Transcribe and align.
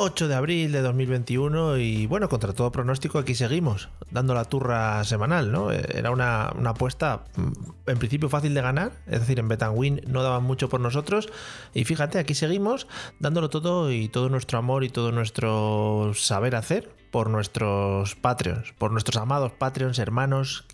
...8 0.00 0.28
de 0.28 0.34
abril 0.36 0.70
de 0.70 0.80
2021 0.80 1.78
y 1.78 2.06
bueno, 2.06 2.28
contra 2.28 2.52
todo 2.52 2.70
pronóstico 2.70 3.18
aquí 3.18 3.34
seguimos, 3.34 3.88
dando 4.12 4.32
la 4.32 4.44
turra 4.44 5.02
semanal, 5.02 5.50
¿no? 5.50 5.72
Era 5.72 6.12
una, 6.12 6.52
una 6.56 6.70
apuesta 6.70 7.24
mm, 7.34 7.90
en 7.90 7.98
principio 7.98 8.28
fácil 8.28 8.54
de 8.54 8.62
ganar, 8.62 8.92
es 9.08 9.18
decir, 9.18 9.40
en 9.40 9.48
Betanwin 9.48 10.02
no 10.06 10.22
daban 10.22 10.44
mucho 10.44 10.68
por 10.68 10.78
nosotros 10.78 11.28
y 11.74 11.84
fíjate, 11.84 12.20
aquí 12.20 12.34
seguimos 12.34 12.86
dándolo 13.18 13.50
todo 13.50 13.90
y 13.90 14.08
todo 14.08 14.28
nuestro 14.28 14.60
amor 14.60 14.84
y 14.84 14.88
todo 14.88 15.10
nuestro 15.10 16.12
saber 16.14 16.54
hacer 16.54 16.88
por 17.10 17.28
nuestros 17.28 18.14
Patreons, 18.14 18.74
por 18.78 18.92
nuestros 18.92 19.20
amados 19.20 19.50
Patreons, 19.50 19.98
hermanos, 19.98 20.64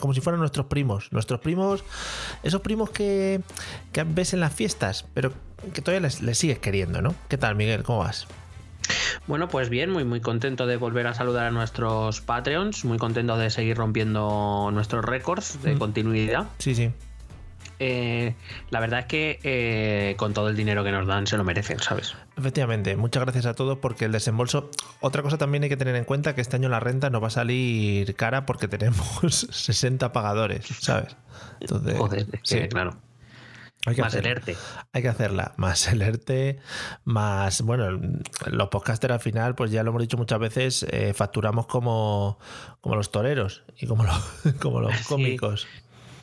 como 0.00 0.14
si 0.14 0.22
fueran 0.22 0.40
nuestros 0.40 0.64
primos. 0.64 1.12
Nuestros 1.12 1.40
primos, 1.40 1.84
esos 2.42 2.62
primos 2.62 2.88
que, 2.88 3.42
que 3.92 4.04
ves 4.04 4.32
en 4.32 4.40
las 4.40 4.54
fiestas, 4.54 5.04
pero 5.12 5.30
que 5.74 5.82
todavía 5.82 6.08
les, 6.08 6.22
les 6.22 6.38
sigues 6.38 6.58
queriendo, 6.58 7.02
¿no? 7.02 7.14
¿Qué 7.28 7.36
tal, 7.36 7.54
Miguel? 7.54 7.82
¿Cómo 7.82 7.98
vas? 7.98 8.26
Bueno, 9.26 9.48
pues 9.48 9.68
bien, 9.68 9.90
muy 9.90 10.04
muy 10.04 10.20
contento 10.20 10.66
de 10.66 10.76
volver 10.76 11.06
a 11.06 11.14
saludar 11.14 11.46
a 11.46 11.50
nuestros 11.50 12.20
Patreons, 12.20 12.84
muy 12.84 12.98
contento 12.98 13.36
de 13.36 13.50
seguir 13.50 13.76
rompiendo 13.76 14.70
nuestros 14.72 15.04
récords 15.04 15.62
de 15.62 15.74
Mm. 15.74 15.78
continuidad. 15.78 16.46
Sí, 16.58 16.74
sí. 16.74 16.90
Eh, 17.84 18.34
la 18.70 18.78
verdad 18.78 19.00
es 19.00 19.06
que 19.06 19.40
eh, 19.42 20.14
con 20.16 20.34
todo 20.34 20.48
el 20.48 20.56
dinero 20.56 20.84
que 20.84 20.92
nos 20.92 21.06
dan 21.06 21.26
se 21.26 21.36
lo 21.36 21.42
merecen, 21.42 21.80
¿sabes? 21.80 22.14
Efectivamente, 22.36 22.96
muchas 22.96 23.24
gracias 23.24 23.44
a 23.46 23.54
todos 23.54 23.78
porque 23.78 24.04
el 24.04 24.12
desembolso. 24.12 24.70
Otra 25.00 25.22
cosa 25.22 25.36
también 25.36 25.64
hay 25.64 25.68
que 25.68 25.76
tener 25.76 25.96
en 25.96 26.04
cuenta 26.04 26.34
que 26.36 26.40
este 26.42 26.56
año 26.56 26.68
la 26.68 26.78
renta 26.78 27.10
nos 27.10 27.22
va 27.22 27.26
a 27.26 27.30
salir 27.30 28.14
cara 28.14 28.46
porque 28.46 28.68
tenemos 28.68 29.00
60 29.50 30.12
pagadores, 30.12 30.64
¿sabes? 30.80 31.16
Entonces, 31.60 31.98
Joder, 31.98 32.26
es 32.32 32.40
sí, 32.44 32.60
claro. 32.68 32.96
Hay 33.86 33.94
que 33.96 34.02
Más 34.02 34.14
hacer- 34.14 34.26
el 34.26 34.32
ERTE. 34.32 34.56
Hay 34.92 35.02
que 35.02 35.08
hacerla. 35.08 35.54
Más 35.56 35.88
el 35.88 36.02
ERTE, 36.02 36.58
más. 37.04 37.62
Bueno, 37.62 38.00
los 38.50 38.68
podcasters 38.68 39.14
al 39.14 39.20
final, 39.20 39.54
pues 39.54 39.70
ya 39.70 39.82
lo 39.82 39.90
hemos 39.90 40.02
dicho 40.02 40.16
muchas 40.16 40.38
veces, 40.38 40.86
eh, 40.90 41.12
facturamos 41.14 41.66
como, 41.66 42.38
como 42.80 42.94
los 42.96 43.10
toreros 43.10 43.64
y 43.76 43.86
como 43.86 44.04
los, 44.04 44.16
como 44.60 44.80
los 44.80 44.94
cómicos. 45.08 45.66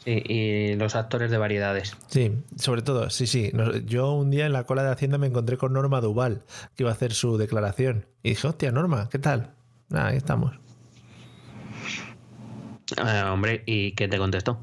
Sí, 0.06 0.24
y 0.26 0.76
los 0.76 0.96
actores 0.96 1.30
de 1.30 1.38
variedades. 1.38 1.96
Sí, 2.08 2.32
sobre 2.58 2.82
todo, 2.82 3.10
sí, 3.10 3.28
sí. 3.28 3.52
Yo 3.86 4.14
un 4.14 4.32
día 4.32 4.46
en 4.46 4.54
la 4.54 4.64
cola 4.64 4.82
de 4.84 4.92
Hacienda 4.92 5.18
me 5.18 5.28
encontré 5.28 5.58
con 5.58 5.74
Norma 5.74 6.00
Duval, 6.00 6.44
que 6.76 6.84
iba 6.84 6.90
a 6.90 6.94
hacer 6.94 7.12
su 7.14 7.38
declaración. 7.38 8.06
Y 8.24 8.30
dije, 8.30 8.48
hostia, 8.48 8.72
Norma, 8.72 9.10
¿qué 9.12 9.20
tal? 9.20 9.52
Nada, 9.90 10.08
ahí 10.08 10.18
estamos. 10.18 10.58
Eh, 12.98 13.24
hombre, 13.24 13.64
¿y 13.66 13.92
qué 13.92 14.08
te 14.08 14.18
contestó? 14.18 14.60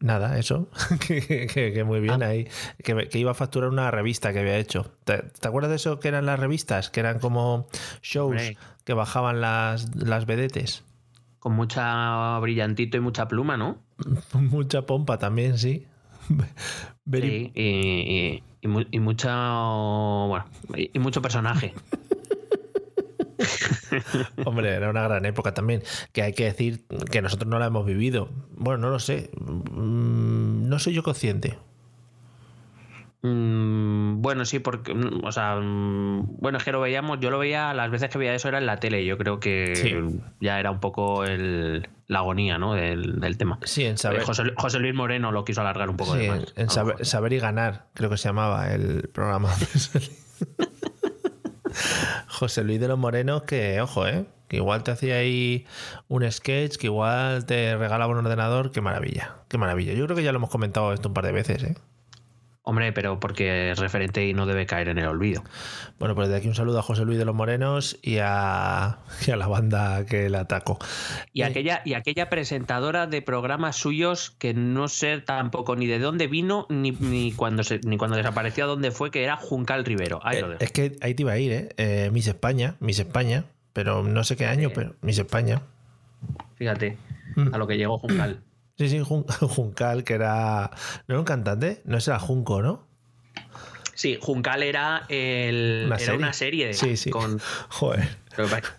Nada, 0.00 0.38
eso. 0.38 0.68
que, 1.06 1.46
que- 1.46 1.72
que 1.72 1.84
muy 1.84 2.00
bien 2.00 2.22
Ah. 2.22 2.26
ahí. 2.28 2.48
Que, 2.82 3.08
que 3.08 3.18
iba 3.18 3.30
a 3.30 3.34
facturar 3.34 3.70
una 3.70 3.90
revista 3.90 4.32
que 4.32 4.40
había 4.40 4.56
hecho. 4.58 4.90
¿Te, 5.04 5.18
te 5.18 5.48
acuerdas 5.48 5.70
de 5.70 5.76
eso 5.76 5.98
que 6.00 6.08
eran 6.08 6.26
las 6.26 6.38
revistas? 6.38 6.90
Que 6.90 7.00
eran 7.00 7.18
como 7.18 7.66
shows 8.02 8.32
Hombre. 8.32 8.56
que 8.84 8.92
bajaban 8.94 9.40
las, 9.40 9.94
las 9.96 10.26
vedetes. 10.26 10.84
Con 11.38 11.54
mucha 11.54 12.38
brillantito 12.40 12.96
y 12.96 13.00
mucha 13.00 13.28
pluma, 13.28 13.56
¿no? 13.56 13.78
Mucha 14.34 14.82
pompa 14.86 15.18
también, 15.18 15.56
sí. 15.58 15.86
Very- 17.04 17.28
Sí, 17.28 17.52
y, 17.54 17.62
y- 17.62 18.42
y 18.62 18.68
mu- 18.68 18.86
y 18.90 18.98
mucha. 18.98 19.30
Bueno, 20.26 20.46
y 20.74 20.98
mucho 20.98 21.20
personaje. 21.20 21.74
Hombre, 24.44 24.70
era 24.74 24.90
una 24.90 25.02
gran 25.02 25.24
época 25.24 25.54
también. 25.54 25.82
Que 26.12 26.22
hay 26.22 26.32
que 26.32 26.44
decir 26.44 26.84
que 27.10 27.22
nosotros 27.22 27.48
no 27.48 27.58
la 27.58 27.66
hemos 27.66 27.84
vivido. 27.86 28.28
Bueno, 28.56 28.78
no 28.78 28.90
lo 28.90 28.98
sé. 28.98 29.30
Mm, 29.40 30.68
No 30.68 30.78
soy 30.78 30.94
yo 30.94 31.02
consciente. 31.02 31.58
Mm, 33.22 34.20
bueno, 34.20 34.44
sí, 34.44 34.58
porque. 34.58 34.92
mm, 34.94 35.24
O 35.24 35.32
sea, 35.32 35.54
bueno, 35.56 36.58
es 36.58 36.64
que 36.64 36.72
lo 36.72 36.80
veíamos. 36.80 37.20
Yo 37.20 37.30
lo 37.30 37.38
veía, 37.38 37.72
las 37.72 37.90
veces 37.90 38.10
que 38.10 38.18
veía 38.18 38.34
eso 38.34 38.48
era 38.48 38.58
en 38.58 38.66
la 38.66 38.76
tele. 38.78 39.04
Yo 39.06 39.16
creo 39.16 39.40
que 39.40 39.74
Sí. 39.76 39.94
ya 40.40 40.60
era 40.60 40.70
un 40.70 40.80
poco 40.80 41.24
el, 41.24 41.88
la 42.06 42.18
agonía, 42.18 42.58
¿no? 42.58 42.74
Del, 42.74 43.20
del 43.20 43.38
tema. 43.38 43.58
Sí, 43.64 43.84
en 43.86 43.96
saber. 43.96 44.20
Eh, 44.20 44.24
José, 44.24 44.42
José 44.56 44.78
Luis 44.78 44.94
Moreno 44.94 45.32
lo 45.32 45.44
quiso 45.44 45.62
alargar 45.62 45.88
un 45.88 45.96
poco 45.96 46.14
sí, 46.14 46.20
de 46.20 46.28
más. 46.28 46.52
en 46.56 46.68
saber. 46.68 47.04
Saber 47.06 47.32
y 47.32 47.38
ganar, 47.38 47.86
creo 47.94 48.10
que 48.10 48.18
se 48.18 48.28
llamaba 48.28 48.70
el 48.74 49.08
programa. 49.08 49.48
José 52.28 52.64
Luis 52.64 52.80
de 52.80 52.88
los 52.88 52.98
Morenos, 52.98 53.42
que 53.42 53.80
ojo, 53.80 54.06
¿eh? 54.06 54.26
Que 54.48 54.56
igual 54.56 54.82
te 54.82 54.90
hacía 54.90 55.16
ahí 55.16 55.66
un 56.08 56.30
sketch, 56.30 56.76
que 56.76 56.86
igual 56.86 57.46
te 57.46 57.76
regalaba 57.76 58.12
un 58.12 58.18
ordenador. 58.18 58.72
Qué 58.72 58.80
maravilla, 58.80 59.36
qué 59.48 59.58
maravilla. 59.58 59.94
Yo 59.94 60.04
creo 60.04 60.16
que 60.16 60.22
ya 60.22 60.32
lo 60.32 60.38
hemos 60.38 60.50
comentado 60.50 60.92
esto 60.92 61.08
un 61.08 61.14
par 61.14 61.24
de 61.26 61.32
veces, 61.32 61.62
¿eh? 61.64 61.76
Hombre, 62.66 62.94
pero 62.94 63.20
porque 63.20 63.72
es 63.72 63.78
referente 63.78 64.26
y 64.26 64.32
no 64.32 64.46
debe 64.46 64.64
caer 64.64 64.88
en 64.88 64.96
el 64.96 65.06
olvido. 65.06 65.44
Bueno, 65.98 66.14
pues 66.14 66.30
de 66.30 66.36
aquí 66.36 66.48
un 66.48 66.54
saludo 66.54 66.78
a 66.78 66.82
José 66.82 67.04
Luis 67.04 67.18
de 67.18 67.26
los 67.26 67.34
Morenos 67.34 67.98
y 68.00 68.16
a, 68.22 69.00
y 69.26 69.30
a 69.32 69.36
la 69.36 69.46
banda 69.48 70.06
que 70.06 70.30
le 70.30 70.38
atacó. 70.38 70.78
Y 71.34 71.42
Eh, 71.42 71.44
aquella, 71.44 71.82
y 71.84 71.92
aquella 71.92 72.30
presentadora 72.30 73.06
de 73.06 73.20
programas 73.20 73.76
suyos 73.76 74.30
que 74.38 74.54
no 74.54 74.88
sé 74.88 75.18
tampoco 75.20 75.76
ni 75.76 75.86
de 75.86 75.98
dónde 75.98 76.26
vino 76.26 76.66
ni, 76.70 76.92
ni 76.92 77.32
cuando 77.32 77.64
se, 77.64 77.80
ni 77.84 77.98
cuando 77.98 78.16
desapareció 78.16 78.64
a 78.64 78.68
dónde 78.68 78.92
fue, 78.92 79.10
que 79.10 79.24
era 79.24 79.36
Juncal 79.36 79.84
Rivero. 79.84 80.20
Ahí 80.22 80.40
lo 80.40 80.46
Eh, 80.46 80.50
dejo. 80.52 80.64
es 80.64 80.72
que 80.72 80.96
ahí 81.02 81.12
te 81.14 81.22
iba 81.22 81.32
a 81.32 81.38
ir, 81.38 81.52
¿eh? 81.52 81.68
Eh, 81.76 82.08
Miss 82.14 82.28
España, 82.28 82.76
Miss 82.80 82.98
España, 82.98 83.44
pero 83.74 84.02
no 84.02 84.24
sé 84.24 84.36
qué 84.36 84.46
año, 84.46 84.70
pero 84.74 84.94
Miss 85.02 85.18
España. 85.18 85.60
Fíjate, 86.56 86.96
Mm. 87.36 87.52
a 87.54 87.58
lo 87.58 87.66
que 87.66 87.76
llegó 87.76 87.98
Juncal. 87.98 88.40
Sí, 88.78 88.88
sí, 88.88 88.98
Jun- 89.00 89.26
Juncal, 89.48 90.04
que 90.04 90.14
era. 90.14 90.70
¿No 91.06 91.14
era 91.14 91.18
un 91.18 91.24
cantante? 91.24 91.80
No 91.84 91.96
era 91.98 92.18
Junco, 92.18 92.60
¿no? 92.62 92.86
Sí, 93.94 94.18
Juncal 94.20 94.64
era, 94.64 95.04
el, 95.08 95.84
¿Una 95.86 95.94
era 95.96 96.04
serie? 96.04 96.18
una 96.18 96.32
serie. 96.32 96.74
Sí, 96.74 96.96
sí. 96.96 97.10
Con, 97.10 97.38
Joder. 97.70 98.18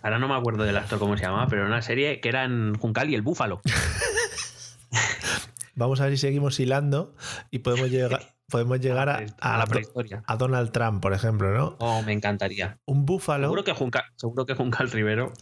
ahora 0.02 0.18
no 0.18 0.28
me 0.28 0.34
acuerdo 0.34 0.64
del 0.64 0.76
actor 0.76 0.98
cómo 0.98 1.16
se 1.16 1.24
llamaba, 1.24 1.46
pero 1.48 1.62
era 1.62 1.70
una 1.70 1.80
serie 1.80 2.20
que 2.20 2.28
era 2.28 2.44
en 2.44 2.74
Juncal 2.74 3.08
y 3.08 3.14
el 3.14 3.22
Búfalo. 3.22 3.62
Vamos 5.74 6.00
a 6.00 6.04
ver 6.04 6.12
si 6.12 6.18
seguimos 6.18 6.58
hilando 6.60 7.14
y 7.50 7.58
podemos 7.60 7.90
llegar, 7.90 8.34
podemos 8.48 8.80
llegar 8.80 9.08
a, 9.10 9.16
A 9.40 9.58
la 9.58 9.64
a- 9.64 10.22
a 10.26 10.36
Donald 10.36 10.70
Trump, 10.72 11.02
por 11.02 11.12
ejemplo, 11.12 11.50
¿no? 11.52 11.76
Oh, 11.80 12.02
me 12.02 12.12
encantaría. 12.12 12.78
Un 12.86 13.04
búfalo. 13.06 13.44
Seguro 13.44 13.64
que 13.64 13.72
Juncal, 13.72 14.04
seguro 14.16 14.46
que 14.46 14.54
Juncal 14.54 14.90
Rivero. 14.90 15.32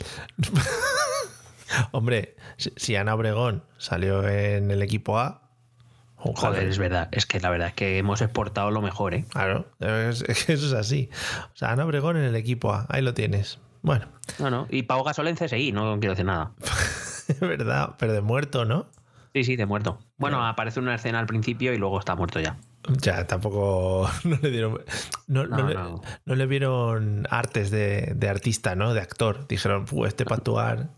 Hombre, 1.93 2.37
si, 2.57 2.97
Ana 2.97 3.15
Obregón 3.15 3.65
salió 3.79 4.27
en 4.29 4.71
el 4.71 4.83
equipo 4.83 5.19
A. 5.19 5.43
Joder, 6.17 6.67
es 6.69 6.79
verdad. 6.79 7.09
Es 7.13 7.27
que 7.27 7.39
la 7.41 7.51
verdad 7.51 7.69
es 7.69 7.75
que 7.75 7.99
hemos 7.99 8.23
exportado 8.23 8.71
lo 8.71 8.81
mejor, 8.81 9.13
¿eh? 9.15 9.27
Claro, 9.29 9.67
es- 9.81 10.23
es 10.23 10.45
que 10.45 10.55
eso 10.55 10.67
es 10.67 10.73
así. 10.73 11.11
O 11.53 11.57
sea, 11.57 11.73
Ana 11.73 11.85
Obregón 11.85 12.17
en 12.17 12.25
el 12.25 12.35
equipo 12.37 12.73
A, 12.73 12.87
ahí 12.89 13.03
lo 13.03 13.13
tienes. 13.13 13.59
Bueno, 13.83 14.07
No, 14.39 14.49
no. 14.49 14.67
Y 14.71 14.85
Pau 14.85 15.05
Gasol 15.05 15.29
en 15.29 15.37
CSI, 15.37 15.73
no 15.73 15.99
quiero 16.01 16.13
decir 16.15 16.25
nada. 16.25 16.53
es 17.29 17.41
verdad, 17.41 17.97
pero 17.99 18.15
de 18.15 18.23
muerto, 18.23 18.65
¿no? 18.65 18.87
Sí, 19.35 19.45
sí, 19.45 19.57
de 19.57 19.67
muerto. 19.67 19.99
Bueno, 20.17 20.47
aparece 20.47 20.81
una 20.81 20.95
escena 20.95 21.19
al 21.19 21.27
principio 21.27 21.75
y 21.75 21.77
luego 21.79 21.99
está 21.99 22.15
muerto 22.15 22.41
ya. 22.41 22.57
Ya, 23.03 23.27
tampoco 23.27 24.09
no 24.25 24.39
le 24.41 24.51
dieron. 24.51 24.81
No, 25.27 25.47
no 25.47 25.57
No, 25.59 25.69
le, 25.69 25.75
no. 25.75 26.01
le 26.35 26.47
vieron 26.47 27.27
artes 27.31 27.71
de, 27.71 28.13
de 28.15 28.29
artista, 28.31 28.75
¿no? 28.77 28.95
De 28.95 29.01
actor. 29.01 29.47
Dijeron, 29.49 29.87
"Fu, 29.87 30.07
este 30.07 30.25
para 30.25 30.37
actuar. 30.37 30.91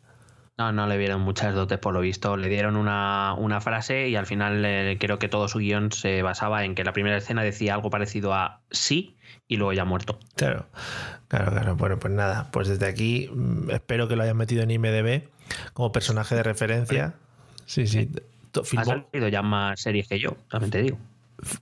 No, 0.58 0.72
no 0.72 0.86
le 0.86 0.96
vieron 0.96 1.20
muchas 1.20 1.54
dotes 1.54 1.78
por 1.78 1.92
lo 1.92 2.00
visto. 2.00 2.36
Le 2.38 2.48
dieron 2.48 2.76
una, 2.76 3.34
una 3.36 3.60
frase 3.60 4.08
y 4.08 4.16
al 4.16 4.24
final 4.26 4.64
eh, 4.64 4.96
creo 4.98 5.18
que 5.18 5.28
todo 5.28 5.48
su 5.48 5.58
guion 5.58 5.92
se 5.92 6.22
basaba 6.22 6.64
en 6.64 6.74
que 6.74 6.82
la 6.82 6.92
primera 6.94 7.18
escena 7.18 7.42
decía 7.42 7.74
algo 7.74 7.90
parecido 7.90 8.32
a 8.32 8.60
sí 8.70 9.16
y 9.48 9.56
luego 9.58 9.74
ya 9.74 9.84
muerto. 9.84 10.18
Claro, 10.34 10.66
claro, 11.28 11.52
claro. 11.52 11.76
Bueno, 11.76 11.98
pues 11.98 12.12
nada, 12.14 12.48
pues 12.52 12.68
desde 12.68 12.86
aquí 12.86 13.28
mm, 13.32 13.70
espero 13.70 14.08
que 14.08 14.16
lo 14.16 14.22
hayan 14.22 14.36
metido 14.38 14.62
en 14.62 14.70
IMDB 14.70 15.24
como 15.74 15.92
personaje 15.92 16.34
de 16.34 16.42
referencia. 16.42 17.14
Sí, 17.66 17.86
sí. 17.86 18.10
To- 18.52 18.62
Ha 18.62 18.64
Filmó, 18.64 18.84
salido 18.86 19.28
ya 19.28 19.42
más 19.42 19.78
series 19.80 20.08
que 20.08 20.18
yo, 20.18 20.36
también 20.48 20.70
te 20.70 20.80
digo. 20.82 20.98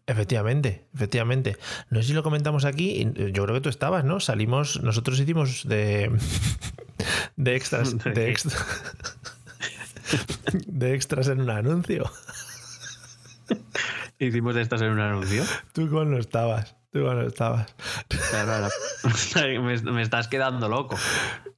Efectivamente, 0.07 0.87
efectivamente. 0.95 1.57
No 1.91 2.01
sé 2.01 2.09
si 2.09 2.15
lo 2.15 2.23
comentamos 2.23 2.65
aquí, 2.65 3.11
yo 3.15 3.45
creo 3.45 3.55
que 3.55 3.61
tú 3.61 3.69
estabas, 3.69 4.05
¿no? 4.05 4.21
Salimos, 4.21 4.83
nosotros 4.83 5.19
hicimos 5.19 5.67
de, 5.69 6.11
de 7.37 7.57
extras, 7.57 7.97
de, 8.05 8.31
extras, 8.31 8.65
de 10.67 10.95
extras 10.95 11.29
en 11.29 11.41
un 11.41 11.51
anuncio. 11.51 12.11
Hicimos 14.19 14.55
de 14.55 14.63
estas 14.63 14.81
en 14.83 14.93
un 14.93 15.01
anuncio. 15.01 15.43
Tú 15.73 15.91
cuando 15.91 16.19
estabas. 16.19 16.77
Tú 16.91 17.03
cuando 17.03 17.27
estabas. 17.27 17.75
me, 19.35 19.83
me, 19.83 20.03
estás 20.03 20.29
quedando 20.29 20.69
loco. 20.69 20.97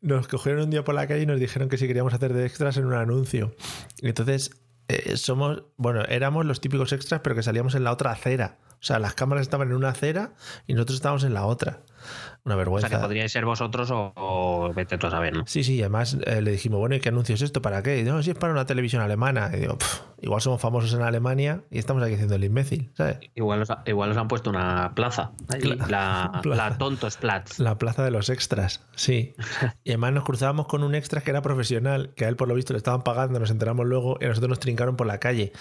Nos 0.01 0.27
cogieron 0.27 0.63
un 0.63 0.71
día 0.71 0.83
por 0.83 0.95
la 0.95 1.07
calle 1.07 1.23
y 1.23 1.27
nos 1.27 1.39
dijeron 1.39 1.69
que 1.69 1.77
si 1.77 1.87
queríamos 1.87 2.15
hacer 2.15 2.33
de 2.33 2.47
extras 2.47 2.79
en 2.79 2.87
un 2.87 2.95
anuncio. 2.95 3.55
Entonces 4.01 4.51
eh, 4.89 5.17
somos, 5.17 5.65
bueno, 5.77 6.03
éramos 6.05 6.45
los 6.47 6.61
típicos 6.61 6.93
extras, 6.93 7.21
pero 7.23 7.35
que 7.35 7.43
salíamos 7.43 7.75
en 7.75 7.85
la 7.85 7.93
otra 7.93 8.13
acera. 8.13 8.59
O 8.81 8.85
sea, 8.87 8.99
las 8.99 9.15
cámaras 9.15 9.43
estaban 9.43 9.69
en 9.69 9.75
una 9.75 9.89
acera 9.89 10.35
y 10.67 10.75
nosotros 10.75 10.97
estábamos 10.97 11.25
en 11.25 11.35
la 11.35 11.47
otra. 11.47 11.81
Una 12.45 12.57
vergüenza. 12.57 12.87
O 12.87 12.91
sea, 12.91 12.99
que 12.99 13.03
podríais 13.05 13.33
ser 13.33 13.45
vosotros 13.45 13.91
o, 13.93 14.73
vete 14.75 14.99
tú 14.99 15.07
a 15.09 15.11
saber, 15.11 15.37
¿no? 15.37 15.47
Sí, 15.47 15.65
sí, 15.65 15.81
además 15.81 16.17
eh, 16.25 16.41
le 16.43 16.53
dijimos, 16.53 16.79
bueno, 16.79 16.95
¿y 16.95 17.01
qué 17.01 17.09
anuncio 17.09 17.35
es 17.35 17.43
esto? 17.43 17.63
¿Para 17.63 17.83
qué? 17.83 18.01
Y 18.01 18.05
no, 18.05 18.23
si 18.23 18.31
es 18.31 18.39
para 18.39 18.53
una 18.53 18.67
televisión 18.67 19.03
alemana. 19.03 19.51
Y 19.53 19.61
digo, 19.61 19.79
igual 20.21 20.41
somos 20.41 20.61
famosos 20.61 20.93
en 20.95 21.03
Alemania 21.03 21.63
y 21.71 21.79
estamos 21.79 22.03
aquí 22.03 22.15
haciendo 22.15 22.35
el 22.35 22.45
imbécil, 22.45 22.91
¿sabes? 22.95 23.19
Igual 23.35 23.63
os, 23.63 23.69
igual 23.87 24.17
han 24.17 24.29
puesto 24.29 24.51
una 24.51 24.93
plaza. 24.95 25.33
la, 25.89 26.41
la, 26.45 26.79
Tontos 26.79 27.17
Platz. 27.17 27.59
La 27.59 27.79
plaza 27.79 28.05
de 28.05 28.11
los 28.11 28.31
extras, 28.31 28.85
sí. 28.95 29.35
y 29.85 29.91
además 29.91 30.13
nos 30.13 30.25
cruzábamos 30.25 30.67
con 30.67 30.83
un 30.83 30.95
extra 30.95 31.21
que 31.21 31.31
era 31.31 31.43
profesional, 31.43 32.13
que 32.15 32.25
a 32.25 32.29
él 32.29 32.37
por 32.37 32.49
lo 32.49 32.55
visto 32.55 32.73
le 32.73 32.79
estaban 32.79 33.03
pagando, 33.03 33.39
nos 33.39 33.51
enteramos 33.51 33.87
luego 33.87 34.19
y 34.21 34.25
a 34.25 34.29
nosotros 34.29 34.51
nos 34.51 34.61
trincaron 34.61 34.97
por 34.97 35.07
la 35.07 35.19
calle. 35.19 35.53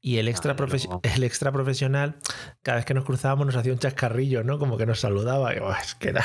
Y 0.00 0.18
el 0.18 0.28
extra, 0.28 0.56
el 1.02 1.24
extra 1.24 1.52
profesional, 1.52 2.16
cada 2.62 2.76
vez 2.76 2.84
que 2.84 2.94
nos 2.94 3.04
cruzábamos 3.04 3.46
nos 3.46 3.56
hacía 3.56 3.72
un 3.72 3.78
chascarrillo, 3.78 4.44
¿no? 4.44 4.58
Como 4.58 4.76
que 4.76 4.86
nos 4.86 5.00
saludaba. 5.00 5.54
Y 5.54 5.58
es 5.94 5.98
que 5.98 6.08
era... 6.08 6.24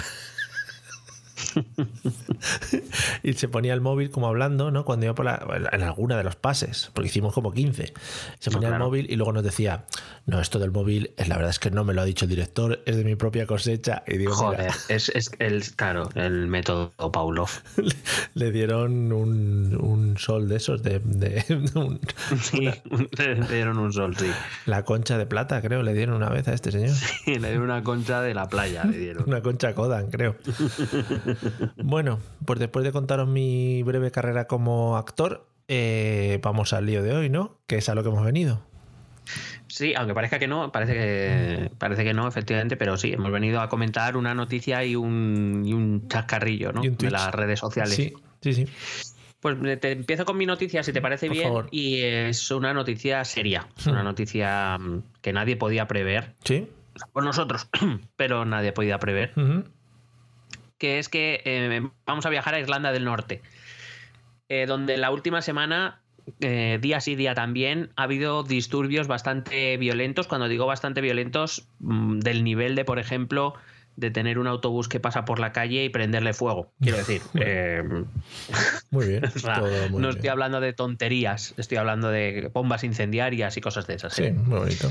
y 3.23 3.33
se 3.33 3.47
ponía 3.47 3.73
el 3.73 3.81
móvil 3.81 4.09
como 4.09 4.27
hablando, 4.27 4.71
¿no? 4.71 4.85
Cuando 4.85 5.05
iba 5.05 5.15
por 5.15 5.25
la, 5.25 5.69
en 5.71 5.83
alguna 5.83 6.17
de 6.17 6.23
los 6.23 6.35
pases, 6.35 6.91
porque 6.93 7.07
hicimos 7.07 7.33
como 7.33 7.51
15. 7.51 7.93
Se 8.39 8.51
ponía 8.51 8.69
el 8.69 8.79
móvil 8.79 9.07
y 9.09 9.15
luego 9.15 9.33
nos 9.33 9.43
decía, 9.43 9.85
no, 10.25 10.39
esto 10.39 10.59
del 10.59 10.71
móvil, 10.71 11.11
la 11.17 11.35
verdad 11.35 11.49
es 11.49 11.59
que 11.59 11.71
no 11.71 11.83
me 11.83 11.93
lo 11.93 12.01
ha 12.01 12.05
dicho 12.05 12.25
el 12.25 12.29
director, 12.29 12.81
es 12.85 12.97
de 12.97 13.03
mi 13.03 13.15
propia 13.15 13.45
cosecha. 13.45 14.03
Y 14.07 14.17
digo, 14.17 14.33
Joder, 14.33 14.71
es, 14.89 15.09
es, 15.09 15.31
el, 15.39 15.63
claro, 15.75 16.09
el 16.15 16.47
método 16.47 16.91
Paulo. 17.11 17.47
le 18.33 18.51
dieron 18.51 19.11
un, 19.11 19.77
un, 19.79 20.17
sol 20.17 20.47
de 20.49 20.57
esos, 20.57 20.83
de... 20.83 21.01
sí, 22.41 22.69
le 23.17 23.35
dieron 23.47 23.77
un 23.77 23.93
sol, 23.93 24.15
sí. 24.17 24.29
La 24.65 24.83
concha 24.83 25.17
de 25.17 25.25
plata, 25.25 25.61
creo, 25.61 25.83
le 25.83 25.93
dieron 25.93 26.15
una 26.15 26.29
vez 26.29 26.47
a 26.47 26.53
este 26.53 26.71
señor. 26.71 26.89
Sí, 26.89 27.35
le 27.35 27.49
dieron 27.49 27.63
una 27.63 27.83
concha 27.83 28.21
de 28.21 28.33
la 28.33 28.47
playa, 28.47 28.83
le 28.85 28.97
dieron. 28.97 29.23
una 29.27 29.41
concha 29.41 29.73
Kodan, 29.73 30.09
creo. 30.09 30.35
Bueno, 31.77 32.19
pues 32.45 32.59
después 32.59 32.83
de 32.85 32.91
contaros 32.91 33.27
mi 33.27 33.83
breve 33.83 34.11
carrera 34.11 34.45
como 34.45 34.97
actor, 34.97 35.47
eh, 35.67 36.39
vamos 36.41 36.73
al 36.73 36.85
lío 36.85 37.03
de 37.03 37.15
hoy, 37.15 37.29
¿no? 37.29 37.57
Que 37.67 37.77
es 37.77 37.89
a 37.89 37.95
lo 37.95 38.03
que 38.03 38.09
hemos 38.09 38.25
venido. 38.25 38.61
Sí, 39.67 39.93
aunque 39.95 40.15
parezca 40.15 40.39
que 40.39 40.47
no, 40.47 40.71
parece 40.71 40.93
que, 40.93 41.71
parece 41.77 42.03
que 42.03 42.13
no, 42.13 42.27
efectivamente, 42.27 42.75
pero 42.75 42.97
sí, 42.97 43.13
hemos 43.13 43.31
venido 43.31 43.61
a 43.61 43.69
comentar 43.69 44.17
una 44.17 44.33
noticia 44.33 44.83
y 44.83 44.95
un, 44.95 45.63
y 45.65 45.73
un 45.73 46.07
chascarrillo 46.07 46.71
¿no? 46.71 46.81
de 46.81 47.11
las 47.11 47.31
redes 47.33 47.59
sociales. 47.59 47.93
Sí, 47.93 48.13
sí, 48.41 48.53
sí. 48.53 48.67
Pues 49.39 49.57
te 49.79 49.91
empiezo 49.91 50.25
con 50.25 50.37
mi 50.37 50.45
noticia, 50.45 50.83
si 50.83 50.91
te 50.91 51.01
parece 51.01 51.29
bien, 51.29 51.53
y 51.71 52.01
es 52.01 52.51
una 52.51 52.73
noticia 52.73 53.23
seria, 53.23 53.67
es 53.77 53.87
una 53.87 54.01
hmm. 54.01 54.05
noticia 54.05 54.77
mm, 54.77 55.03
que 55.21 55.31
nadie 55.31 55.55
podía 55.55 55.87
prever. 55.87 56.33
Sí. 56.43 56.67
Por 57.13 57.23
nosotros, 57.23 57.69
pero 58.17 58.43
nadie 58.43 58.73
podía 58.73 58.99
prever 58.99 59.31
que 60.79 60.97
es 60.97 61.09
que 61.09 61.41
eh, 61.45 61.87
vamos 62.05 62.25
a 62.25 62.29
viajar 62.29 62.55
a 62.55 62.59
Irlanda 62.59 62.91
del 62.91 63.05
Norte, 63.05 63.41
eh, 64.47 64.65
donde 64.65 64.97
la 64.97 65.11
última 65.11 65.43
semana, 65.43 66.01
eh, 66.39 66.79
día 66.81 67.01
sí, 67.01 67.15
día 67.15 67.35
también, 67.35 67.91
ha 67.95 68.03
habido 68.03 68.43
disturbios 68.43 69.07
bastante 69.07 69.77
violentos. 69.77 70.25
Cuando 70.27 70.47
digo 70.47 70.65
bastante 70.65 71.01
violentos, 71.01 71.67
mm, 71.79 72.19
del 72.19 72.43
nivel 72.43 72.75
de, 72.75 72.85
por 72.85 72.97
ejemplo, 72.97 73.53
de 73.97 74.09
tener 74.09 74.39
un 74.39 74.47
autobús 74.47 74.87
que 74.87 75.01
pasa 75.01 75.25
por 75.25 75.39
la 75.39 75.51
calle 75.51 75.83
y 75.83 75.89
prenderle 75.89 76.33
fuego. 76.33 76.71
Quiero 76.79 76.97
decir. 77.05 77.21
muy 78.89 79.05
bien. 79.05 79.21
no 79.91 80.09
estoy 80.09 80.29
hablando 80.29 80.61
de 80.61 80.71
tonterías, 80.71 81.53
estoy 81.57 81.77
hablando 81.77 82.09
de 82.09 82.49
bombas 82.53 82.85
incendiarias 82.85 83.57
y 83.57 83.61
cosas 83.61 83.85
de 83.85 83.95
esas. 83.95 84.13
Sí, 84.13 84.31
muy 84.31 84.59
bonito. 84.59 84.89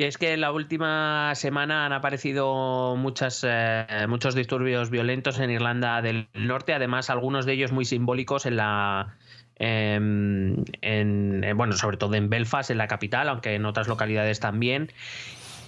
Y 0.00 0.04
es 0.04 0.16
que 0.16 0.34
la 0.38 0.50
última 0.50 1.34
semana 1.34 1.84
han 1.84 1.92
aparecido 1.92 2.96
muchas, 2.96 3.44
eh, 3.46 4.06
muchos 4.08 4.34
disturbios 4.34 4.88
violentos 4.88 5.38
en 5.38 5.50
Irlanda 5.50 6.00
del 6.00 6.26
Norte, 6.32 6.72
además 6.72 7.10
algunos 7.10 7.44
de 7.44 7.52
ellos 7.52 7.70
muy 7.70 7.84
simbólicos 7.84 8.46
en 8.46 8.56
la, 8.56 9.14
em, 9.56 10.64
en, 10.80 11.44
bueno, 11.54 11.74
sobre 11.74 11.98
todo 11.98 12.14
en 12.14 12.30
Belfast, 12.30 12.70
en 12.70 12.78
la 12.78 12.88
capital, 12.88 13.28
aunque 13.28 13.54
en 13.54 13.66
otras 13.66 13.88
localidades 13.88 14.40
también. 14.40 14.90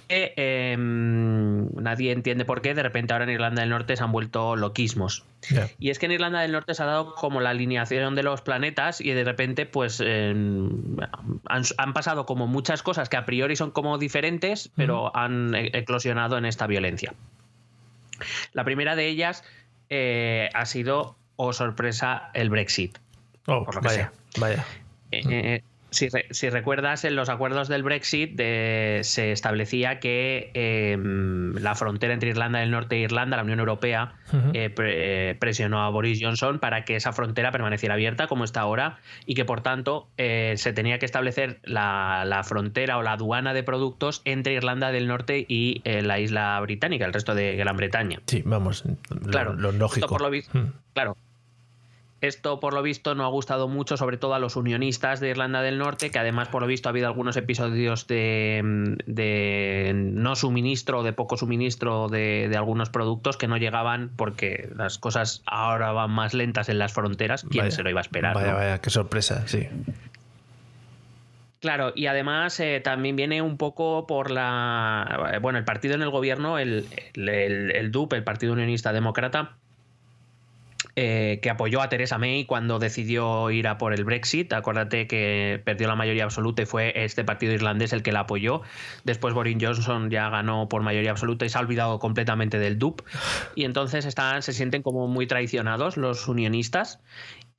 Em, 0.09 1.69
nadie 1.75 2.11
entiende 2.11 2.45
por 2.45 2.61
qué 2.61 2.73
de 2.73 2.83
repente 2.83 3.13
ahora 3.13 3.25
en 3.25 3.31
Irlanda 3.31 3.61
del 3.61 3.69
Norte 3.69 3.95
se 3.95 4.03
han 4.03 4.11
vuelto 4.11 4.55
loquismos. 4.55 5.25
Y 5.79 5.89
es 5.89 5.99
que 5.99 6.05
en 6.05 6.13
Irlanda 6.13 6.41
del 6.41 6.51
Norte 6.51 6.73
se 6.73 6.83
ha 6.83 6.85
dado 6.85 7.15
como 7.15 7.41
la 7.41 7.49
alineación 7.49 8.15
de 8.15 8.23
los 8.23 8.41
planetas 8.41 9.01
y 9.01 9.11
de 9.11 9.23
repente 9.23 9.65
pues 9.65 10.01
em, 10.05 10.97
han, 11.45 11.93
pasado 11.93 12.25
como 12.25 12.47
muchas 12.47 12.83
cosas 12.83 13.09
que 13.09 13.17
a 13.17 13.25
priori 13.25 13.55
son 13.55 13.71
como 13.71 13.97
diferentes, 13.97 14.69
pero 14.75 15.15
han 15.15 15.55
e-, 15.55 15.71
eclosionado 15.73 16.37
en 16.37 16.45
esta 16.45 16.67
violencia. 16.67 17.13
La 18.53 18.63
primera 18.63 18.95
de 18.95 19.07
ellas 19.07 19.43
eh, 19.89 20.49
ha 20.53 20.65
sido, 20.65 21.15
o 21.35 21.47
oh 21.47 21.53
sorpresa, 21.53 22.29
el 22.33 22.49
Brexit. 22.49 22.97
Oh, 23.47 23.65
por 23.65 23.75
lo 23.75 23.81
que 23.81 23.87
vaya, 23.87 24.11
Vaya. 24.37 24.65
Eh, 25.11 25.61
eh, 26.01 26.27
si, 26.31 26.49
recuerdas, 26.49 27.05
en 27.05 27.15
los 27.15 27.29
acuerdos 27.29 27.67
del 27.67 27.83
Brexit 27.83 28.37
se 28.37 29.31
establecía 29.31 29.99
que 29.99 30.51
em, 30.53 31.53
la 31.55 31.75
frontera 31.75 32.13
entre 32.13 32.29
Irlanda 32.29 32.59
del 32.59 32.71
Norte 32.71 32.95
e 32.95 32.99
Irlanda, 32.99 33.37
la 33.37 33.43
Unión 33.43 33.59
Europea, 33.59 34.15
eh, 34.53 34.73
eh, 34.77 35.35
presionó 35.39 35.83
a 35.83 35.89
Boris 35.89 36.19
Johnson 36.21 36.59
para 36.59 36.85
que 36.85 36.95
esa 36.95 37.13
frontera 37.13 37.51
permaneciera 37.51 37.93
abierta 37.93 38.27
como 38.27 38.43
está 38.43 38.61
ahora 38.61 38.97
y 39.25 39.35
que 39.35 39.45
por 39.45 39.61
tanto 39.61 40.07
eh, 40.17 40.55
se 40.57 40.73
tenía 40.73 40.99
que 40.99 41.05
establecer 41.05 41.59
la, 41.63 42.41
frontera 42.43 42.97
o 42.97 43.03
la 43.03 43.13
aduana 43.13 43.53
de 43.53 43.63
productos 43.63 44.21
entre 44.25 44.53
Irlanda 44.53 44.91
del 44.91 45.07
Norte 45.07 45.45
y 45.47 45.81
la 45.85 46.19
isla 46.19 46.59
británica, 46.61 47.05
el 47.05 47.13
resto 47.13 47.35
de 47.35 47.55
Gran 47.55 47.77
Bretaña. 47.77 48.19
Sí, 48.25 48.41
vamos, 48.45 48.83
claro, 49.29 49.53
lo, 49.53 49.71
lógico. 49.71 50.07
Por 50.07 50.21
lo 50.21 50.29
visto, 50.29 50.51
Claro, 50.93 51.17
esto, 52.23 52.59
por 52.59 52.73
lo 52.73 52.81
visto, 52.81 53.15
no 53.15 53.25
ha 53.25 53.27
gustado 53.27 53.67
mucho, 53.67 53.97
sobre 53.97 54.17
todo 54.17 54.33
a 54.33 54.39
los 54.39 54.55
unionistas 54.55 55.19
de 55.19 55.29
Irlanda 55.29 55.61
del 55.61 55.77
Norte, 55.77 56.09
que 56.09 56.19
además, 56.19 56.47
por 56.47 56.61
lo 56.61 56.67
visto, 56.67 56.87
ha 56.87 56.91
habido 56.91 57.07
algunos 57.07 57.35
episodios 57.35 58.07
de, 58.07 58.61
no 59.93 60.35
suministro 60.35 60.99
o 60.99 61.03
de 61.03 61.11
poco 61.11 61.35
suministro 61.35 62.07
de, 62.07 62.49
algunos 62.55 62.89
productos 62.89 63.35
que 63.35 63.47
no 63.47 63.57
llegaban 63.57 64.11
porque 64.15 64.69
las 64.75 64.97
cosas 64.97 65.43
ahora 65.45 65.91
van 65.91 66.11
más 66.11 66.33
lentas 66.33 66.69
en 66.69 66.79
las 66.79 66.93
fronteras. 66.93 67.45
¿Quién 67.49 67.71
se 67.71 67.83
lo 67.83 67.89
iba 67.89 67.99
a 67.99 68.03
esperar? 68.03 68.35
Vaya, 68.35 68.53
vaya, 68.53 68.79
qué 68.79 68.89
sorpresa, 68.89 69.47
sí. 69.47 69.67
Claro, 71.59 71.93
y 71.95 72.07
además 72.07 72.59
eh, 72.59 72.81
también 72.83 73.15
viene 73.15 73.41
un 73.41 73.57
poco 73.57 74.05
por 74.05 74.31
la. 74.31 75.39
Bueno, 75.41 75.59
el 75.59 75.65
partido 75.65 75.95
en 75.95 76.01
el 76.01 76.09
gobierno, 76.09 76.57
el, 76.59 76.85
el, 77.15 77.71
el 77.71 77.91
DUP, 77.91 78.13
el 78.13 78.23
Partido 78.23 78.51
Unionista 78.51 78.91
Demócrata, 78.91 79.55
eh, 80.95 81.39
que 81.41 81.49
apoyó 81.49 81.81
a 81.81 81.89
Theresa 81.89 82.19
May 82.19 82.45
cuando 82.45 82.77
decidió 82.77 83.49
ir 83.49 83.67
a 83.67 83.79
por 83.79 83.95
el 83.95 84.03
Brexit. 84.03 84.53
Acuérdate 84.53 85.07
que 85.07 85.59
perdió 85.65 85.87
la 85.87 85.95
mayoría 85.95 86.23
absoluta 86.23 86.61
y 86.61 86.65
fue 86.67 86.93
este 86.95 87.23
partido 87.23 87.51
irlandés 87.51 87.93
el 87.93 88.03
que 88.03 88.11
la 88.11 88.21
apoyó. 88.21 88.61
Después 89.03 89.33
Boris 89.33 89.57
Johnson 89.59 90.11
ya 90.11 90.29
ganó 90.29 90.69
por 90.69 90.83
mayoría 90.83 91.09
absoluta 91.09 91.45
y 91.45 91.49
se 91.49 91.57
ha 91.57 91.61
olvidado 91.61 91.97
completamente 91.97 92.59
del 92.59 92.77
DUP. 92.77 93.01
Y 93.55 93.65
entonces 93.65 94.05
están, 94.05 94.43
se 94.43 94.53
sienten 94.53 94.83
como 94.83 95.07
muy 95.07 95.25
traicionados 95.25 95.97
los 95.97 96.27
unionistas. 96.27 96.99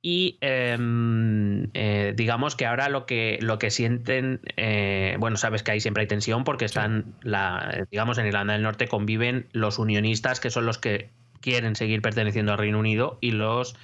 Y 0.01 0.37
em, 0.39 1.71
eh, 1.73 2.13
digamos 2.15 2.55
que 2.55 2.67
ahora 2.67 2.87
lo 2.89 3.05
que, 3.05 3.39
lo 3.41 3.59
que 3.59 3.69
sienten, 3.71 4.39
eh, 4.55 5.17
bueno, 5.19 5.35
sabes 5.35 5.63
que 5.63 5.71
ahí 5.71 5.81
siempre 5.81 6.01
hay 6.01 6.07
tensión 6.07 6.43
porque 6.43 6.63
están, 6.63 7.15
la, 7.21 7.85
digamos, 7.91 8.17
en 8.17 8.27
Irlanda 8.27 8.53
del 8.53 8.61
Norte 8.61 8.87
conviven 8.87 9.47
los 9.51 9.79
unionistas, 9.79 10.39
que 10.39 10.51
son 10.51 10.65
los 10.65 10.77
que 10.77 11.09
quieren 11.45 11.75
seguir 11.75 12.01
perteneciendo 12.01 12.53
al 12.53 12.57
Reino 12.57 12.79
Unido 12.79 13.19
y 13.21 13.31
los 13.31 13.75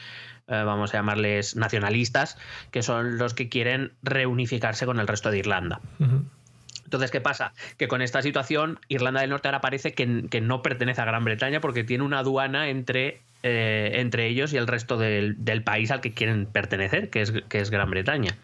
eh, 0.47 0.63
vamos 0.65 0.93
a 0.93 0.97
llamarles 0.97 1.55
nacionalistas, 1.55 2.39
que 2.71 2.81
son 2.81 3.19
los 3.19 3.35
que 3.35 3.49
quieren 3.49 3.91
reunificarse 4.01 4.87
con 4.87 4.99
el 4.99 5.07
resto 5.07 5.29
de 5.29 5.37
Irlanda. 5.37 5.79
Entonces, 6.83 7.11
¿qué 7.11 7.21
pasa? 7.21 7.53
Que 7.77 7.87
con 7.87 8.01
esta 8.01 8.23
situación, 8.23 8.79
Irlanda 8.89 9.21
del 9.21 9.29
Norte 9.29 9.47
ahora 9.47 9.61
parece 9.61 9.93
que, 9.93 10.05
no 10.41 10.63
pertenece 10.63 11.01
a 11.01 11.05
Gran 11.05 11.23
Bretaña 11.23 11.61
porque 11.61 11.83
tiene 11.83 12.03
una 12.03 12.19
aduana 12.19 12.69
entre, 12.69 13.21
eh, 13.43 13.91
entre 13.95 14.25
ellos 14.25 14.51
y 14.53 14.57
el 14.57 14.65
resto 14.65 14.97
del, 14.97 15.63
país 15.63 15.91
al 15.91 16.01
que 16.01 16.13
quieren 16.13 16.47
pertenecer, 16.47 17.11
que 17.11 17.21
es, 17.21 17.31
que 17.47 17.59
es 17.59 17.69
Gran 17.69 17.91
Bretaña. 17.91 18.35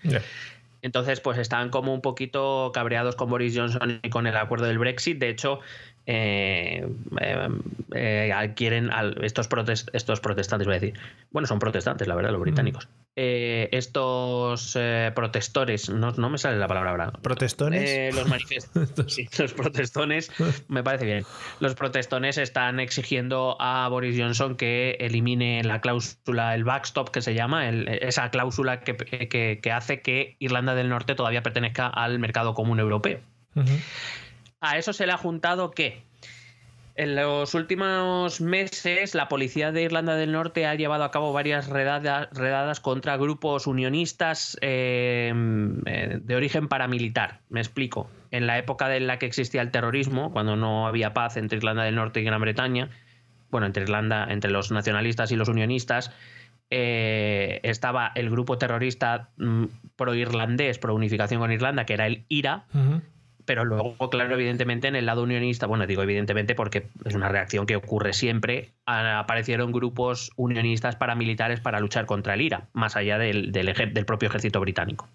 Entonces, 0.84 1.20
pues 1.22 1.40
están 1.40 1.70
como 1.72 1.92
un 1.92 2.02
poquito 2.02 2.72
cabreados 2.72 3.16
con 3.16 3.32
Boris 3.32 3.58
Johnson 3.58 4.00
y 4.04 4.10
con 4.12 4.28
el 4.28 4.38
acuerdo 4.38 4.68
del 4.68 4.78
Brexit. 4.78 5.18
De 5.18 5.30
hecho, 5.30 5.60
eh, 6.10 6.88
eh, 7.20 7.50
eh, 7.94 8.54
quieren 8.56 8.90
estos, 9.22 9.50
estos 9.92 10.20
protestantes, 10.22 10.66
voy 10.66 10.78
a 10.78 10.80
decir, 10.80 11.00
bueno, 11.32 11.48
son 11.48 11.60
protestantes, 11.60 12.08
la 12.08 12.16
verdad, 12.16 12.32
los 12.32 12.40
británicos. 12.40 12.88
estos 13.14 14.78
protestores, 15.14 15.90
no, 15.90 16.12
no, 16.12 16.30
me 16.30 16.38
sale 16.38 16.58
la 16.58 16.68
palabra 16.70 16.92
ahora. 16.92 17.12
¿Protestones? 17.12 18.16
los 18.16 18.26
manifestantes. 18.26 19.06
sí, 19.14 19.28
los 19.38 19.52
protestones, 19.52 20.32
me 20.70 20.82
parece 20.82 21.06
bien. 21.06 21.26
Los 21.60 21.76
protestones 21.76 22.38
están 22.38 22.80
exigiendo 22.80 23.58
a 23.60 23.90
Boris 23.90 24.18
Johnson 24.18 24.56
que 24.56 24.92
elimine 25.02 25.62
la 25.66 25.82
cláusula, 25.82 26.56
el 26.56 26.64
backstop 26.64 27.10
que 27.10 27.22
se 27.22 27.34
llama, 27.34 27.70
esa 27.70 28.30
cláusula 28.30 28.80
que, 28.80 28.96
que, 29.62 29.72
hace 29.74 30.02
que 30.02 30.38
Irlanda 30.40 30.74
del 30.74 30.88
Norte 30.88 31.16
todavía 31.16 31.44
pertenezca 31.44 31.88
al 31.88 32.18
mercado 32.18 32.54
común 32.54 32.80
europeo. 32.80 33.20
A 34.60 34.78
eso 34.78 34.94
se 34.94 35.06
le 35.06 35.12
ha 35.12 35.18
juntado 35.18 35.72
que 35.72 36.04
en 36.98 37.16
los 37.16 37.54
últimos 37.54 38.42
meses 38.42 39.14
la 39.14 39.28
policía 39.28 39.72
de 39.72 39.84
Irlanda 39.84 40.16
del 40.16 40.32
Norte 40.32 40.66
ha 40.66 40.74
llevado 40.74 41.04
a 41.04 41.12
cabo 41.12 41.32
varias 41.32 41.70
redadas, 41.70 42.80
contra 42.80 43.18
grupos 43.18 43.68
unionistas 43.68 44.58
em, 44.62 45.82
eh, 45.86 46.20
de 46.20 46.36
origen 46.36 46.68
paramilitar. 46.68 47.42
Me 47.50 47.60
explico. 47.60 48.10
En 48.32 48.48
la 48.48 48.58
época 48.58 48.94
en 48.96 49.06
la 49.06 49.20
que 49.20 49.28
existía 49.28 49.62
el 49.62 49.70
terrorismo, 49.70 50.32
cuando 50.32 50.56
no 50.56 50.88
había 50.88 51.14
paz 51.14 51.38
entre 51.38 51.60
Irlanda 51.60 51.84
del 51.84 51.96
Norte 51.96 52.22
y 52.22 52.24
Gran 52.24 52.42
Bretaña, 52.42 52.90
bueno, 53.52 53.68
entre 53.68 53.84
Irlanda, 53.84 54.26
entre 54.30 54.50
los 54.50 54.72
nacionalistas 54.72 55.32
y 55.32 55.36
los 55.36 55.50
unionistas, 55.50 56.12
eh, 56.72 57.60
estaba 57.62 58.12
el 58.16 58.32
grupo 58.32 58.58
terrorista 58.58 59.30
mm, 59.38 59.66
pro-irlandés, 59.96 60.80
pro 60.80 60.96
unificación 60.96 61.40
con 61.40 61.52
Irlanda, 61.52 61.86
que 61.86 61.94
era 61.94 62.08
el 62.08 62.26
IRA, 62.28 62.66
pero 63.48 63.64
luego, 63.64 63.96
claro, 64.10 64.36
evidentemente 64.36 64.90
en 64.90 64.98
el 64.98 65.06
lado 65.06 65.24
unionista, 65.24 65.68
bueno, 65.68 65.88
digo 65.88 66.04
evidentemente 66.04 66.54
porque 66.54 66.88
es 67.06 67.16
una 67.16 67.30
reacción 67.30 67.66
que 67.66 67.78
ocurre 67.78 68.12
siempre, 68.12 68.72
aparecieron 68.86 69.72
grupos 69.72 70.32
unionistas 70.36 70.98
paramilitares 70.98 71.62
para 71.62 71.80
luchar 71.80 72.06
contra 72.06 72.34
el 72.34 72.42
IRA, 72.42 72.68
más 72.74 72.98
allá 72.98 73.18
del, 73.18 73.54
del, 73.54 74.06
propio 74.06 74.28
ejército 74.28 74.60
británico. 74.60 75.08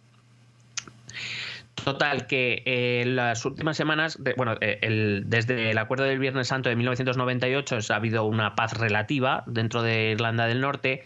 Total, 1.84 2.26
que 2.26 2.62
en 2.64 3.08
eh, 3.08 3.12
las 3.12 3.44
últimas 3.44 3.76
semanas, 3.76 4.18
bueno, 4.38 4.56
eh, 4.62 5.22
desde 5.26 5.70
el 5.70 5.76
acuerdo 5.76 6.04
del 6.04 6.18
Viernes 6.18 6.48
Santo 6.48 6.70
de 6.70 6.76
1998 6.76 7.80
ha 7.90 7.96
habido 7.96 8.24
una 8.24 8.54
paz 8.54 8.78
relativa 8.78 9.44
dentro 9.46 9.82
de 9.82 10.12
Irlanda 10.12 10.46
del 10.46 10.62
Norte 10.62 11.04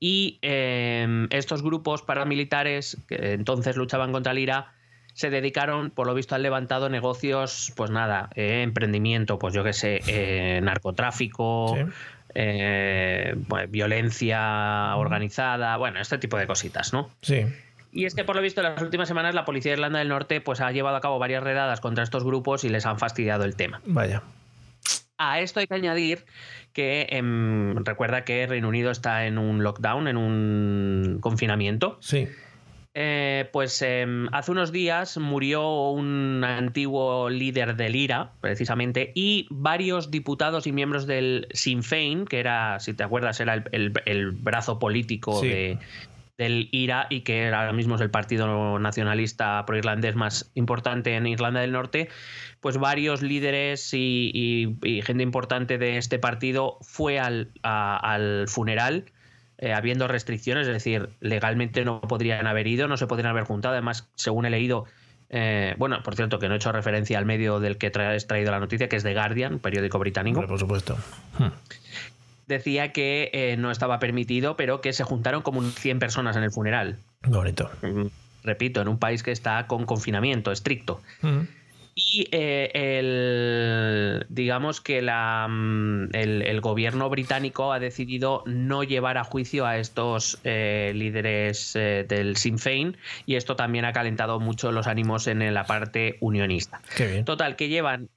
y 0.00 0.38
eh, 0.42 1.28
estos 1.30 1.62
grupos 1.62 2.02
paramilitares 2.02 2.98
que 3.08 3.32
entonces 3.32 3.76
luchaban 3.76 4.12
contra 4.12 4.32
el 4.32 4.38
IRA 4.40 4.74
se 5.14 5.30
dedicaron, 5.30 5.90
por 5.90 6.06
lo 6.06 6.14
visto, 6.14 6.34
han 6.34 6.42
levantado 6.42 6.88
negocios, 6.88 7.72
pues 7.76 7.90
nada, 7.90 8.30
eh, 8.34 8.62
emprendimiento, 8.62 9.38
pues 9.38 9.54
yo 9.54 9.62
qué 9.64 9.72
sé, 9.72 10.00
eh, 10.06 10.60
narcotráfico, 10.62 11.76
eh, 12.34 13.34
violencia 13.68 14.96
organizada, 14.96 15.76
bueno, 15.76 16.00
este 16.00 16.18
tipo 16.18 16.36
de 16.38 16.46
cositas, 16.46 16.92
¿no? 16.92 17.10
Sí. 17.20 17.44
Y 17.92 18.06
es 18.06 18.14
que 18.14 18.24
por 18.24 18.36
lo 18.36 18.42
visto 18.42 18.62
en 18.62 18.72
las 18.72 18.82
últimas 18.82 19.06
semanas 19.06 19.34
la 19.34 19.44
policía 19.44 19.72
de 19.72 19.74
Irlanda 19.74 19.98
del 19.98 20.08
Norte 20.08 20.40
pues 20.40 20.62
ha 20.62 20.72
llevado 20.72 20.96
a 20.96 21.00
cabo 21.00 21.18
varias 21.18 21.42
redadas 21.42 21.80
contra 21.80 22.02
estos 22.02 22.24
grupos 22.24 22.64
y 22.64 22.70
les 22.70 22.86
han 22.86 22.98
fastidiado 22.98 23.44
el 23.44 23.54
tema. 23.54 23.82
Vaya. 23.84 24.22
A 25.18 25.40
esto 25.40 25.60
hay 25.60 25.66
que 25.66 25.74
añadir 25.74 26.24
que 26.72 27.06
em, 27.10 27.76
recuerda 27.84 28.24
que 28.24 28.46
Reino 28.46 28.68
Unido 28.68 28.90
está 28.90 29.26
en 29.26 29.36
un 29.36 29.62
lockdown, 29.62 30.08
en 30.08 30.16
un 30.16 31.18
confinamiento. 31.20 31.98
Sí. 32.00 32.28
Eh, 32.94 33.48
pues 33.52 33.80
em, 33.80 34.28
hace 34.32 34.50
unos 34.50 34.70
días 34.70 35.16
murió 35.16 35.90
un 35.92 36.44
antiguo 36.44 37.30
líder 37.30 37.74
del 37.74 37.96
IRA, 37.96 38.32
precisamente, 38.42 39.12
y 39.14 39.46
varios 39.50 40.10
diputados 40.10 40.66
y 40.66 40.72
miembros 40.72 41.06
del 41.06 41.48
Sinn 41.52 41.82
Féin, 41.82 42.26
que 42.26 42.38
era, 42.38 42.80
si 42.80 42.92
te 42.92 43.02
acuerdas, 43.02 43.40
era 43.40 43.64
el, 43.72 44.30
brazo 44.32 44.78
político 44.78 45.40
del 45.40 46.68
IRA 46.70 47.06
y 47.08 47.20
que 47.20 47.46
ahora 47.46 47.72
mismo 47.72 47.94
es 47.94 48.02
el 48.02 48.10
partido 48.10 48.78
nacionalista 48.78 49.64
pro-irlandés 49.64 50.14
más 50.14 50.50
importante 50.54 51.14
en 51.14 51.26
Irlanda 51.26 51.60
del 51.60 51.72
Norte, 51.72 52.10
pues 52.60 52.76
varios 52.76 53.22
líderes 53.22 53.94
y, 53.94 54.76
gente 55.04 55.22
importante 55.22 55.78
de 55.78 55.96
este 55.96 56.18
partido 56.18 56.76
fue 56.82 57.18
al, 57.18 57.52
al 57.62 58.48
funeral 58.48 59.06
eh, 59.62 59.72
habiendo 59.72 60.08
restricciones, 60.08 60.66
es 60.66 60.72
decir, 60.72 61.10
legalmente 61.20 61.84
no 61.84 62.00
podrían 62.00 62.48
haber 62.48 62.66
ido, 62.66 62.88
no 62.88 62.96
se 62.96 63.06
podrían 63.06 63.28
haber 63.28 63.44
juntado. 63.44 63.74
Además, 63.74 64.08
según 64.16 64.44
he 64.44 64.50
leído, 64.50 64.86
eh, 65.30 65.76
bueno, 65.78 66.02
por 66.02 66.16
cierto, 66.16 66.40
que 66.40 66.48
no 66.48 66.54
he 66.54 66.56
hecho 66.56 66.72
referencia 66.72 67.16
al 67.16 67.26
medio 67.26 67.60
del 67.60 67.78
que 67.78 67.86
he 67.86 67.90
traído 67.90 68.50
la 68.50 68.58
noticia, 68.58 68.88
que 68.88 68.96
es 68.96 69.04
The 69.04 69.14
Guardian, 69.14 69.60
periódico 69.60 70.00
británico. 70.00 70.44
por 70.44 70.58
supuesto. 70.58 70.98
Hmm. 71.38 71.52
Decía 72.48 72.90
que 72.90 73.30
eh, 73.32 73.56
no 73.56 73.70
estaba 73.70 74.00
permitido, 74.00 74.56
pero 74.56 74.80
que 74.80 74.92
se 74.92 75.04
juntaron 75.04 75.42
como 75.42 75.62
100 75.62 76.00
personas 76.00 76.36
en 76.36 76.42
el 76.42 76.50
funeral. 76.50 76.98
Bonito. 77.24 77.70
Mm, 77.82 78.06
repito, 78.42 78.80
en 78.80 78.88
un 78.88 78.98
país 78.98 79.22
que 79.22 79.30
está 79.30 79.68
con 79.68 79.86
confinamiento 79.86 80.50
estricto. 80.50 81.00
Hmm. 81.20 81.42
Y 81.94 82.26
eh, 82.32 82.70
el, 82.74 84.24
digamos 84.30 84.80
que 84.80 85.02
la, 85.02 85.46
mm, 85.48 86.14
el, 86.14 86.60
gobierno 86.62 87.10
británico 87.10 87.72
ha 87.72 87.80
decidido 87.80 88.42
no 88.46 88.82
llevar 88.82 89.18
a 89.18 89.24
juicio 89.24 89.66
a 89.66 89.76
estos 89.76 90.38
eh, 90.44 90.92
líderes 90.94 91.76
eh, 91.76 92.06
del 92.08 92.36
Sinn 92.36 92.58
Féin 92.58 92.96
y 93.26 93.34
esto 93.34 93.56
también 93.56 93.84
ha 93.84 93.92
calentado 93.92 94.40
mucho 94.40 94.72
los 94.72 94.86
ánimos 94.86 95.26
en 95.26 95.52
la 95.52 95.64
parte 95.64 96.16
unionista. 96.20 96.80
Total, 97.26 97.56
que 97.56 97.68
llevan, 97.68 98.08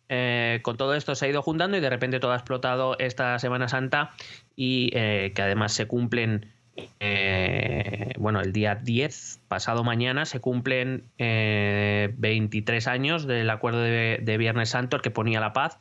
con 0.62 0.78
todo 0.78 0.94
esto 0.96 1.16
se 1.16 1.26
ha 1.26 1.30
ido 1.30 1.42
juntando 1.42 1.76
y 1.76 1.82
de 1.82 1.90
repente 1.90 2.20
todo 2.20 2.32
ha 2.32 2.36
explotado 2.36 2.98
esta 3.00 3.40
Semana 3.40 3.68
Santa 3.68 4.12
y 4.56 4.92
que 4.92 5.42
además 5.42 5.74
se 5.74 5.86
cumplen 5.88 6.55
eh, 7.00 8.14
bueno, 8.18 8.42
el 8.42 8.52
día 8.52 8.76
10, 8.76 9.42
pasado 9.48 9.84
mañana, 9.84 10.26
se 10.26 10.40
cumplen 10.40 11.04
23 11.18 12.88
eh, 12.88 12.90
años 12.90 13.26
del 13.26 13.50
acuerdo 13.50 13.82
de, 13.82 14.38
Viernes 14.38 14.70
Santo, 14.70 14.98
el 14.98 15.02
que 15.02 15.12
ponía 15.12 15.40
la 15.40 15.54
paz. 15.54 15.80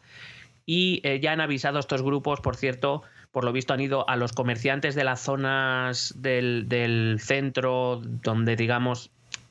Y 0.66 1.00
eh, 1.04 1.20
ya 1.20 1.32
han 1.32 1.40
avisado 1.40 1.78
estos 1.78 2.02
grupos, 2.02 2.40
por 2.40 2.56
cierto, 2.56 3.02
por 3.32 3.44
lo 3.44 3.52
visto 3.52 3.74
han 3.74 3.80
ido 3.80 4.08
a 4.08 4.16
los 4.16 4.32
comerciantes 4.32 4.94
de 4.94 5.04
las 5.04 5.20
zonas 5.20 6.14
del, 6.16 7.18
centro, 7.20 8.00
donde 8.02 8.56
digamos, 8.56 9.10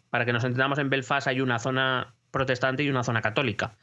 para 0.09 0.25
que 0.25 0.33
nos 0.33 0.43
entendamos 0.43 0.79
en 0.79 0.89
Belfast 0.89 1.27
hay 1.27 1.41
una 1.41 1.59
zona 1.59 2.13
protestante 2.31 2.83
y 2.83 2.89
una 2.89 3.03
zona 3.03 3.21
católica. 3.21 3.75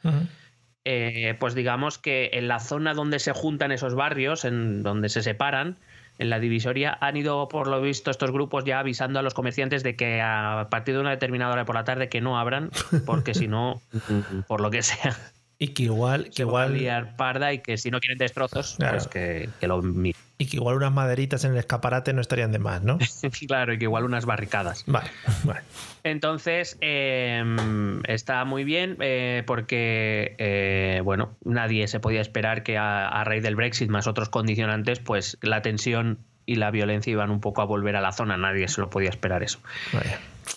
pues 1.39 1.55
digamos 1.55 1.99
que 1.99 2.31
en 2.33 2.47
la 2.47 2.59
zona 2.59 2.93
donde 2.93 3.19
se 3.19 3.31
juntan 3.31 3.71
esos 3.71 3.95
barrios, 3.95 4.43
en 4.43 4.83
donde 4.83 5.07
se 5.07 5.21
separan, 5.21 5.77
en 6.17 6.29
la 6.29 6.39
divisoria 6.39 6.97
han 7.01 7.17
ido, 7.17 7.47
por 7.47 7.67
lo 7.67 7.81
visto, 7.81 8.11
estos 8.11 8.31
grupos 8.31 8.63
ya 8.63 8.79
avisando 8.79 9.19
a 9.19 9.21
los 9.21 9.33
comerciantes 9.33 9.83
de 9.83 9.95
que 9.95 10.21
a 10.21 10.67
partir 10.69 10.95
de 10.95 11.01
una 11.01 11.11
determinada 11.11 11.53
hora 11.53 11.65
por 11.65 11.75
la 11.75 11.83
tarde 11.83 12.09
que 12.09 12.21
no 12.21 12.37
abran, 12.37 12.69
porque 13.05 13.33
si 13.33 13.47
no, 13.47 13.81
por 14.47 14.61
lo 14.61 14.69
que 14.71 14.83
sea. 14.83 15.17
Y 15.61 15.67
que 15.67 15.83
igual. 15.83 16.31
Que 16.31 16.41
igual... 16.41 16.73
liar 16.73 17.15
parda 17.15 17.53
y 17.53 17.59
que 17.59 17.77
si 17.77 17.91
no 17.91 17.99
quieren 17.99 18.17
destrozos, 18.17 18.77
pues 18.79 19.07
que, 19.07 19.47
lo 19.61 19.79
miren. 19.83 20.19
Y 20.39 20.47
que 20.47 20.57
igual 20.57 20.75
unas 20.75 20.91
maderitas 20.91 21.43
en 21.43 21.51
el 21.51 21.59
escaparate 21.59 22.13
no 22.13 22.21
estarían 22.21 22.51
de 22.51 22.57
más, 22.57 22.81
¿no? 22.81 22.97
claro, 23.47 23.71
y 23.71 23.77
que 23.77 23.83
igual 23.83 24.03
unas 24.03 24.25
barricadas. 24.25 24.83
Vale, 24.87 25.11
vale. 25.43 25.61
Entonces, 26.03 26.79
em, 26.81 28.01
está 28.05 28.43
muy 28.43 28.63
bien 28.63 28.97
eh, 29.01 29.43
porque, 29.45 30.33
eh, 30.39 31.01
bueno, 31.03 31.37
nadie 31.45 31.87
se 31.87 31.99
podía 31.99 32.21
esperar 32.21 32.63
que 32.63 32.79
a, 32.79 33.23
raíz 33.23 33.43
del 33.43 33.55
Brexit 33.55 33.91
más 33.91 34.07
otros 34.07 34.29
condicionantes, 34.29 34.97
pues 34.99 35.37
la 35.43 35.61
tensión 35.61 36.17
y 36.47 36.55
la 36.55 36.71
violencia 36.71 37.11
iban 37.11 37.29
un 37.29 37.39
poco 37.39 37.61
a 37.61 37.65
volver 37.65 37.95
a 37.95 38.01
la 38.01 38.13
zona. 38.13 38.35
Nadie 38.35 38.67
se 38.67 38.81
lo 38.81 38.89
podía 38.89 39.09
esperar 39.09 39.43
eso. 39.43 39.59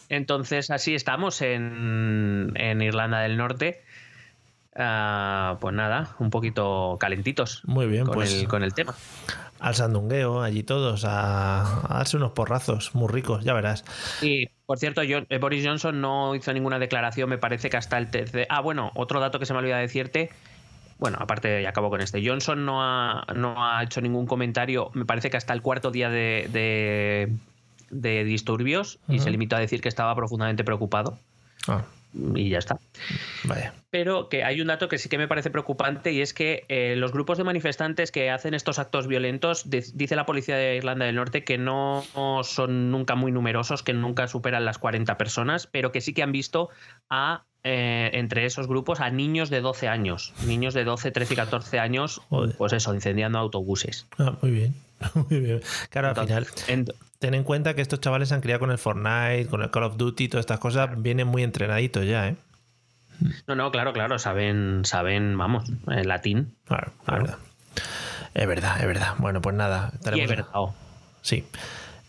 Entonces, 0.09 0.71
así 0.71 0.95
estamos 0.95 1.43
en, 1.43 2.53
en 2.55 2.81
Irlanda 2.81 3.21
del 3.21 3.37
Norte. 3.37 3.83
Ah, 4.77 5.57
pues 5.61 5.75
nada, 5.75 6.17
un 6.19 6.31
poquito 6.31 6.97
calentitos. 6.99 7.63
Muy 7.65 7.87
bien, 7.87 8.05
con, 8.05 8.15
pues, 8.15 8.33
el, 8.33 8.49
con 8.49 8.65
el 8.65 8.75
tema. 8.75 8.95
Al 9.61 9.75
sandungueo, 9.75 10.43
allí 10.43 10.65
todos, 10.65 11.05
a, 11.07 11.83
darse 11.89 12.17
unos 12.17 12.33
porrazos 12.33 12.95
muy 12.95 13.09
ricos, 13.09 13.45
ya 13.45 13.53
verás. 13.55 13.85
Y, 14.21 14.47
por 14.67 14.79
cierto, 14.79 15.05
yo, 15.05 15.21
eh, 15.29 15.39
Boris 15.39 15.65
Johnson 15.65 16.01
no 16.01 16.35
hizo 16.35 16.53
ninguna 16.53 16.79
declaración, 16.81 17.29
me 17.29 17.39
parece 17.39 17.71
que 17.71 17.77
hasta 17.77 17.99
el 17.99 18.11
tercer... 18.11 18.49
Ah, 18.51 18.61
bueno, 18.61 18.91
otro 18.95 19.21
dato 19.21 19.39
que 19.39 19.47
se 19.47 19.53
me 19.53 19.61
olvidó 19.61 19.77
decirte. 19.77 20.31
Bueno, 20.99 21.19
aparte, 21.21 21.63
ya 21.63 21.69
acabo 21.69 21.89
con 21.89 22.01
este. 22.01 22.27
Johnson 22.27 22.65
no 22.65 22.83
ha, 22.83 23.27
no 23.35 23.65
ha 23.65 23.83
hecho 23.85 24.01
ningún 24.01 24.27
comentario, 24.27 24.91
me 24.95 25.05
parece 25.05 25.31
que 25.31 25.37
hasta 25.37 25.53
el 25.53 25.63
cuarto 25.63 25.93
día 25.93 26.11
de, 26.11 27.29
de, 27.91 28.25
disturbios, 28.25 28.99
y 29.09 29.21
se 29.21 29.31
limitó 29.31 29.55
a 29.57 29.61
decir 29.61 29.81
que 29.81 29.89
estaba 29.89 30.15
profundamente 30.17 30.65
preocupado. 30.65 31.19
Ah 31.69 31.85
y 32.35 32.49
ya 32.51 32.59
está. 32.59 32.79
Vaya. 33.45 33.75
Pero 33.91 34.29
que 34.29 34.43
hay 34.45 34.61
un 34.61 34.67
dato 34.69 34.89
que 34.89 34.99
sí 34.99 35.09
que 35.09 35.19
me 35.19 35.29
parece 35.29 35.51
preocupante 35.51 36.13
y 36.13 36.21
es 36.21 36.35
que 36.35 36.65
eh, 36.69 36.95
los 36.97 37.13
grupos 37.13 37.39
de 37.39 37.45
manifestantes 37.45 38.11
que 38.11 38.31
hacen 38.31 38.55
estos 38.55 38.79
actos 38.79 39.07
violentos, 39.07 39.69
de- 39.71 39.85
dice 39.95 40.17
la 40.17 40.27
policía 40.27 40.57
de 40.57 40.77
Irlanda 40.77 41.07
del 41.07 41.15
Norte 41.17 41.45
que 41.45 41.59
no 41.59 42.03
son 42.43 42.91
nunca 42.91 43.15
muy 43.15 43.33
numerosos, 43.33 43.83
que 43.83 43.93
nunca 43.93 44.27
superan 44.29 44.65
las 44.65 44.79
40 44.79 45.17
personas, 45.19 45.67
pero 45.67 45.93
que 45.93 46.01
sí 46.01 46.13
que 46.15 46.23
han 46.23 46.33
visto 46.33 46.71
a 47.11 47.45
eh, 47.67 48.11
entre 48.15 48.45
esos 48.45 48.67
grupos 48.69 49.01
a 49.01 49.11
niños 49.11 49.49
de 49.49 49.61
12 49.63 49.89
años, 49.89 50.35
niños 50.47 50.75
de 50.75 50.85
12, 50.85 51.11
13 51.13 51.33
y 51.33 51.37
14 51.37 51.79
años, 51.79 52.21
Joder. 52.29 52.55
pues 52.59 52.73
eso, 52.75 52.95
incendiando 52.95 53.39
autobuses. 53.39 54.07
Ah, 54.19 54.37
muy 54.43 54.51
bien. 54.51 54.75
Muy 55.29 55.41
bien. 55.41 55.61
Claro, 55.91 56.09
al 56.09 56.15
final, 56.27 56.47
Entonces, 56.69 57.05
ten 57.25 57.35
en 57.35 57.43
cuenta 57.45 57.75
que 57.75 57.81
estos 57.81 58.01
chavales 58.01 58.29
se 58.29 58.35
han 58.35 58.41
criado 58.43 58.61
con 58.61 58.71
el 58.71 58.77
Fortnite, 58.79 59.47
con 59.49 59.63
el 59.63 59.71
Call 59.71 59.85
of 59.85 59.97
Duty, 59.97 60.29
todas 60.29 60.43
estas 60.43 60.59
cosas, 60.59 60.91
vienen 61.01 61.27
muy 61.27 61.43
entrenaditos 61.43 62.05
ya, 62.07 62.29
¿eh? 62.29 62.37
no, 63.47 63.55
no, 63.55 63.71
claro, 63.71 63.93
claro, 63.95 64.19
saben, 64.19 64.83
saben, 64.85 65.39
vamos, 65.39 65.65
en 65.87 66.07
latín. 66.09 66.55
Claro, 66.65 66.93
es 66.99 67.05
Claro. 67.07 67.23
verdad. 67.23 67.39
Es 68.35 68.47
verdad, 68.49 68.81
es 68.81 68.87
verdad. 68.87 69.15
Bueno, 69.19 69.41
pues 69.41 69.55
nada. 69.57 69.91
Y 69.93 69.97
estaremos- 69.97 70.23
es 70.25 70.29
verdad. 70.29 70.47
oh. 70.53 70.75
Sí. 71.23 71.47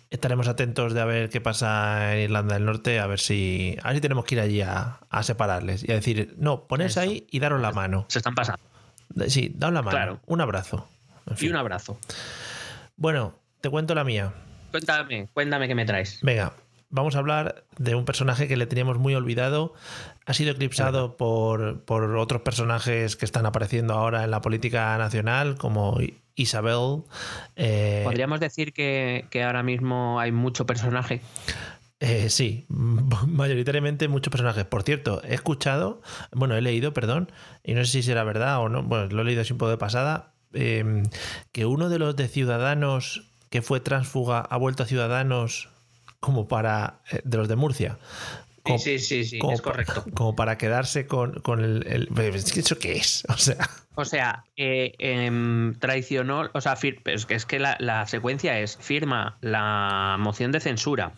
Estaremos 0.09 0.47
atentos 0.47 0.93
de 0.93 1.01
a 1.01 1.05
ver 1.05 1.29
qué 1.29 1.39
pasa 1.39 2.15
en 2.15 2.23
Irlanda 2.25 2.55
del 2.55 2.65
Norte, 2.65 2.99
a 2.99 3.07
ver 3.07 3.19
si, 3.19 3.77
a 3.83 3.87
ver 3.87 3.95
si 3.97 4.01
tenemos 4.01 4.25
que 4.25 4.35
ir 4.35 4.41
allí 4.41 4.61
a, 4.61 4.97
a 5.09 5.23
separarles 5.23 5.87
y 5.87 5.91
a 5.91 5.95
decir, 5.95 6.33
no, 6.37 6.65
Eso. 6.79 6.99
ahí 6.99 7.25
y 7.31 7.39
daros 7.39 7.61
la 7.61 7.71
mano. 7.71 8.05
Se 8.09 8.19
están 8.19 8.35
pasando. 8.35 8.61
Sí, 9.27 9.53
daos 9.55 9.73
la 9.73 9.81
mano. 9.81 9.91
Claro. 9.95 10.19
Un 10.25 10.41
abrazo. 10.41 10.87
En 11.27 11.37
Y 11.39 11.49
un 11.49 11.55
abrazo. 11.55 11.97
Bueno, 12.97 13.35
te 13.61 13.69
cuento 13.69 13.93
la 13.95 14.03
mía. 14.03 14.33
Cuéntame, 14.75 15.29
cuéntame 15.33 15.67
qué 15.67 15.75
me 15.75 15.85
traes. 15.85 16.19
Venga, 16.21 16.53
vamos 16.89 17.15
a 17.15 17.19
hablar 17.19 17.63
de 17.77 17.95
un 17.95 18.03
personaje 18.03 18.47
que 18.47 18.57
le 18.57 18.65
teníamos 18.65 18.97
muy 18.97 19.15
olvidado. 19.15 19.73
Ha 20.25 20.33
sido 20.33 20.51
eclipsado 20.51 21.15
por, 21.17 21.81
por 21.85 22.15
otros 22.17 22.41
personajes 22.41 23.15
que 23.15 23.25
están 23.25 23.45
apareciendo 23.45 23.93
ahora 23.93 24.23
en 24.23 24.31
la 24.31 24.41
política 24.41 24.97
nacional, 24.97 25.55
como 25.57 25.97
Isabel. 26.35 27.03
eh, 27.55 28.01
Podríamos 28.03 28.39
decir 28.41 28.73
que, 28.73 29.27
que 29.29 29.43
ahora 29.43 29.63
mismo 29.63 30.19
hay 30.19 30.31
mucho 30.33 30.65
personaje. 30.65 31.21
eh, 32.01 32.29
sí, 32.29 32.65
mayoritariamente 32.69 34.07
muchos 34.09 34.29
personajes. 34.31 34.65
Por 34.65 34.83
cierto, 34.83 35.21
he 35.23 35.33
escuchado, 35.35 36.01
bueno, 36.33 36.55
he 36.57 36.61
leído, 36.61 36.91
perdón, 36.93 37.31
y 37.63 37.73
no 37.75 37.85
sé 37.85 37.91
si 37.91 38.03
será 38.03 38.23
verdad 38.25 38.59
o 38.59 38.67
no, 38.67 38.83
bueno, 38.83 39.05
lo 39.07 39.21
he 39.21 39.25
leído 39.25 39.41
así 39.41 39.53
un 39.53 39.59
poco 39.59 39.71
de 39.71 39.77
pasada, 39.77 40.33
eh, 40.53 41.03
que 41.53 41.65
uno 41.65 41.87
de 41.89 41.99
los 41.99 42.15
de 42.17 42.27
Ciudadanos 42.27 43.31
que 43.55 43.61
fue 43.61 43.79
transfuga 43.79 44.41
ha 44.41 44.57
vuelto 44.57 44.83
a 44.83 44.85
Ciudadanos 44.85 45.69
como 46.19 46.49
para, 46.49 46.99
eh, 47.09 47.21
de 47.23 47.37
los 47.37 47.47
de 47.47 47.55
Murcia. 47.55 47.97
Como- 48.63 48.79
sí, 48.79 48.99
sí, 48.99 49.23
sí, 49.23 49.39
como 49.39 49.53
es 49.53 49.61
correcto. 49.61 50.03
Como 50.13 50.35
para 50.35 50.57
quedarse 50.57 51.07
con, 51.07 51.39
con 51.41 51.63
el, 51.63 51.85
el- 51.87 52.09
¿Eso 52.35 52.77
qué 52.79 52.97
es? 52.97 53.23
O 53.29 53.37
sea, 53.37 53.69
O 53.95 54.03
sea, 54.03 54.43
eh, 54.57 54.93
em, 54.99 55.73
traicionó, 55.79 56.49
o 56.53 56.59
sea, 56.59 56.75
fir- 56.75 56.99
es 57.05 57.25
que, 57.25 57.35
es 57.35 57.45
que 57.45 57.59
la, 57.59 57.77
la 57.79 58.05
secuencia 58.07 58.59
es 58.59 58.75
firma 58.75 59.37
la 59.39 60.17
moción 60.19 60.51
de 60.51 60.59
censura, 60.59 61.13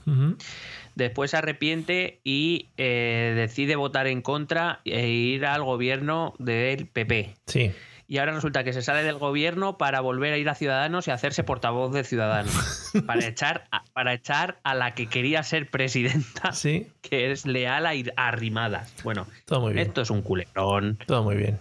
después 0.93 1.31
se 1.31 1.37
arrepiente 1.37 2.19
y 2.23 2.67
eh, 2.77 3.33
decide 3.35 3.75
votar 3.77 4.05
en 4.07 4.21
contra 4.21 4.81
e 4.85 5.07
ir 5.07 5.45
al 5.47 5.63
gobierno 5.63 6.33
del 6.37 6.85
PP. 6.87 7.33
sí. 7.47 7.71
Y 8.07 8.19
ahora 8.19 8.31
resulta 8.31 8.63
que 8.63 8.71
se 8.71 8.81
sale 8.81 9.03
del 9.03 9.17
gobierno 9.17 9.77
para 9.77 9.99
volver 9.99 10.33
a 10.33 10.37
ir 10.37 10.47
a 10.47 10.55
Ciudadanos 10.55 11.07
y 11.07 11.11
hacerse 11.11 11.43
portavoz 11.43 11.93
de 11.93 12.03
Ciudadanos. 12.03 12.91
para, 13.05 13.25
echar 13.25 13.67
a, 13.71 13.83
para 13.93 14.13
echar 14.13 14.59
a 14.63 14.75
la 14.75 14.93
que 14.93 15.07
quería 15.07 15.43
ser 15.43 15.69
presidenta, 15.69 16.53
Sí, 16.53 16.87
que 17.01 17.31
es 17.31 17.45
leal 17.45 17.85
a, 17.85 17.95
ir 17.95 18.13
a 18.15 18.29
Arrimadas. 18.29 18.93
Bueno, 19.03 19.27
todo 19.45 19.61
muy 19.61 19.73
bien. 19.73 19.87
esto 19.87 20.01
es 20.01 20.09
un 20.09 20.21
culebrón. 20.21 20.97
Todo 21.05 21.23
muy 21.23 21.35
bien. 21.35 21.59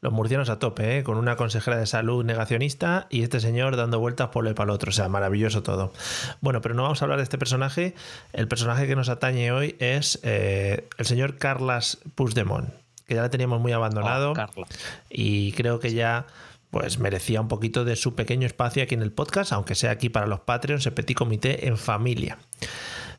Los 0.00 0.12
murcianos 0.12 0.50
a 0.50 0.58
tope, 0.58 0.98
¿eh? 0.98 1.02
con 1.02 1.16
una 1.16 1.36
consejera 1.36 1.76
de 1.76 1.86
salud 1.86 2.24
negacionista 2.24 3.06
y 3.10 3.22
este 3.22 3.40
señor 3.40 3.76
dando 3.76 3.98
vueltas 3.98 4.28
por 4.28 4.46
el 4.46 4.54
para 4.54 4.70
el 4.70 4.70
otro. 4.70 4.90
O 4.90 4.92
sea, 4.92 5.08
maravilloso 5.08 5.62
todo. 5.62 5.92
Bueno, 6.40 6.60
pero 6.60 6.74
no 6.74 6.82
vamos 6.82 7.02
a 7.02 7.04
hablar 7.04 7.18
de 7.18 7.24
este 7.24 7.38
personaje. 7.38 7.94
El 8.32 8.48
personaje 8.48 8.86
que 8.86 8.96
nos 8.96 9.08
atañe 9.08 9.52
hoy 9.52 9.76
es 9.78 10.20
eh, 10.22 10.88
el 10.98 11.06
señor 11.06 11.36
Carlas 11.36 11.98
Puigdemont, 12.14 12.70
que 13.06 13.14
ya 13.14 13.22
le 13.22 13.28
teníamos 13.28 13.60
muy 13.60 13.72
abandonado 13.72 14.30
Oh, 14.30 14.34
Carla. 14.34 14.66
y 15.10 15.52
creo 15.52 15.78
que 15.80 15.92
ya 15.92 16.26
pues 16.70 16.98
merecía 16.98 17.40
un 17.40 17.46
poquito 17.48 17.84
de 17.84 17.94
su 17.94 18.14
pequeño 18.16 18.46
espacio 18.46 18.82
aquí 18.82 18.94
en 18.94 19.02
el 19.02 19.12
podcast, 19.12 19.52
aunque 19.52 19.74
sea 19.76 19.92
aquí 19.92 20.08
para 20.08 20.26
los 20.26 20.40
Patreons, 20.40 20.84
el 20.86 20.92
Petit 20.92 21.16
Comité 21.16 21.68
en 21.68 21.76
familia. 21.78 22.38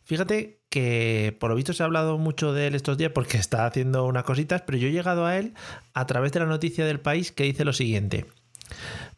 Fíjate 0.03 0.60
que 0.69 1.36
por 1.39 1.49
lo 1.49 1.55
visto 1.55 1.71
se 1.73 1.81
ha 1.81 1.86
hablado 1.86 2.17
mucho 2.17 2.51
de 2.53 2.67
él 2.67 2.75
estos 2.75 2.97
días 2.97 3.12
porque 3.13 3.38
está 3.38 3.65
haciendo 3.65 4.05
unas 4.05 4.23
cositas, 4.25 4.62
pero 4.63 4.77
yo 4.77 4.88
he 4.88 4.91
llegado 4.91 5.25
a 5.25 5.38
él 5.38 5.53
a 5.93 6.05
través 6.05 6.33
de 6.33 6.41
la 6.41 6.45
noticia 6.47 6.86
del 6.86 6.99
país 6.99 7.31
que 7.31 7.43
dice 7.45 7.63
lo 7.63 7.71
siguiente. 7.73 8.25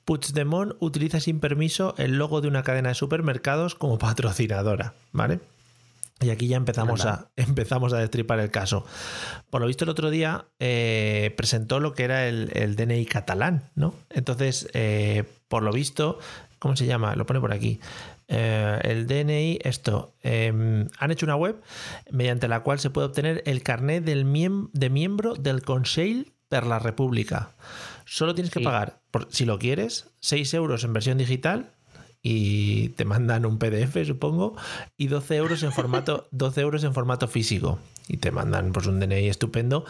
Puigdemont 0.06 0.74
utiliza 0.80 1.20
sin 1.20 1.40
permiso 1.40 1.96
el 1.98 2.18
logo 2.18 2.40
de 2.42 2.48
una 2.48 2.64
cadena 2.64 2.90
de 2.90 2.96
supermercados 2.96 3.76
como 3.76 3.98
patrocinadora, 3.98 4.94
¿vale? 5.12 5.40
Y 6.22 6.30
aquí 6.32 6.48
ya 6.48 6.58
empezamos 6.58 7.06
a, 7.06 7.30
empezamos 7.36 7.94
a 7.94 8.00
destripar 8.00 8.40
el 8.40 8.50
caso. 8.52 8.86
Por 9.50 9.62
lo 9.62 9.68
visto, 9.68 9.84
el 9.84 9.90
otro 9.90 10.10
día 10.10 10.46
eh, 10.60 11.34
presentó 11.38 11.80
lo 11.80 11.94
que 11.94 12.04
era 12.04 12.28
el, 12.28 12.52
el 12.56 12.76
DNI 12.76 13.06
catalán, 13.06 13.70
¿no? 13.76 13.94
Entonces, 14.10 14.68
eh, 14.74 15.26
por 15.48 15.64
lo 15.64 15.72
visto, 15.72 16.18
¿cómo 16.60 16.76
se 16.76 16.86
llama? 16.86 17.16
Lo 17.16 17.26
pone 17.26 17.40
por 17.40 17.54
aquí. 17.54 17.80
Eh, 18.30 18.80
el 18.84 19.08
DNI, 19.08 19.60
esto, 19.64 20.16
eh, 20.24 20.86
han 20.98 21.12
hecho 21.12 21.26
una 21.26 21.36
web 21.36 21.62
mediante 22.12 22.48
la 22.48 22.62
cual 22.62 22.80
se 22.80 22.90
puede 22.90 23.08
obtener 23.08 23.44
el 23.46 23.64
carnet 23.64 24.04
del 24.04 24.26
de 24.74 24.90
miembro 24.90 25.36
del 25.36 25.62
Consell 25.62 26.34
per 26.50 26.66
la 26.66 26.80
República. 26.80 27.52
Solo 28.06 28.34
tienes 28.34 28.52
que 28.52 28.60
Sí. 28.60 28.66
pagar, 28.66 29.02
por, 29.12 29.28
si 29.32 29.46
lo 29.46 29.60
quieres, 29.60 30.10
6 30.20 30.54
euros 30.56 30.84
en 30.84 30.94
versión 30.94 31.18
digital 31.18 31.72
y 32.22 32.90
te 32.90 33.06
mandan 33.06 33.46
un 33.46 33.58
PDF, 33.60 34.06
supongo, 34.06 34.56
y 34.98 35.08
12 35.08 35.36
euros 35.36 35.64
en 35.64 35.72
formato, 35.72 36.28
12 36.32 36.62
euros 36.62 36.84
en 36.84 36.94
formato 36.94 37.28
físico. 37.28 37.80
Y 38.10 38.18
te 38.18 38.32
mandan 38.32 38.72
pues 38.72 38.88
un 38.88 39.00
DNI 39.02 39.28
estupendo 39.28 39.84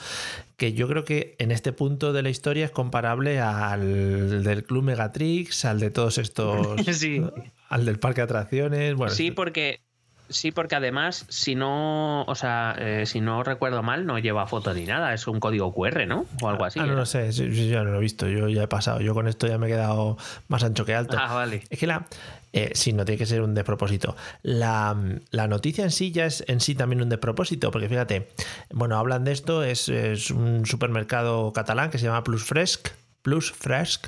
que 0.55 0.73
yo 0.73 0.87
creo 0.87 1.05
que 1.05 1.35
en 1.37 1.51
este 1.51 1.71
punto 1.71 2.13
de 2.13 2.23
la 2.23 2.29
historia 2.31 2.65
es 2.65 2.71
comparable 2.71 3.39
al 3.39 4.43
del 4.43 4.63
Club 4.63 4.85
Megatrix, 4.85 5.65
al 5.65 5.79
de 5.79 5.91
todos 5.91 6.17
estos, 6.17 6.67
Sí. 6.93 7.21
al 7.69 7.85
del 7.85 7.99
parque 7.99 8.21
de 8.21 8.25
atracciones. 8.25 8.95
Bueno, 8.95 9.13
Sí, 9.13 9.29
porque 9.29 9.81
sí, 10.29 10.51
porque 10.51 10.75
además, 10.75 11.25
si 11.29 11.55
no, 11.55 12.23
o 12.23 12.35
sea, 12.35 12.75
eh, 12.79 13.05
si 13.05 13.21
no 13.21 13.43
recuerdo 13.43 13.83
mal, 13.83 14.05
no 14.05 14.19
lleva 14.19 14.47
foto 14.47 14.73
ni 14.73 14.85
nada, 14.85 15.13
es 15.13 15.27
un 15.27 15.39
código 15.39 15.73
QR, 15.73 16.05
¿no? 16.07 16.25
O 16.41 16.49
algo 16.49 16.65
así. 16.65 16.79
Ah, 16.79 16.85
no 16.85 16.93
lo 16.93 17.05
sé, 17.05 17.31
yo 17.31 17.83
no 17.83 17.91
lo 17.91 17.97
he 17.97 18.01
visto, 18.01 18.27
yo 18.27 18.47
ya 18.49 18.63
he 18.63 18.67
pasado, 18.67 18.99
yo 19.01 19.13
con 19.13 19.27
esto 19.27 19.47
ya 19.47 19.57
me 19.57 19.67
he 19.67 19.69
quedado 19.69 20.17
más 20.47 20.63
ancho 20.63 20.85
que 20.85 20.95
alto. 20.95 21.17
Ah, 21.19 21.33
vale. 21.33 21.63
Es 21.69 21.79
que 21.79 21.87
la. 21.87 22.05
Eh, 22.53 22.71
sí, 22.73 22.93
no 22.93 23.05
tiene 23.05 23.19
que 23.19 23.25
ser 23.25 23.41
un 23.41 23.53
despropósito. 23.53 24.15
La, 24.41 24.95
la 25.31 25.47
noticia 25.47 25.83
en 25.83 25.91
sí 25.91 26.11
ya 26.11 26.25
es 26.25 26.43
en 26.47 26.59
sí 26.59 26.75
también 26.75 27.01
un 27.01 27.09
despropósito, 27.09 27.71
porque 27.71 27.89
fíjate, 27.89 28.29
bueno, 28.71 28.97
hablan 28.97 29.25
de 29.25 29.33
esto, 29.33 29.63
es, 29.63 29.89
es 29.89 30.31
un 30.31 30.65
supermercado 30.65 31.51
catalán 31.53 31.89
que 31.89 31.97
se 31.97 32.05
llama 32.05 32.23
Plus 32.23 32.43
Fresc. 32.43 32.89
Plus 33.27 33.51
Fresc, 33.51 34.07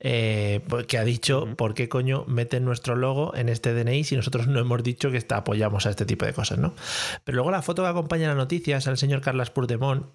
eh, 0.00 0.60
que 0.88 0.98
ha 0.98 1.04
dicho 1.04 1.46
por 1.56 1.72
qué 1.72 1.88
coño 1.88 2.24
meten 2.26 2.64
nuestro 2.64 2.96
logo 2.96 3.32
en 3.36 3.48
este 3.48 3.72
DNI 3.72 4.02
si 4.02 4.16
nosotros 4.16 4.48
no 4.48 4.58
hemos 4.58 4.82
dicho 4.82 5.12
que 5.12 5.18
está, 5.18 5.36
apoyamos 5.36 5.86
a 5.86 5.90
este 5.90 6.04
tipo 6.04 6.26
de 6.26 6.32
cosas, 6.32 6.58
¿no? 6.58 6.74
Pero 7.22 7.36
luego 7.36 7.52
la 7.52 7.62
foto 7.62 7.84
que 7.84 7.88
acompaña 7.90 8.26
la 8.26 8.34
noticia 8.34 8.78
es 8.78 8.88
al 8.88 8.98
señor 8.98 9.20
Carlas 9.20 9.50
Puigdemont 9.50 10.06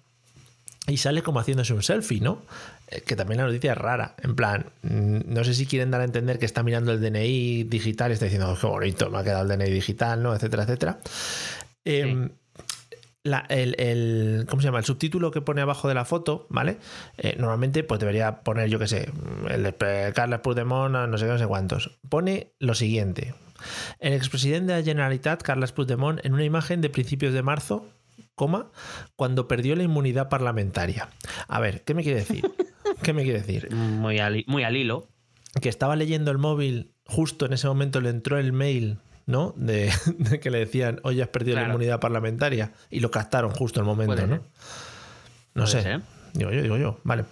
y 0.86 0.98
sale 0.98 1.22
como 1.22 1.40
haciéndose 1.40 1.72
un 1.72 1.82
selfie, 1.82 2.20
¿no? 2.20 2.42
Eh, 2.88 3.00
Que 3.00 3.16
también 3.16 3.38
la 3.40 3.46
noticia 3.46 3.72
es 3.72 3.78
rara. 3.78 4.16
En 4.22 4.36
plan, 4.36 4.66
mm, 4.82 5.20
no 5.32 5.44
sé 5.44 5.54
si 5.54 5.64
quieren 5.64 5.90
dar 5.90 6.02
a 6.02 6.04
entender 6.04 6.38
que 6.38 6.44
está 6.44 6.62
mirando 6.62 6.92
el 6.92 7.00
DNI 7.00 7.64
digital 7.64 8.10
y 8.10 8.14
está 8.14 8.26
diciendo, 8.26 8.50
"Oh, 8.52 8.60
qué 8.60 8.66
bonito, 8.66 9.08
me 9.08 9.16
ha 9.16 9.24
quedado 9.24 9.44
el 9.44 9.48
DNI 9.48 9.70
digital, 9.70 10.22
¿no? 10.22 10.34
Etcétera, 10.34 10.64
etcétera. 10.64 10.98
Em, 11.86 12.28
la- 13.24 13.46
el, 13.48 13.74
el- 13.78 14.46
¿cómo 14.48 14.60
se 14.62 14.66
llama? 14.68 14.78
El 14.78 14.84
subtítulo 14.84 15.30
que 15.30 15.40
pone 15.40 15.60
abajo 15.62 15.88
de 15.88 15.94
la 15.94 16.04
foto, 16.04 16.46
¿vale? 16.50 16.78
Eh, 17.18 17.36
normalmente, 17.38 17.84
pues 17.84 18.00
debería 18.00 18.40
poner, 18.42 18.68
yo 18.68 18.78
qué 18.78 18.88
sé, 18.88 19.10
el 19.48 19.62
de 19.62 20.12
Carles 20.14 20.40
Puigdemont, 20.40 20.92
no 20.94 21.18
sé 21.18 21.26
qué, 21.26 21.30
no 21.32 21.38
sé 21.38 21.46
cuántos. 21.46 21.98
Pone 22.08 22.52
lo 22.58 22.74
siguiente. 22.74 23.34
El 24.00 24.12
expresidente 24.14 24.72
de 24.72 24.78
la 24.80 24.84
Generalitat, 24.84 25.40
Carles 25.42 25.72
Puigdemont, 25.72 26.24
en 26.24 26.34
una 26.34 26.44
imagen 26.44 26.80
de 26.80 26.90
principios 26.90 27.32
de 27.32 27.42
marzo, 27.42 27.86
coma, 28.34 28.70
cuando 29.14 29.46
perdió 29.46 29.76
la 29.76 29.84
inmunidad 29.84 30.28
parlamentaria. 30.28 31.08
A 31.48 31.60
ver, 31.60 31.84
¿qué 31.84 31.94
me 31.94 32.02
quiere 32.02 32.20
decir? 32.20 32.44
¿Qué 33.02 33.12
me 33.12 33.22
quiere 33.22 33.40
decir? 33.40 33.70
Muy 33.72 34.18
al, 34.18 34.44
muy 34.48 34.64
al 34.64 34.76
hilo. 34.76 35.08
Que 35.60 35.68
estaba 35.68 35.94
leyendo 35.96 36.30
el 36.30 36.38
móvil, 36.38 36.94
justo 37.06 37.46
en 37.46 37.52
ese 37.52 37.68
momento 37.68 38.00
le 38.00 38.08
entró 38.08 38.38
el 38.38 38.52
mail, 38.52 38.98
¿no? 39.32 39.52
De, 39.56 39.90
de 40.18 40.38
que 40.38 40.50
le 40.50 40.58
decían, 40.58 41.00
oye, 41.02 41.22
has 41.22 41.28
perdido 41.28 41.56
la 41.56 41.66
inmunidad 41.66 41.98
parlamentaria. 41.98 42.72
Y 42.88 43.00
lo 43.00 43.10
captaron 43.10 43.50
justo 43.50 43.80
en 43.80 43.86
el 43.86 43.96
momento, 43.96 44.26
¿no? 44.28 44.40
No 45.54 45.66
sé. 45.66 45.82
ser. 45.82 46.02
Digo 46.34 46.52
yo, 46.52 46.62
digo 46.62 46.76
yo. 46.76 47.00
Vale. 47.02 47.24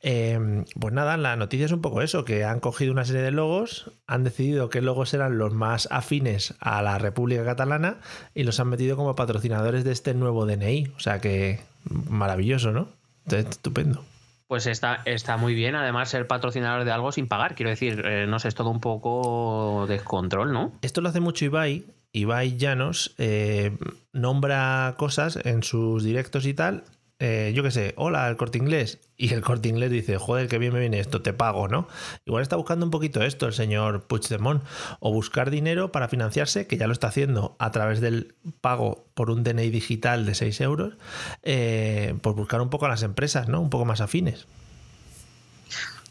Eh, 0.00 0.64
pues 0.78 0.94
nada, 0.94 1.16
la 1.16 1.36
noticia 1.36 1.66
es 1.66 1.72
un 1.72 1.80
poco 1.80 2.02
eso, 2.02 2.24
que 2.24 2.44
han 2.44 2.60
cogido 2.60 2.92
una 2.92 3.04
serie 3.04 3.22
de 3.22 3.32
logos, 3.32 3.90
han 4.06 4.22
decidido 4.22 4.68
qué 4.68 4.80
logos 4.80 5.12
eran 5.12 5.38
los 5.38 5.52
más 5.52 5.88
afines 5.90 6.54
a 6.60 6.82
la 6.82 6.98
República 6.98 7.44
Catalana 7.44 7.98
y 8.34 8.44
los 8.44 8.60
han 8.60 8.68
metido 8.68 8.96
como 8.96 9.16
patrocinadores 9.16 9.84
de 9.84 9.92
este 9.92 10.14
nuevo 10.14 10.46
DNI. 10.46 10.92
O 10.96 11.00
sea 11.00 11.20
que 11.20 11.60
maravilloso, 11.84 12.72
¿no? 12.72 12.88
Estupendo. 13.26 14.04
Pues 14.48 14.66
está, 14.66 15.02
está 15.04 15.36
muy 15.36 15.54
bien, 15.54 15.74
además, 15.74 16.08
ser 16.08 16.26
patrocinador 16.26 16.84
de 16.84 16.90
algo 16.90 17.12
sin 17.12 17.28
pagar. 17.28 17.54
Quiero 17.54 17.68
decir, 17.68 18.02
eh, 18.04 18.26
no 18.26 18.38
sé, 18.38 18.48
es 18.48 18.54
todo 18.54 18.70
un 18.70 18.80
poco 18.80 19.84
descontrol, 19.86 20.52
¿no? 20.52 20.72
Esto 20.82 21.02
lo 21.02 21.10
hace 21.10 21.20
mucho 21.20 21.44
Ibai. 21.44 21.84
Ibai 22.12 22.56
Llanos 22.56 23.14
eh, 23.18 23.76
nombra 24.14 24.94
cosas 24.96 25.38
en 25.44 25.62
sus 25.62 26.02
directos 26.02 26.46
y 26.46 26.54
tal 26.54 26.84
eh, 27.20 27.52
yo 27.54 27.64
qué 27.64 27.72
sé, 27.72 27.94
hola, 27.96 28.28
el 28.28 28.36
corte 28.36 28.58
inglés. 28.58 29.00
Y 29.16 29.34
el 29.34 29.40
corte 29.40 29.68
inglés 29.68 29.90
dice, 29.90 30.18
joder, 30.18 30.48
qué 30.48 30.58
bien 30.58 30.72
me 30.72 30.78
viene 30.78 31.00
esto, 31.00 31.20
te 31.20 31.32
pago, 31.32 31.66
¿no? 31.66 31.88
Igual 32.24 32.42
está 32.42 32.54
buscando 32.54 32.86
un 32.86 32.90
poquito 32.90 33.22
esto 33.22 33.46
el 33.46 33.52
señor 33.52 34.06
Puigdemont, 34.06 34.62
o 35.00 35.12
buscar 35.12 35.50
dinero 35.50 35.90
para 35.90 36.08
financiarse, 36.08 36.68
que 36.68 36.76
ya 36.76 36.86
lo 36.86 36.92
está 36.92 37.08
haciendo 37.08 37.56
a 37.58 37.72
través 37.72 38.00
del 38.00 38.36
pago 38.60 39.06
por 39.14 39.30
un 39.30 39.42
DNI 39.42 39.70
digital 39.70 40.26
de 40.26 40.34
6 40.34 40.60
euros, 40.60 40.94
eh, 41.42 42.16
por 42.22 42.34
buscar 42.36 42.60
un 42.60 42.70
poco 42.70 42.86
a 42.86 42.88
las 42.88 43.02
empresas, 43.02 43.48
¿no? 43.48 43.60
Un 43.60 43.70
poco 43.70 43.84
más 43.84 44.00
afines. 44.00 44.46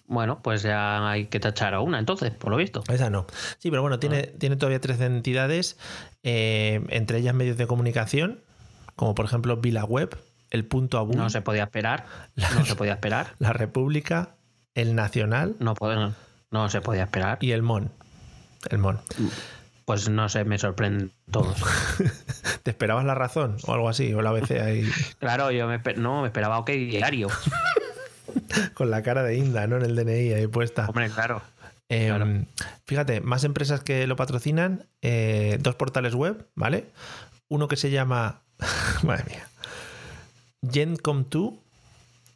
Bueno, 0.07 0.41
pues 0.41 0.63
ya 0.63 1.09
hay 1.09 1.25
que 1.25 1.39
tachar 1.39 1.73
a 1.73 1.81
una 1.81 1.99
entonces, 1.99 2.31
por 2.31 2.49
lo 2.49 2.57
visto. 2.57 2.83
Esa 2.89 3.09
no. 3.09 3.27
Sí, 3.57 3.69
pero 3.69 3.81
bueno, 3.81 3.99
tiene, 3.99 4.31
ah. 4.33 4.37
tiene 4.37 4.55
todavía 4.55 4.79
tres 4.79 4.99
entidades, 4.99 5.77
eh, 6.23 6.81
entre 6.89 7.19
ellas 7.19 7.35
medios 7.35 7.57
de 7.57 7.67
comunicación, 7.67 8.41
como 8.95 9.15
por 9.15 9.25
ejemplo 9.25 9.57
VilaWeb, 9.57 10.17
el 10.49 10.65
punto 10.65 10.97
abu. 10.97 11.13
No 11.13 11.29
se 11.29 11.41
podía 11.41 11.63
esperar. 11.63 12.05
no 12.35 12.65
se 12.65 12.75
podía 12.75 12.93
esperar. 12.93 13.35
La 13.39 13.53
República, 13.53 14.35
el 14.75 14.95
Nacional. 14.95 15.55
No, 15.59 15.75
no 16.51 16.69
se 16.69 16.81
podía 16.81 17.03
esperar. 17.03 17.37
Y 17.41 17.51
el 17.51 17.61
MON. 17.61 17.91
El 18.69 18.79
MON. 18.79 18.99
Pues 19.85 20.09
no 20.09 20.27
sé, 20.27 20.43
me 20.43 20.57
sorprenden 20.57 21.11
todos. 21.31 21.63
¿Te 22.63 22.71
esperabas 22.71 23.05
la 23.05 23.15
razón 23.15 23.57
o 23.65 23.73
algo 23.73 23.87
así? 23.87 24.13
O 24.13 24.21
la 24.21 24.31
ABC 24.31 24.51
ahí. 24.59 24.89
claro, 25.19 25.51
yo 25.51 25.67
me, 25.67 25.79
no, 25.95 26.21
me 26.21 26.27
esperaba 26.27 26.59
OK 26.59 26.69
Diario. 26.71 27.29
Con 28.73 28.91
la 28.91 29.01
cara 29.01 29.23
de 29.23 29.37
Inda, 29.37 29.65
¿no? 29.67 29.77
En 29.77 29.83
el 29.83 29.95
DNI 29.95 30.33
ahí 30.33 30.47
puesta. 30.47 30.85
Hombre, 30.87 31.09
claro. 31.09 31.41
Em, 31.89 32.45
fíjate, 32.85 33.21
más 33.21 33.45
empresas 33.45 33.81
que 33.81 34.07
lo 34.07 34.17
patrocinan, 34.17 34.87
eh, 35.01 35.57
dos 35.61 35.75
portales 35.75 36.15
web, 36.15 36.47
¿vale? 36.53 36.89
Uno 37.47 37.69
que 37.69 37.77
se 37.77 37.89
llama. 37.89 38.41
Madre 39.03 39.23
mía. 39.29 39.46
Gencom2 40.63 41.59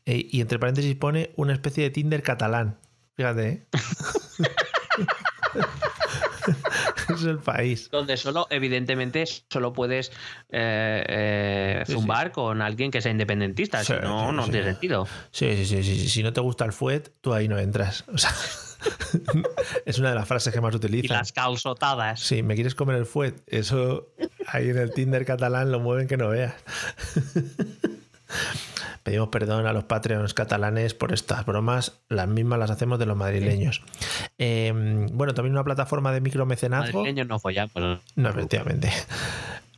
eh, 0.05 0.27
y 0.31 0.41
entre 0.41 0.59
paréntesis 0.59 0.95
pone 0.95 1.31
una 1.35 1.53
especie 1.53 1.83
de 1.83 1.89
Tinder 1.89 2.23
catalán. 2.23 2.77
Fíjate, 3.15 3.49
¿eh? 3.49 3.65
es 7.13 7.23
el 7.23 7.39
país. 7.39 7.89
Donde 7.91 8.17
solo, 8.17 8.47
evidentemente, 8.49 9.25
solo 9.49 9.73
puedes 9.73 10.11
eh, 10.49 11.83
zumbar 11.87 12.31
con 12.31 12.61
alguien 12.61 12.89
que 12.89 13.01
sea 13.01 13.11
independentista. 13.11 13.83
si 13.83 13.93
no, 13.93 14.31
no 14.31 14.45
tiene 14.45 14.63
sentido. 14.63 15.07
Sí, 15.31 15.55
sí, 15.57 15.65
sí, 15.65 15.83
sí. 15.83 16.09
Si 16.09 16.23
no 16.23 16.33
te 16.33 16.41
gusta 16.41 16.65
el 16.65 16.73
fuet, 16.73 17.11
tú 17.21 17.33
ahí 17.33 17.47
no 17.47 17.59
entras. 17.59 18.05
O 18.11 18.17
sea, 18.17 18.31
es 19.85 19.99
una 19.99 20.09
de 20.09 20.15
las 20.15 20.27
frases 20.27 20.53
que 20.53 20.61
más 20.61 20.73
utilizan. 20.73 21.15
Y 21.15 21.19
las 21.19 21.31
calzotadas. 21.31 22.19
Sí, 22.19 22.43
me 22.43 22.55
quieres 22.55 22.75
comer 22.75 22.95
el 22.95 23.05
fuet. 23.05 23.43
Eso 23.47 24.09
ahí 24.47 24.69
en 24.69 24.77
el 24.77 24.91
Tinder 24.91 25.25
catalán 25.25 25.71
lo 25.71 25.79
mueven 25.79 26.07
que 26.07 26.17
no 26.17 26.29
veas. 26.29 26.55
Pedimos 29.03 29.29
perdón 29.29 29.65
a 29.65 29.73
los 29.73 29.85
Patreons 29.85 30.33
catalanes 30.33 30.93
por 30.93 31.13
estas 31.13 31.45
bromas, 31.45 32.01
las 32.07 32.27
mismas 32.27 32.59
las 32.59 32.69
hacemos 32.69 32.99
de 32.99 33.05
los 33.05 33.17
madrileños. 33.17 33.81
Em, 34.37 35.07
bueno, 35.13 35.33
también 35.33 35.53
una 35.53 35.63
plataforma 35.63 36.11
de 36.11 36.21
micromecenazgo. 36.21 36.99
Madrileños 36.99 37.27
no 37.27 37.39
follamos. 37.39 38.01
No, 38.15 38.29
efectivamente. 38.29 38.91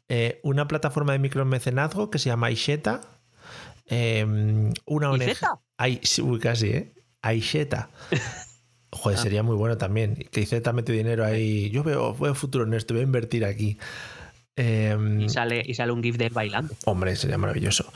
Eh, 0.10 0.40
una 0.44 0.68
plataforma 0.68 1.14
de 1.14 1.20
micromecenazgo 1.20 2.10
que 2.10 2.20
se 2.20 2.30
llama 2.30 2.48
Aisheta. 2.48 3.02
Em, 3.86 4.74
una 4.86 5.12
ONG. 5.12 5.36
Ay, 5.78 6.02
uy, 6.22 6.40
casi, 6.40 6.68
¿eh? 6.68 6.94
Aisheta. 7.22 7.90
Joder, 8.92 9.18
sería 9.18 9.44
muy 9.44 9.56
bueno 9.56 9.78
también. 9.78 10.16
Que 10.32 10.42
Iceta 10.42 10.72
mete 10.72 10.92
dinero 10.92 11.26
ahí. 11.26 11.70
Yo 11.72 11.84
veo, 11.84 12.14
veo 12.16 12.36
futuro 12.36 12.66
en 12.66 12.74
esto, 12.74 12.94
voy 12.94 13.02
a 13.02 13.06
invertir 13.06 13.44
aquí. 13.44 13.78
Em, 14.56 15.22
y, 15.22 15.30
sale, 15.30 15.64
y 15.66 15.74
sale 15.74 15.92
un 15.92 16.04
GIF 16.04 16.18
de 16.18 16.28
él 16.28 16.34
bailando. 16.34 16.76
Hombre, 16.86 17.16
sería 17.16 17.38
maravilloso. 17.38 17.92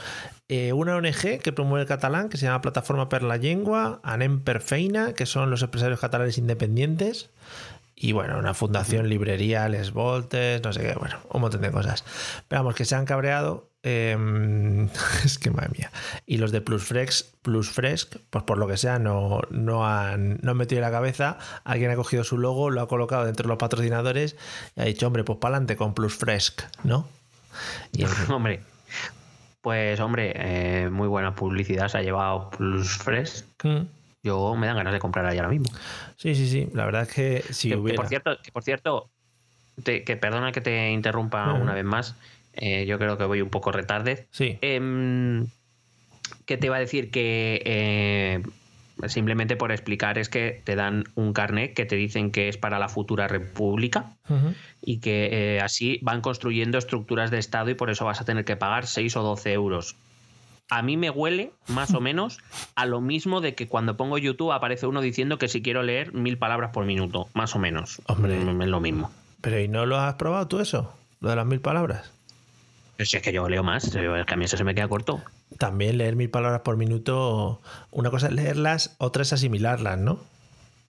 Eh, 0.49 0.71
una 0.73 0.95
ONG 0.95 1.39
que 1.41 1.51
promueve 1.51 1.81
el 1.83 1.87
catalán, 1.87 2.29
que 2.29 2.37
se 2.37 2.45
llama 2.45 2.61
Plataforma 2.61 3.09
per 3.09 3.23
la 3.23 3.37
Llengua, 3.37 3.99
Anem 4.03 4.39
per 4.41 4.61
Feina, 4.61 5.13
que 5.13 5.25
son 5.25 5.49
los 5.49 5.61
empresarios 5.61 5.99
catalanes 5.99 6.37
independientes. 6.37 7.29
Y 7.95 8.11
bueno, 8.11 8.37
una 8.37 8.53
fundación, 8.53 9.09
librería, 9.09 9.67
Les 9.69 9.91
Voltes, 9.91 10.61
no 10.63 10.71
sé 10.71 10.81
qué, 10.81 10.93
bueno, 10.93 11.17
un 11.31 11.41
montón 11.41 11.61
de 11.61 11.71
cosas. 11.71 12.05
Pero 12.47 12.61
vamos, 12.61 12.75
que 12.75 12.85
se 12.85 12.95
han 12.95 13.05
cabreado 13.05 13.67
Em, 13.89 14.89
es 15.23 15.39
que 15.39 15.49
madre 15.49 15.69
mía. 15.77 15.91
Y 16.25 16.37
los 16.37 16.51
de 16.51 16.59
Plusfresh, 16.59 17.23
Plusfresh, 17.41 18.09
pues 18.29 18.43
por 18.43 18.57
lo 18.57 18.67
que 18.67 18.75
sea, 18.75 18.99
no, 18.99 19.39
no, 19.49 19.87
han, 19.87 20.39
no 20.41 20.51
han 20.51 20.57
metido 20.57 20.81
la 20.81 20.91
cabeza. 20.91 21.37
Alguien 21.63 21.91
ha 21.91 21.95
cogido 21.95 22.25
su 22.25 22.37
logo, 22.37 22.69
lo 22.69 22.81
ha 22.81 22.87
colocado 22.89 23.23
dentro 23.23 23.43
de 23.43 23.49
los 23.49 23.57
patrocinadores 23.57 24.35
y 24.75 24.81
ha 24.81 24.83
dicho, 24.83 25.07
hombre, 25.07 25.23
pues 25.23 25.39
para 25.39 25.55
adelante 25.55 25.77
con 25.77 25.93
Plusfresh, 25.93 26.55
¿no? 26.83 27.07
Y 27.93 28.03
hombre, 28.29 28.61
pues 29.67 29.99
hombre, 29.99 30.31
eh, 30.33 30.89
muy 30.89 31.09
buena 31.09 31.35
publicidad 31.35 31.89
se 31.89 31.97
ha 31.97 32.01
llevado 32.01 32.49
Plusfresh. 32.51 33.43
Mm. 33.65 33.81
Yo 34.23 34.55
me 34.55 34.65
dan 34.65 34.77
ganas 34.77 34.93
de 34.93 34.99
comprar 34.99 35.25
ahí 35.25 35.39
ahora 35.39 35.49
mismo. 35.49 35.69
Sí, 36.15 36.35
sí, 36.35 36.47
sí. 36.47 36.69
La 36.73 36.85
verdad 36.85 37.01
es 37.01 37.09
que 37.09 37.41
si 37.53 37.75
hubiera... 37.75 37.97
por 37.97 38.07
cierto, 38.07 38.37
por 38.53 38.63
cierto 38.63 39.09
que 39.83 40.15
perdona 40.15 40.53
que 40.53 40.61
te 40.61 40.89
interrumpa 40.91 41.51
una 41.51 41.73
vez 41.73 41.83
más. 41.83 42.15
Eh, 42.53 42.85
yo 42.85 42.97
creo 42.97 43.17
que 43.17 43.25
voy 43.25 43.41
un 43.41 43.49
poco 43.49 43.73
retarde. 43.73 44.27
Sí. 44.31 44.57
Em, 44.61 45.47
¿Qué 46.45 46.55
te 46.55 46.67
iba 46.67 46.77
a 46.77 46.79
decir? 46.79 47.11
Que 47.11 47.61
eh, 47.65 48.43
simplemente 49.07 49.55
por 49.55 49.71
explicar 49.71 50.17
es 50.17 50.29
que 50.29 50.61
te 50.63 50.75
dan 50.75 51.03
un 51.15 51.33
carnet 51.33 51.73
que 51.73 51.85
te 51.85 51.95
dicen 51.95 52.31
que 52.31 52.49
es 52.49 52.57
para 52.57 52.79
la 52.79 52.89
futura 52.89 53.27
república 53.27 54.11
y 54.81 54.99
que 54.99 55.29
eh, 55.31 55.61
así 55.61 55.99
van 56.01 56.21
construyendo 56.21 56.77
estructuras 56.77 57.31
de 57.31 57.37
Estado 57.37 57.69
y 57.69 57.75
por 57.75 57.89
eso 57.89 58.05
vas 58.05 58.21
a 58.21 58.25
tener 58.25 58.45
que 58.45 58.55
pagar 58.55 58.87
6 58.87 59.15
o 59.17 59.23
12 59.23 59.53
euros. 59.53 59.95
A 60.69 60.81
mí 60.81 60.97
me 60.97 61.09
huele 61.09 61.51
más 61.67 61.93
o 61.93 62.01
menos 62.01 62.39
a 62.75 62.85
lo 62.85 62.99
mismo 63.01 63.39
de 63.41 63.55
que 63.55 63.67
cuando 63.67 63.95
pongo 63.95 64.17
YouTube 64.17 64.51
aparece 64.51 64.87
uno 64.87 65.01
diciendo 65.01 65.37
que 65.37 65.47
si 65.47 65.61
quiero 65.61 65.83
leer 65.83 66.13
mil 66.13 66.37
palabras 66.37 66.71
por 66.71 66.85
minuto, 66.85 67.29
más 67.33 67.55
o 67.55 67.59
menos. 67.59 68.01
Hombre, 68.07 68.37
es 68.37 68.43
lo 68.45 68.79
mismo. 68.81 69.11
Pero 69.41 69.59
¿y 69.59 69.67
no 69.67 69.85
lo 69.85 69.97
has 69.97 70.15
probado 70.15 70.47
tú 70.47 70.59
eso? 70.59 70.93
Lo 71.21 71.29
de 71.29 71.35
las 71.35 71.45
mil 71.45 71.61
palabras. 71.61 72.11
Si 72.99 73.15
es 73.15 73.23
que 73.23 73.31
yo 73.31 73.47
leo 73.47 73.63
más, 73.63 73.83
es 73.83 74.25
que 74.25 74.33
a 74.33 74.37
mí 74.37 74.45
eso 74.45 74.57
se 74.57 74.63
me 74.63 74.73
queda 74.73 74.87
corto. 74.87 75.21
También 75.57 75.97
leer 75.97 76.15
mil 76.15 76.29
palabras 76.29 76.61
por 76.61 76.77
minuto, 76.77 77.61
una 77.91 78.09
cosa 78.09 78.27
es 78.27 78.33
leerlas, 78.33 78.95
otra 78.97 79.23
es 79.23 79.33
asimilarlas, 79.33 79.97
¿no? 79.97 80.19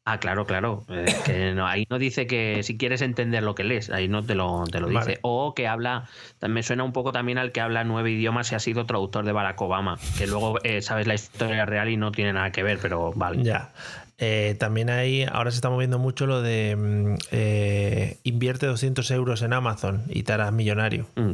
Ah, 0.04 0.20
claro, 0.20 0.46
claro. 0.46 0.86
que 1.26 1.52
no, 1.52 1.66
ahí 1.66 1.86
no 1.90 1.98
dice 1.98 2.26
que 2.26 2.62
si 2.62 2.78
quieres 2.78 3.02
entender 3.02 3.42
lo 3.42 3.54
que 3.54 3.62
lees, 3.62 3.90
ahí 3.90 4.08
no 4.08 4.24
te 4.24 4.34
lo, 4.34 4.64
te 4.64 4.80
lo 4.80 4.88
dice. 4.88 5.18
O 5.20 5.54
que 5.54 5.68
habla, 5.68 6.08
me 6.48 6.62
suena 6.62 6.82
un 6.82 6.94
poco 6.94 7.12
también 7.12 7.36
al 7.36 7.52
que 7.52 7.60
habla 7.60 7.84
nueve 7.84 8.10
idiomas 8.10 8.50
y 8.50 8.54
ha 8.54 8.58
sido 8.58 8.86
traductor 8.86 9.26
de 9.26 9.32
Barack 9.32 9.60
Obama, 9.60 9.98
que 10.16 10.26
luego 10.26 10.58
eh, 10.64 10.80
sabes 10.80 11.06
la 11.06 11.12
historia 11.12 11.66
real 11.66 11.90
y 11.90 11.98
no 11.98 12.10
tiene 12.10 12.32
nada 12.32 12.52
que 12.52 12.62
ver, 12.62 12.78
pero 12.80 13.12
vale. 13.14 13.42
Ya. 13.42 13.70
Eh, 14.16 14.56
también 14.58 14.88
hay, 14.88 15.24
ahora 15.24 15.50
se 15.50 15.56
está 15.56 15.68
moviendo 15.68 15.98
mucho 15.98 16.26
lo 16.26 16.40
de 16.40 16.74
mm, 16.74 17.14
eh, 17.30 18.16
invierte 18.24 18.64
200 18.64 19.10
euros 19.10 19.42
en 19.42 19.52
Amazon 19.52 20.04
y 20.08 20.22
te 20.22 20.32
harás 20.32 20.52
millonario. 20.54 21.06
Mm. 21.16 21.32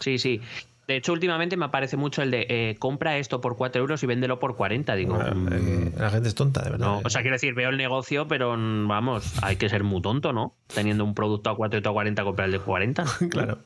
Sí, 0.00 0.18
sí. 0.18 0.40
De 0.86 0.96
hecho, 0.96 1.12
últimamente 1.12 1.56
me 1.56 1.64
aparece 1.64 1.96
mucho 1.96 2.22
el 2.22 2.30
de 2.30 2.46
eh, 2.48 2.76
compra 2.78 3.18
esto 3.18 3.40
por 3.40 3.56
4 3.56 3.80
euros 3.80 4.02
y 4.02 4.06
véndelo 4.06 4.38
por 4.38 4.56
40. 4.56 4.94
Digo, 4.94 5.18
mm, 5.18 5.98
la 5.98 6.10
gente 6.10 6.28
es 6.28 6.34
tonta, 6.36 6.62
de 6.62 6.70
verdad. 6.70 7.00
o 7.04 7.10
sea, 7.10 7.22
quiero 7.22 7.34
decir, 7.34 7.54
veo 7.54 7.70
el 7.70 7.76
negocio, 7.76 8.28
pero 8.28 8.56
mm, 8.56 8.86
vamos, 8.86 9.34
hay 9.42 9.56
que 9.56 9.68
ser 9.68 9.82
muy 9.82 10.00
tonto, 10.00 10.32
¿no? 10.32 10.54
Teniendo 10.72 11.04
un 11.04 11.14
producto 11.14 11.50
a 11.50 11.56
4 11.56 11.80
y 11.82 11.88
a 11.88 11.92
40, 11.92 12.22
comprar 12.22 12.46
el 12.46 12.52
de 12.52 12.60
40. 12.60 13.04
claro. 13.30 13.58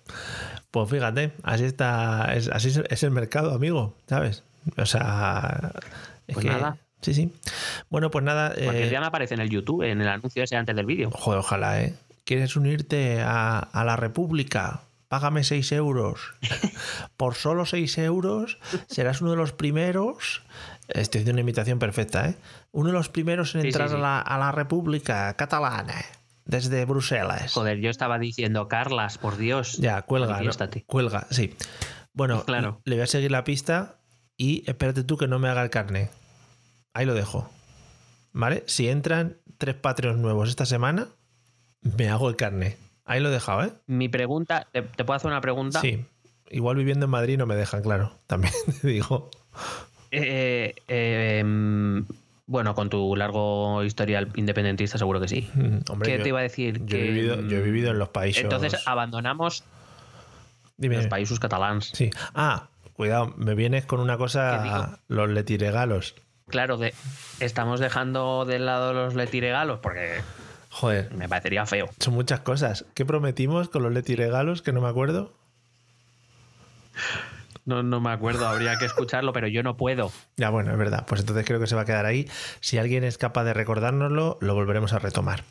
Pues 0.71 0.89
fíjate, 0.89 1.33
así 1.43 1.65
está, 1.65 2.35
es, 2.35 2.49
así 2.49 2.73
es 2.89 3.03
el 3.03 3.11
mercado, 3.11 3.55
amigo, 3.55 3.97
¿sabes? 4.07 4.45
O 4.77 4.87
sea, 4.87 5.73
pues 6.33 6.47
nada. 6.47 6.79
Sí, 7.03 7.15
sí. 7.15 7.33
Bueno, 7.89 8.11
pues 8.11 8.25
nada. 8.25 8.55
Porque 8.55 8.89
ya 8.91 9.01
me 9.01 9.07
aparece 9.07 9.35
en 9.35 9.41
el 9.41 9.51
YouTube, 9.51 9.83
en 9.83 10.01
el 10.01 10.09
anuncio 10.09 10.43
ese 10.43 10.57
antes 10.57 10.77
del 10.77 10.87
vídeo. 10.87 11.11
Joder, 11.11 11.41
ojalá, 11.41 11.83
¿eh? 11.83 11.95
¿Quieres 12.25 12.57
unirte 12.57 13.21
a, 13.23 13.59
a 13.59 13.85
la 13.85 13.97
República? 13.97 14.83
Págame 15.11 15.43
6 15.43 15.73
euros. 15.73 16.35
Por 17.17 17.35
solo 17.35 17.67
6 17.67 17.99
euros 17.99 18.59
serás 18.87 19.21
uno 19.21 19.33
de 19.33 19.37
los 19.37 19.53
primeros. 19.53 20.43
Estoy 20.87 21.21
haciendo 21.21 21.33
una 21.33 21.41
imitación 21.41 21.81
perfecta, 21.81 22.29
¿eh? 22.29 22.37
Uno 22.71 22.91
de 22.91 22.93
los 22.93 23.09
primeros 23.09 23.57
en 23.57 23.67
entrar 23.67 23.93
A, 23.93 24.39
la, 24.39 24.53
República 24.53 25.35
Catalana 25.35 26.05
desde 26.45 26.85
Bruselas. 26.85 27.53
Joder, 27.53 27.81
yo 27.81 27.91
estaba 27.91 28.21
diciendo, 28.21 28.69
Carlas, 28.69 29.19
por 29.19 29.37
Dios. 29.37 29.79
Ya, 29.79 30.01
cuelga. 30.03 30.41
Cuelga, 30.87 31.27
sí. 31.31 31.57
Bueno, 32.13 32.45
claro. 32.45 32.81
le 32.85 32.95
voy 32.95 33.03
a 33.03 33.07
seguir 33.09 33.33
la 33.33 33.43
pista 33.43 33.99
y 34.37 34.63
espérate 34.71 35.03
tú 35.03 35.17
que 35.17 35.27
no 35.27 35.41
me 35.41 35.49
haga 35.49 35.63
el 35.65 35.71
carne. 35.71 36.11
ahí 36.95 37.05
lo 37.05 37.15
dejo. 37.15 37.51
¿Vale? 38.33 38.63
Si 38.69 38.89
entran 38.89 39.39
tres 39.59 39.75
Patreons 39.75 40.21
nuevos 40.21 40.49
esta 40.49 40.67
semana, 40.67 41.09
me 41.81 42.09
hago 42.09 42.29
el 42.29 42.37
carnet. 42.37 42.79
Ahí 43.11 43.19
lo 43.21 43.29
he 43.29 43.33
dejado, 43.33 43.65
¿eh? 43.65 43.73
Mi 43.89 44.09
pregunta, 44.09 44.69
¿te, 44.71 44.83
te 44.83 45.05
puedo 45.05 45.17
hacer 45.17 45.29
una 45.33 45.41
pregunta? 45.41 45.81
Sí. 45.81 46.05
Igual 46.49 46.77
viviendo 46.77 47.07
en 47.07 47.11
Madrid 47.11 47.39
no 47.39 47.45
me 47.47 47.57
dejan, 47.57 47.83
claro. 47.83 48.13
También 48.29 48.53
te 48.81 48.87
digo. 48.87 49.31
Eh, 50.13 50.75
eh, 50.87 51.43
mm, 51.45 52.03
bueno, 52.47 52.75
con 52.77 52.89
tu 52.89 53.17
largo 53.17 53.83
historial 53.83 54.29
independentista 54.37 54.97
seguro 54.97 55.21
que 55.21 55.27
sí. 55.27 55.51
Mm, 55.55 55.79
Hombre, 55.91 56.11
¿Qué 56.13 56.19
yo- 56.19 56.23
te 56.23 56.29
iba 56.29 56.39
a 56.39 56.43
decir? 56.43 56.85
Yo 56.87 56.97
he, 56.99 57.01
Que, 57.01 57.11
vivido, 57.11 57.35
yo 57.49 57.57
he 57.57 57.61
mm, 57.61 57.65
vivido 57.65 57.91
en 57.91 57.99
los 57.99 58.11
países. 58.11 58.45
Entonces 58.45 58.77
abandonamos 58.87 59.65
Dime. 60.77 60.97
los 60.99 61.07
países 61.09 61.41
catalans. 61.41 61.91
Sí. 61.93 62.11
Ah, 62.35 62.69
cuidado, 62.93 63.35
me 63.37 63.55
vienes 63.57 63.87
con 63.87 63.99
una 63.99 64.15
¿Qué 64.15 64.19
cosa, 64.19 65.01
los 65.09 65.29
letiregalos. 65.31 66.15
Claro, 66.47 66.77
de, 66.77 66.95
estamos 67.41 67.81
dejando 67.81 68.45
de 68.45 68.59
lado 68.61 68.93
los 68.93 69.15
letiregalos 69.15 69.79
porque 69.81 70.21
Joder, 70.71 71.13
me 71.15 71.29
parecería 71.29 71.67
feo. 71.67 71.91
son 71.99 72.15
muchas 72.15 72.41
cosas. 72.41 72.87
¿Qué 72.95 73.05
prometimos 73.05 73.69
con 73.69 73.83
los 73.83 73.93
letiregalos 73.93 74.63
que 74.63 74.73
no 74.73 74.81
me 74.81 74.89
acuerdo? 74.89 75.35
No, 77.67 77.83
no 77.83 78.01
me 78.01 78.11
acuerdo, 78.11 78.49
habría 78.49 78.79
que 78.79 78.87
escucharlo, 78.87 79.33
pero 79.33 79.47
yo 79.47 79.63
no 79.63 79.77
puedo. 79.77 80.11
Ya, 80.37 80.49
bueno, 80.51 80.73
es 80.73 80.79
verdad. 80.79 81.05
Pues 81.07 81.21
entonces 81.21 81.45
creo 81.45 81.61
que 81.61 81.67
se 81.67 81.75
va 81.77 81.83
a 81.83 81.85
quedar 81.85 82.07
ahí. 82.07 82.29
Si 82.61 82.79
alguien 82.79 83.05
es 83.05 83.19
capaz 83.19 83.45
de 83.45 83.53
recordárnoslo, 83.53 84.39
lo 84.41 84.55
volveremos 84.55 84.93
a 84.93 84.99
retomar. 84.99 85.45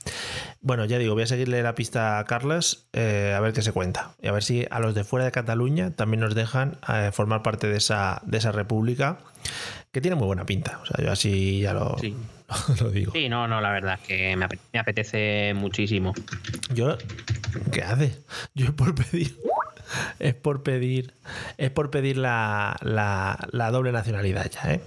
Bueno, 0.62 0.86
ya 0.86 0.98
digo, 0.98 1.14
voy 1.14 1.24
a 1.24 1.28
seguirle 1.28 1.62
la 1.64 1.76
pista 1.76 2.18
a 2.20 2.26
Carlos 2.26 2.88
eh, 2.94 3.34
a 3.38 3.40
ver 3.42 3.54
qué 3.54 3.62
se 3.62 3.72
cuenta. 3.72 4.16
Y 4.22 4.28
a 4.28 4.32
ver 4.32 4.44
si 4.44 4.66
a 4.72 4.80
los 4.80 4.96
de 4.96 5.04
fuera 5.04 5.24
de 5.26 5.32
Cataluña 5.32 5.92
también 5.96 6.22
nos 6.22 6.34
dejan 6.34 6.78
eh, 6.92 7.12
formar 7.14 7.44
parte 7.44 7.68
de 7.68 7.78
esa, 7.78 8.22
de 8.26 8.38
esa 8.40 8.52
república 8.52 9.20
que 9.92 10.02
tiene 10.02 10.16
muy 10.16 10.26
buena 10.28 10.46
pinta. 10.46 10.80
O 10.82 10.86
sea, 10.86 11.04
yo 11.06 11.12
así 11.12 11.62
ya 11.62 11.74
lo, 11.74 11.96
Sí. 12.00 12.16
lo 12.82 12.90
digo. 12.92 13.12
Sí, 13.14 13.30
no, 13.30 13.48
no, 13.48 13.62
la 13.62 13.72
verdad 13.72 14.00
es 14.02 14.08
que 14.08 14.36
me 14.36 14.46
ape- 14.46 14.60
me 14.74 14.80
apetece 14.80 15.54
muchísimo. 15.56 16.14
Yo, 16.74 16.98
¿qué 17.72 17.84
hace? 17.84 18.18
Yo 18.54 18.66
es 18.68 18.72
por 18.72 18.96
pedir. 18.96 19.38
Es 20.20 20.36
por 20.36 20.62
pedir. 20.62 21.16
Es 21.58 21.72
por 21.72 21.90
pedir 21.90 22.16
la, 22.18 22.78
la- 22.84 23.48
la 23.52 23.72
doble 23.72 23.92
nacionalidad 23.92 24.48
ya, 24.52 24.74
¿eh? 24.76 24.82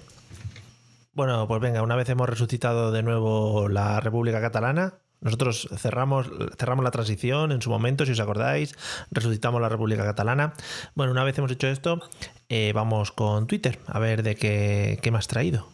Bueno, 1.12 1.48
pues 1.48 1.60
venga, 1.60 1.82
una 1.82 1.96
vez 1.96 2.08
hemos 2.08 2.28
resucitado 2.28 2.92
de 2.92 3.02
nuevo 3.02 3.68
la 3.68 3.98
República 3.98 4.40
Catalana. 4.40 4.94
Nosotros 5.20 5.68
cerramos, 5.76 6.30
cerramos 6.56 6.84
la 6.84 6.92
transición 6.92 7.50
en 7.50 7.60
su 7.62 7.68
momento, 7.70 8.06
si 8.06 8.12
os 8.12 8.20
acordáis, 8.20 8.76
resucitamos 9.10 9.60
la 9.60 9.68
República 9.68 10.04
Catalana. 10.04 10.54
Bueno, 10.94 11.10
una 11.10 11.24
vez 11.24 11.36
hemos 11.38 11.50
hecho 11.50 11.66
esto, 11.66 12.00
eh, 12.48 12.72
vamos 12.72 13.10
con 13.10 13.48
Twitter, 13.48 13.80
a 13.88 13.98
ver 13.98 14.22
de 14.22 14.36
qué, 14.36 15.00
qué 15.02 15.10
me 15.10 15.18
has 15.18 15.26
traído. 15.26 15.68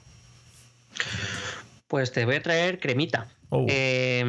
Pues 1.88 2.12
te 2.12 2.24
voy 2.26 2.36
a 2.36 2.42
traer 2.42 2.78
cremita. 2.78 3.28
Oh. 3.50 3.64
Eh, 3.66 4.22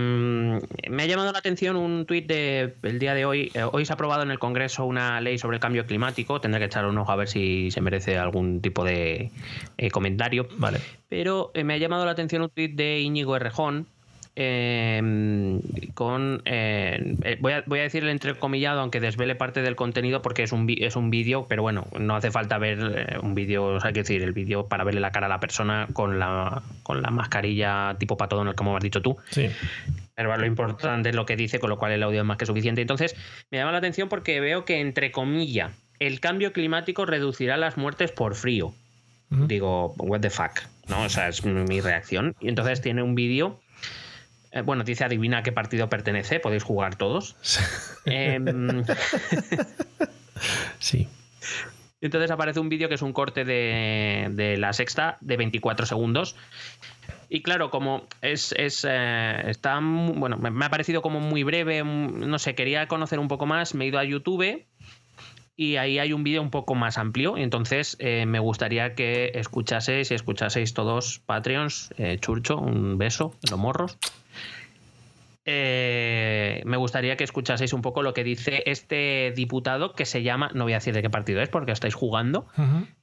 me 0.89 1.03
ha 1.03 1.05
llamado 1.05 1.33
la 1.33 1.39
atención 1.39 1.75
un 1.75 2.05
tuit 2.05 2.25
de 2.25 2.75
el 2.83 2.99
día 2.99 3.13
de 3.13 3.25
hoy. 3.25 3.51
Eh, 3.53 3.63
hoy 3.69 3.85
se 3.85 3.91
ha 3.91 3.95
aprobado 3.95 4.23
en 4.23 4.31
el 4.31 4.39
Congreso 4.39 4.85
una 4.85 5.19
ley 5.19 5.37
sobre 5.37 5.57
el 5.57 5.61
cambio 5.61 5.85
climático. 5.85 6.39
Tendré 6.39 6.61
que 6.61 6.65
echar 6.67 6.85
un 6.85 6.97
ojo 6.97 7.11
a 7.11 7.17
ver 7.17 7.27
si 7.27 7.69
se 7.69 7.81
merece 7.81 8.17
algún 8.17 8.61
tipo 8.61 8.85
de 8.85 9.29
eh, 9.77 9.91
comentario. 9.91 10.47
Vale. 10.57 10.79
Pero 11.09 11.51
eh, 11.53 11.65
me 11.65 11.73
ha 11.73 11.77
llamado 11.77 12.05
la 12.05 12.11
atención 12.11 12.43
un 12.43 12.49
tuit 12.49 12.75
de 12.75 13.01
Íñigo 13.01 13.35
Errejón. 13.35 13.87
Eh, 14.41 15.59
con 15.93 16.41
eh, 16.45 17.15
eh, 17.23 17.37
voy, 17.41 17.53
a, 17.53 17.63
voy 17.65 17.79
a 17.79 17.83
decir 17.83 18.03
el 18.03 18.09
entrecomillado 18.09 18.79
aunque 18.79 19.01
desvele 19.01 19.35
parte 19.35 19.61
del 19.61 19.75
contenido 19.75 20.21
porque 20.21 20.43
es 20.43 20.53
un 20.53 20.65
es 20.69 20.95
un 20.95 21.09
vídeo 21.09 21.45
pero 21.49 21.61
bueno 21.61 21.87
no 21.99 22.15
hace 22.15 22.31
falta 22.31 22.57
ver 22.57 22.79
eh, 22.79 23.17
un 23.21 23.35
vídeo 23.35 23.65
o 23.65 23.79
sea 23.81 23.89
hay 23.89 23.93
que 23.93 23.99
decir 24.01 24.23
el 24.23 24.31
vídeo 24.31 24.67
para 24.67 24.85
verle 24.85 25.01
la 25.01 25.11
cara 25.11 25.25
a 25.25 25.29
la 25.29 25.41
persona 25.41 25.87
con 25.91 26.19
la 26.19 26.61
con 26.83 27.01
la 27.01 27.09
mascarilla 27.09 27.95
tipo 27.99 28.15
pato 28.15 28.37
Donald 28.37 28.55
como 28.55 28.77
has 28.77 28.83
dicho 28.83 29.01
tú 29.01 29.17
Sí. 29.29 29.49
pero 30.15 30.35
lo 30.37 30.45
importante 30.45 31.09
es 31.09 31.15
lo 31.15 31.25
que 31.25 31.35
dice, 31.35 31.59
con 31.59 31.69
lo 31.69 31.77
cual 31.77 31.91
el 31.91 32.03
audio 32.03 32.21
es 32.21 32.25
más 32.25 32.37
que 32.37 32.45
suficiente. 32.45 32.81
Entonces, 32.81 33.15
me 33.51 33.57
llama 33.57 33.71
la 33.71 33.77
atención 33.79 34.09
porque 34.09 34.39
veo 34.39 34.65
que, 34.65 34.79
entre 34.79 35.11
comillas, 35.11 35.71
el 35.99 36.19
cambio 36.19 36.51
climático 36.51 37.05
reducirá 37.05 37.55
las 37.57 37.77
muertes 37.77 38.11
por 38.11 38.35
frío. 38.35 38.73
Digo, 39.29 39.93
what 39.97 40.21
the 40.21 40.29
fuck, 40.29 40.61
¿no? 40.87 41.03
O 41.03 41.09
sea, 41.09 41.27
es 41.29 41.45
mi 41.45 41.81
reacción. 41.81 42.35
Y 42.41 42.49
entonces 42.49 42.81
tiene 42.81 43.03
un 43.03 43.15
vídeo. 43.15 43.59
Eh, 44.51 44.61
bueno, 44.61 44.83
dice 44.83 45.03
adivina 45.03 45.39
a 45.39 45.43
qué 45.43 45.51
partido 45.51 45.89
pertenece, 45.89 46.39
podéis 46.39 46.63
jugar 46.63 46.95
todos. 46.95 47.35
Em, 48.05 48.83
Sí. 50.79 51.07
Entonces 52.01 52.31
aparece 52.31 52.61
un 52.61 52.69
vídeo 52.69 52.87
que 52.87 52.95
es 52.95 53.01
un 53.01 53.11
corte 53.11 53.43
de, 53.43 54.29
de 54.31 54.57
la 54.57 54.71
sexta 54.71 55.17
de 55.19 55.35
24 55.35 55.85
segundos. 55.85 56.35
Y 57.29 57.41
claro, 57.41 57.69
como 57.69 58.07
es, 58.21 58.53
es 58.57 58.85
eh, 58.89 59.41
está 59.45 59.79
bueno, 59.79 60.37
me, 60.37 60.65
ha 60.65 60.69
parecido 60.69 61.01
como 61.01 61.19
muy 61.19 61.43
breve, 61.43 61.83
mm, 61.83 62.27
no 62.27 62.39
sé, 62.39 62.55
quería 62.55 62.87
conocer 62.87 63.19
un 63.19 63.27
poco 63.27 63.45
más, 63.45 63.75
me 63.75 63.85
he 63.85 63.87
ido 63.89 63.99
a 63.99 64.03
YouTube 64.03 64.65
y 65.55 65.75
ahí 65.75 65.99
hay 65.99 66.13
un 66.13 66.23
vídeo 66.23 66.41
un 66.41 66.49
poco 66.49 66.73
más 66.73 66.97
amplio. 66.97 67.37
Y 67.37 67.43
entonces 67.43 67.97
eh, 67.99 68.25
me 68.25 68.39
gustaría 68.39 68.95
que 68.95 69.31
escuchaseis 69.35 70.09
y 70.09 70.15
escuchaseis 70.15 70.73
todos 70.73 71.19
Patreons, 71.19 71.93
eh, 71.97 72.17
Churcho, 72.19 72.57
un 72.57 72.97
beso 72.97 73.35
los 73.51 73.59
morros. 73.59 73.97
Eh, 75.45 76.61
me 76.65 76.77
gustaría 76.77 77.15
que 77.15 77.23
escuchaseis 77.23 77.73
un 77.73 77.81
poco 77.81 78.03
lo 78.03 78.13
que 78.13 78.23
dice 78.23 78.63
este 78.65 79.33
diputado 79.35 79.93
que 79.93 80.05
se 80.05 80.21
llama, 80.21 80.51
no 80.53 80.65
voy 80.65 80.73
a 80.73 80.77
decir 80.77 80.93
de 80.93 81.01
qué 81.01 81.09
partido 81.09 81.41
es 81.41 81.49
porque 81.49 81.71
estáis 81.71 81.95
jugando, 81.95 82.45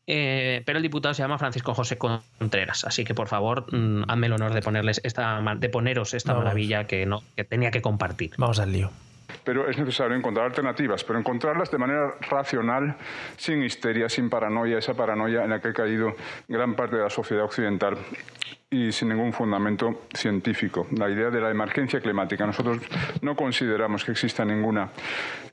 eh, 0.07 0.63
pero 0.65 0.77
el 0.79 0.83
diputado 0.83 1.15
se 1.15 1.23
llama 1.23 1.39
Francisco 1.39 1.75
José 1.75 1.99
Contreras, 1.99 2.85
así 2.85 3.05
que 3.05 3.15
por 3.15 3.29
favor 3.29 3.67
mm, 3.75 4.05
hazme 4.09 4.27
el 4.27 4.35
honor 4.35 4.53
de 4.53 4.61
ponerles 4.63 5.01
esta 5.03 5.41
de 5.57 5.69
poneros 5.69 6.15
esta 6.15 6.33
Vamos. 6.33 6.45
maravilla 6.45 6.85
que 6.85 7.07
no 7.07 7.23
que 7.35 7.45
tenía 7.45 7.71
que 7.71 7.83
compartir. 7.83 8.33
Vamos 8.37 8.61
al 8.61 8.71
lío. 8.71 8.91
Pero 9.43 9.69
es 9.69 9.79
necesario 9.79 10.17
encontrar 10.17 10.47
alternativas, 10.47 11.05
pero 11.05 11.19
encontrarlas 11.19 11.71
de 11.71 11.79
manera 11.79 12.15
racional, 12.31 12.97
sin 13.37 13.63
histeria, 13.63 14.09
sin 14.09 14.29
paranoia, 14.31 14.79
esa 14.79 14.95
paranoia 14.95 15.43
en 15.45 15.51
la 15.51 15.61
que 15.61 15.69
ha 15.69 15.73
caído 15.73 16.15
gran 16.49 16.75
parte 16.75 16.97
de 16.97 17.03
la 17.03 17.11
sociedad 17.11 17.45
occidental 17.45 17.97
y 18.77 18.93
sin 18.93 19.09
ningún 19.09 19.33
fundamento 19.33 20.03
científico. 20.13 20.87
La 20.93 21.09
idea 21.09 21.31
de 21.31 21.41
la 21.41 21.51
emergencia 21.51 22.01
climática. 22.01 22.47
Nosotros 22.47 22.79
no 23.23 23.35
consideramos 23.35 24.05
que 24.05 24.13
exista 24.13 24.45
ninguna 24.45 24.91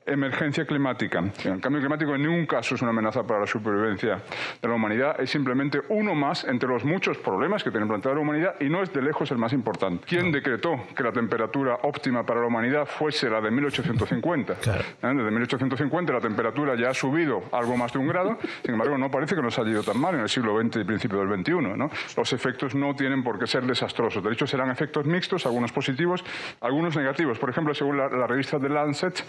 emergencia 0.06 0.66
climática. 0.66 1.24
El 1.46 1.62
cambio 1.62 1.80
climático 1.80 2.16
en 2.16 2.24
ningún 2.24 2.46
caso 2.46 2.76
es 2.76 2.82
una 2.82 2.92
amenaza 2.92 3.24
para 3.24 3.42
la 3.42 3.48
supervivencia 3.48 4.22
de 4.62 4.68
la 4.68 4.74
humanidad, 4.74 5.20
es 5.20 5.30
simplemente 5.30 5.82
uno 5.90 6.14
más 6.16 6.44
entre 6.44 6.68
los 6.70 6.84
muchos 6.84 7.18
problemas 7.18 7.64
que 7.64 7.72
tiene 7.72 7.86
planteada 7.86 8.16
la 8.16 8.22
humanidad 8.22 8.56
y 8.60 8.70
no 8.70 8.84
es 8.84 8.92
de 8.92 9.02
lejos 9.02 9.32
el 9.32 9.38
más 9.38 9.54
importante. 9.54 10.06
¿Quién 10.08 10.32
decretó 10.32 10.88
que 10.96 11.04
la 11.04 11.12
temperatura 11.12 11.80
óptima 11.84 12.26
para 12.26 12.42
la 12.42 12.48
humanidad 12.48 12.86
fuese 12.86 13.30
la 13.30 13.40
de 13.42 13.52
1850? 13.52 14.56
Claro. 14.56 14.82
¿Eh? 14.82 14.86
Desde 15.02 15.32
1850 15.32 16.14
la 16.14 16.22
temperatura 16.22 16.76
ya 16.76 16.90
ha 16.90 16.94
subido 16.94 17.44
algo 17.52 17.78
más 17.78 17.94
de 17.94 18.00
un 18.00 18.08
grado, 18.08 18.38
sin 18.64 18.74
embargo 18.74 18.98
no 18.98 19.10
parece 19.10 19.36
que 19.36 19.42
nos 19.42 19.58
haya 19.58 19.72
ido 19.72 19.84
tan 19.84 20.00
mal 20.00 20.16
en 20.16 20.22
el 20.22 20.30
siglo 20.30 20.60
XX 20.60 20.78
y 20.78 20.84
principio 20.84 21.20
del 21.20 21.44
XXI. 21.44 21.54
¿no? 21.78 21.90
Los 22.18 22.34
efectos 22.34 22.76
no 22.76 22.96
tienen 22.96 23.13
por 23.22 23.38
qué 23.38 23.48
ser 23.48 23.66
desastrosos, 23.66 24.24
de 24.24 24.32
hecho 24.32 24.48
serán 24.48 24.72
efectos 24.72 25.06
mixtos, 25.06 25.46
algunos 25.46 25.74
positivos, 25.74 26.24
algunos 26.62 26.96
negativos. 26.96 27.38
Por 27.38 27.50
ejemplo, 27.50 27.76
según 27.76 27.98
la, 27.98 28.08
la 28.08 28.28
revista 28.28 28.58
The 28.60 28.70
Lancet, 28.70 29.26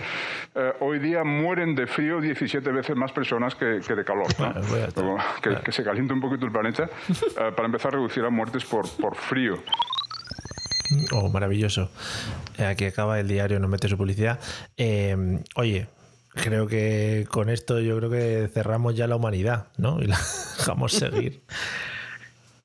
eh, 0.55 0.73
hoy 0.79 1.01
día 1.01 1.25
mueren 1.25 1.75
de 1.75 1.89
frío 1.89 2.21
17 2.21 2.71
veces 2.71 2.95
más 2.97 3.11
personas 3.11 3.57
que, 3.57 3.81
que 3.85 3.95
de 3.97 4.05
calor. 4.05 4.29
¿no? 4.39 4.55
Luego, 5.03 5.19
que, 5.43 5.57
que 5.57 5.73
se 5.73 5.83
caliente 5.83 6.15
un 6.15 6.21
poquito 6.21 6.47
el 6.47 6.53
planeta 6.53 6.85
eh, 7.11 7.53
para 7.57 7.67
empezar 7.67 7.89
a 7.95 7.97
reducir 7.97 8.23
las 8.23 8.33
muertes 8.33 8.65
por, 8.65 8.89
por 8.97 9.17
frío. 9.17 9.59
Oh, 11.13 11.29
maravilloso. 11.29 11.91
Eh, 12.59 12.65
Aquí 12.65 12.85
acaba 12.85 13.19
el 13.19 13.27
diario, 13.29 13.59
no 13.59 13.69
mete 13.69 13.89
su 13.89 13.97
publicidad. 13.97 14.39
Eh, 14.77 15.41
oye, 15.57 15.89
creo 16.35 16.67
que 16.67 17.27
con 17.31 17.49
esto 17.49 17.81
yo 17.81 17.97
creo 17.99 18.11
que 18.11 18.51
cerramos 18.53 18.95
ya 18.95 19.07
la 19.07 19.17
humanidad, 19.17 19.69
¿no? 19.77 20.01
Y 20.01 20.07
la 20.07 20.19
dejamos 20.59 20.93
seguir. 20.93 21.43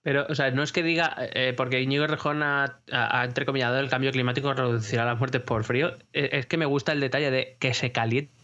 Pero, 0.01 0.25
o 0.29 0.35
sea, 0.35 0.51
no 0.51 0.63
es 0.63 0.71
que 0.71 0.81
diga, 0.81 1.13
eh, 1.33 1.53
porque 1.55 1.81
Íñigo 1.81 2.05
Errejón 2.05 2.41
ha, 2.41 2.81
entrecomillado 3.23 3.79
el 3.79 3.89
cambio 3.89 4.11
climático 4.11 4.53
reducirá 4.53 5.05
las 5.05 5.17
muertes 5.17 5.41
por 5.41 5.63
frío, 5.65 5.97
eh, 6.13 6.29
es 6.33 6.45
que 6.45 6.57
me 6.57 6.65
gusta 6.65 6.93
el 6.93 7.01
detalle 7.01 7.31
de 7.31 7.57
que 7.59 7.73
se 7.73 7.91
caliente 7.91 8.38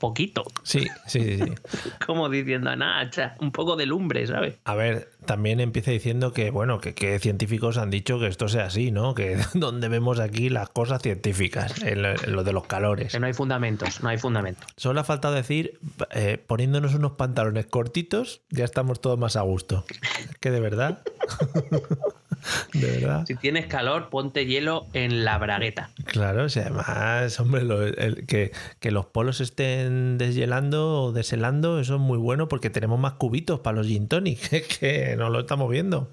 poquito, 0.00 0.42
Sí, 0.64 0.88
sí, 1.06 1.22
sí, 1.22 1.38
sí. 1.38 1.90
como 2.06 2.28
diciendo, 2.28 2.74
nada, 2.74 3.36
un 3.38 3.52
poco 3.52 3.76
de 3.76 3.86
lumbre, 3.86 4.26
¿sabes? 4.26 4.56
A 4.64 4.74
ver, 4.74 5.10
también 5.26 5.60
empieza 5.60 5.92
diciendo 5.92 6.32
que, 6.32 6.50
bueno, 6.50 6.80
que, 6.80 6.94
que 6.94 7.18
científicos 7.20 7.78
han 7.78 7.90
dicho 7.90 8.18
que 8.18 8.26
esto 8.26 8.48
sea 8.48 8.64
así, 8.64 8.90
¿no? 8.90 9.14
Que 9.14 9.36
donde 9.54 9.88
vemos 9.88 10.18
aquí 10.18 10.48
las 10.48 10.70
cosas 10.70 11.02
científicas, 11.02 11.80
en 11.82 12.02
lo, 12.02 12.10
en 12.10 12.32
lo 12.32 12.42
de 12.42 12.52
los 12.52 12.66
calores. 12.66 13.12
Que 13.12 13.20
no 13.20 13.26
hay 13.26 13.34
fundamentos, 13.34 14.02
no 14.02 14.08
hay 14.08 14.18
fundamentos. 14.18 14.66
Solo 14.76 15.00
ha 15.00 15.04
faltado 15.04 15.34
decir, 15.34 15.78
eh, 16.10 16.42
poniéndonos 16.44 16.94
unos 16.94 17.12
pantalones 17.12 17.66
cortitos, 17.66 18.40
ya 18.48 18.64
estamos 18.64 19.00
todos 19.00 19.18
más 19.18 19.36
a 19.36 19.42
gusto. 19.42 19.84
Es 20.30 20.38
que 20.38 20.50
de 20.50 20.60
verdad. 20.60 21.02
de 22.74 22.90
verdad. 23.00 23.24
Si 23.26 23.34
tienes 23.36 23.66
calor, 23.66 24.08
ponte 24.10 24.46
hielo 24.46 24.86
en 24.92 25.24
la 25.24 25.38
bragueta. 25.38 25.90
Claro, 26.04 26.46
además, 26.54 27.38
hombre, 27.40 27.62
lo- 27.62 27.82
el- 27.86 28.26
que, 28.26 28.52
que 28.80 28.90
los 28.90 29.06
polos 29.06 29.40
estén 29.40 30.18
deshielando 30.18 31.04
o 31.04 31.12
deshelando, 31.12 31.80
eso 31.80 31.94
es 31.96 32.00
muy 32.00 32.18
bueno 32.18 32.48
porque 32.48 32.70
tenemos 32.70 32.98
más 32.98 33.12
cubitos 33.14 33.60
para 33.60 33.78
los 33.78 33.86
gin 33.86 34.08
tonic, 34.08 34.40
que, 34.48 34.62
que 34.80 35.16
no 35.16 35.30
lo 35.30 35.40
estamos 35.40 35.70
viendo. 35.70 36.08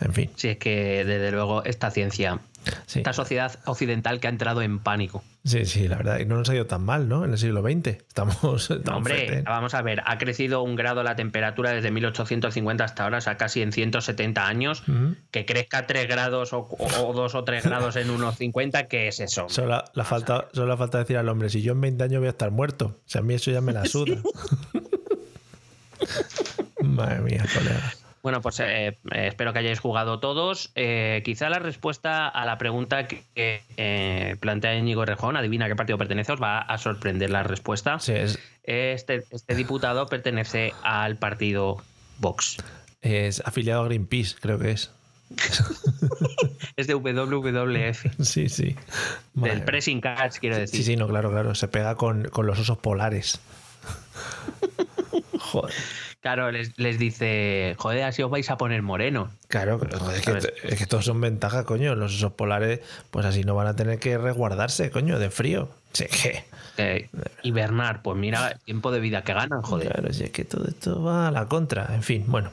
En 0.00 0.12
fin. 0.12 0.30
Sí, 0.34 0.48
es 0.48 0.56
que 0.56 1.04
desde 1.04 1.30
luego 1.30 1.64
esta 1.64 1.90
ciencia, 1.92 2.40
Sí. 2.86 3.00
esta 3.00 3.12
sociedad 3.12 3.58
occidental 3.64 4.20
que 4.20 4.26
ha 4.28 4.30
entrado 4.30 4.62
en 4.62 4.78
pánico. 4.78 5.22
Sí, 5.44 5.64
sí, 5.64 5.88
la 5.88 5.96
verdad. 5.96 6.20
Y 6.20 6.24
no 6.24 6.36
nos 6.36 6.48
ha 6.48 6.54
ido 6.54 6.66
tan 6.66 6.84
mal, 6.84 7.08
¿no? 7.08 7.24
En 7.24 7.32
el 7.32 7.38
siglo 7.38 7.62
XX. 7.62 7.88
Estamos. 7.88 8.70
Hombre, 8.92 9.14
fuerte, 9.14 9.38
¿eh? 9.38 9.42
vamos 9.44 9.74
a 9.74 9.82
ver, 9.82 10.02
ha 10.06 10.18
crecido 10.18 10.62
un 10.62 10.76
grado 10.76 11.02
la 11.02 11.16
temperatura 11.16 11.70
desde 11.72 11.90
1850 11.90 12.84
hasta 12.84 13.04
ahora, 13.04 13.18
o 13.18 13.20
sea, 13.20 13.36
casi 13.36 13.62
en 13.62 13.72
170 13.72 14.46
años. 14.46 14.84
Que 15.30 15.44
crezca 15.44 15.86
3 15.86 16.06
grados 16.06 16.52
o, 16.52 16.68
o 16.70 17.12
2 17.12 17.34
o 17.34 17.44
3 17.44 17.64
grados 17.64 17.96
en 17.96 18.10
unos 18.10 18.36
50, 18.36 18.86
¿qué 18.86 19.08
es 19.08 19.20
eso? 19.20 19.48
Solo 19.48 19.82
la, 19.94 20.04
falta, 20.04 20.48
solo 20.52 20.68
la 20.68 20.76
falta 20.76 20.98
decir 20.98 21.16
al 21.16 21.28
hombre, 21.28 21.50
si 21.50 21.62
yo 21.62 21.72
en 21.72 21.80
20 21.80 22.04
años 22.04 22.20
voy 22.20 22.28
a 22.28 22.30
estar 22.30 22.50
muerto. 22.50 22.86
O 22.86 23.08
sea, 23.08 23.20
a 23.20 23.24
mí 23.24 23.34
eso 23.34 23.50
ya 23.50 23.60
me 23.60 23.72
la 23.72 23.84
suda. 23.86 24.16
Madre 26.82 27.20
mía, 27.20 27.44
colega. 27.54 27.94
Bueno, 28.22 28.40
pues 28.40 28.60
eh, 28.60 28.86
eh, 28.86 28.96
espero 29.26 29.52
que 29.52 29.58
hayáis 29.58 29.80
jugado 29.80 30.20
todos. 30.20 30.70
Eh, 30.76 31.22
quizá 31.24 31.48
la 31.50 31.58
respuesta 31.58 32.28
a 32.28 32.44
la 32.46 32.56
pregunta 32.56 33.06
que 33.08 33.24
eh, 33.76 34.36
plantea 34.38 34.76
Íñigo 34.76 35.04
Rejón, 35.04 35.36
adivina 35.36 35.64
a 35.66 35.68
qué 35.68 35.74
partido 35.76 35.98
pertenece, 35.98 36.32
os 36.32 36.40
va 36.42 36.58
a 36.60 36.78
sorprender 36.78 37.30
la 37.30 37.42
respuesta. 37.42 37.98
Sí, 37.98 38.12
es, 38.12 38.38
Este, 38.62 39.24
este 39.30 39.54
diputado 39.56 40.06
pertenece 40.06 40.72
al 40.84 41.16
partido 41.16 41.82
Vox. 42.18 42.58
es 43.00 43.42
afiliado 43.44 43.82
a 43.82 43.86
Greenpeace, 43.86 44.36
creo 44.40 44.58
que 44.58 44.70
es. 44.70 44.92
Es 46.76 46.86
de 46.86 46.94
WWF, 46.94 48.06
Sí, 48.20 48.48
sí. 48.48 48.74
Madre 49.34 49.56
del. 49.56 49.64
Pressing 49.64 50.00
Catch, 50.00 50.38
quiero 50.38 50.56
decir. 50.56 50.78
Sí, 50.78 50.84
sí, 50.84 50.96
no, 50.96 51.06
claro, 51.06 51.30
claro. 51.30 51.54
Se 51.54 51.68
pega 51.68 51.96
con, 51.96 52.24
con 52.24 52.46
los 52.46 52.58
osos 52.58 52.78
polares. 52.78 53.40
Joder. 55.52 55.74
Claro, 56.22 56.50
les, 56.50 56.78
les 56.78 56.98
dice, 56.98 57.74
joder, 57.78 58.04
así 58.04 58.22
os 58.22 58.30
vais 58.30 58.48
a 58.48 58.56
poner 58.56 58.80
moreno. 58.80 59.30
Claro, 59.48 59.78
pero, 59.78 59.98
joder, 59.98 60.16
es, 60.16 60.24
que, 60.24 60.68
es 60.68 60.78
que 60.78 60.86
todos 60.86 61.04
son 61.04 61.20
ventajas, 61.20 61.66
coño. 61.66 61.94
Los 61.94 62.14
osos 62.14 62.32
polares, 62.32 62.80
pues 63.10 63.26
así 63.26 63.44
no 63.44 63.54
van 63.54 63.66
a 63.66 63.76
tener 63.76 63.98
que 63.98 64.16
resguardarse, 64.16 64.90
coño, 64.90 65.18
de 65.18 65.30
frío. 65.30 65.68
Sí, 65.92 66.06
que. 66.06 66.44
Eh, 66.78 67.10
hibernar, 67.42 68.00
pues 68.00 68.16
mira, 68.16 68.56
tiempo 68.64 68.90
de 68.92 69.00
vida 69.00 69.24
que 69.24 69.34
ganan, 69.34 69.60
joder. 69.60 69.92
Claro, 69.92 70.10
sí, 70.14 70.24
es 70.24 70.30
que 70.30 70.46
todo 70.46 70.66
esto 70.66 71.02
va 71.02 71.28
a 71.28 71.30
la 71.30 71.46
contra. 71.46 71.94
En 71.94 72.02
fin, 72.02 72.24
bueno. 72.28 72.50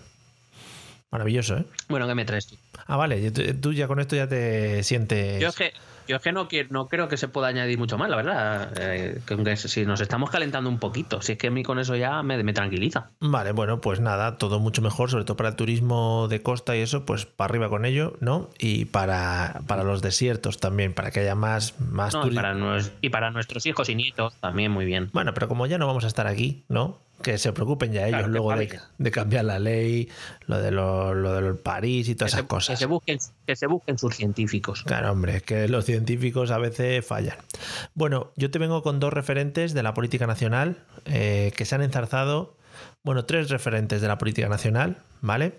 Maravilloso, 1.12 1.58
¿eh? 1.58 1.66
Bueno, 1.88 2.06
¿qué 2.06 2.16
me 2.16 2.26
traes 2.26 2.48
tú? 2.48 2.58
Ah, 2.86 2.98
vale, 2.98 3.32
tú 3.32 3.72
ya 3.72 3.88
con 3.88 4.02
esto 4.02 4.18
ya 4.18 4.28
te 4.28 4.84
sientes. 4.84 5.40
Yo 5.40 5.48
es 5.48 5.56
que, 5.56 5.74
yo 6.10 6.16
es 6.16 6.22
que 6.24 6.32
no, 6.32 6.48
quiero, 6.48 6.70
no 6.72 6.88
creo 6.88 7.08
que 7.08 7.18
se 7.18 7.28
pueda 7.28 7.48
añadir 7.48 7.78
mucho 7.78 7.98
más, 7.98 8.10
la 8.10 8.16
verdad. 8.16 8.74
Eh, 8.78 9.22
que 9.26 9.56
si 9.58 9.86
nos 9.86 10.02
estamos 10.02 10.32
calentando 10.32 10.68
un 10.70 10.80
poquito, 10.80 11.22
si 11.22 11.34
es 11.34 11.38
que 11.38 11.48
a 11.48 11.52
mí 11.52 11.62
con 11.62 11.78
eso 11.78 11.96
ya 11.96 12.24
me, 12.24 12.44
me 12.44 12.52
tranquiliza. 12.52 13.12
Vale, 13.20 13.52
bueno, 13.52 13.80
pues 13.80 14.00
nada, 14.00 14.38
todo 14.38 14.60
mucho 14.60 14.82
mejor, 14.82 15.12
sobre 15.12 15.24
todo 15.26 15.38
para 15.38 15.50
el 15.50 15.56
turismo 15.56 16.28
de 16.28 16.42
costa 16.42 16.76
y 16.76 16.82
eso, 16.82 17.06
pues 17.06 17.28
para 17.28 17.52
arriba 17.52 17.70
con 17.70 17.86
ello, 17.86 18.18
¿no? 18.22 18.50
Y 18.58 18.86
para, 18.86 19.62
para 19.68 19.84
los 19.84 20.02
desiertos 20.02 20.60
también, 20.60 20.94
para 20.94 21.12
que 21.12 21.20
haya 21.20 21.36
más, 21.36 21.80
más 21.80 22.14
No, 22.14 22.22
y, 22.22 22.24
turismo. 22.24 22.42
para 22.42 22.80
y 23.02 23.10
para 23.10 23.30
nuestros 23.30 23.66
hijos 23.68 23.88
y 23.90 23.96
nietos 23.96 24.34
también 24.40 24.72
muy 24.72 24.86
bien. 24.86 25.10
Bueno, 25.14 25.34
pero 25.36 25.48
como 25.48 25.68
ya 25.68 25.78
no 25.78 25.86
vamos 25.86 26.06
a 26.06 26.08
estar 26.08 26.26
aquí, 26.26 26.64
¿no? 26.70 26.98
Que 27.22 27.38
se 27.38 27.52
preocupen 27.54 27.92
ya 27.92 28.08
ellos 28.08 28.20
Claro, 28.20 28.26
que 28.28 28.32
luego 28.32 28.80
de, 28.98 29.12
cambiar 29.12 29.46
la 29.46 29.60
ley, 29.60 30.10
lo 30.48 30.60
de 30.60 30.72
lo, 30.72 31.14
lo 31.14 31.34
del 31.34 31.56
París 31.56 32.08
y 32.08 32.12
Que 32.12 32.20
todas 32.20 32.32
se, 32.32 32.38
esas 32.38 32.44
que, 32.44 32.48
cosas. 32.48 32.80
se 32.80 32.86
busquen, 32.86 33.20
que 33.46 33.56
se 33.56 33.68
busquen 33.68 33.98
sus 33.98 34.16
científicos. 34.16 34.84
Claro, 34.84 35.12
hombre, 35.12 35.38
es 35.38 35.44
que 35.44 35.68
los 35.68 35.86
científicos 35.86 36.52
a 36.52 36.58
veces 36.58 37.06
fallan. 37.06 37.38
Bueno, 37.94 38.32
yo 38.36 38.50
te 38.52 38.60
vengo 38.60 38.82
con 38.84 39.00
dos 39.00 39.12
referentes 39.14 39.74
de 39.74 39.84
la 39.84 39.94
política 39.94 40.28
nacional 40.28 40.78
eh, 41.06 41.52
que 41.56 41.66
se 41.66 41.76
han 41.76 41.82
enzarzado. 41.82 42.56
Bueno, 43.04 43.26
tres 43.26 43.50
referentes 43.50 44.02
de 44.02 44.08
la 44.08 44.18
política 44.18 44.48
nacional, 44.50 44.98
¿vale? 45.22 45.58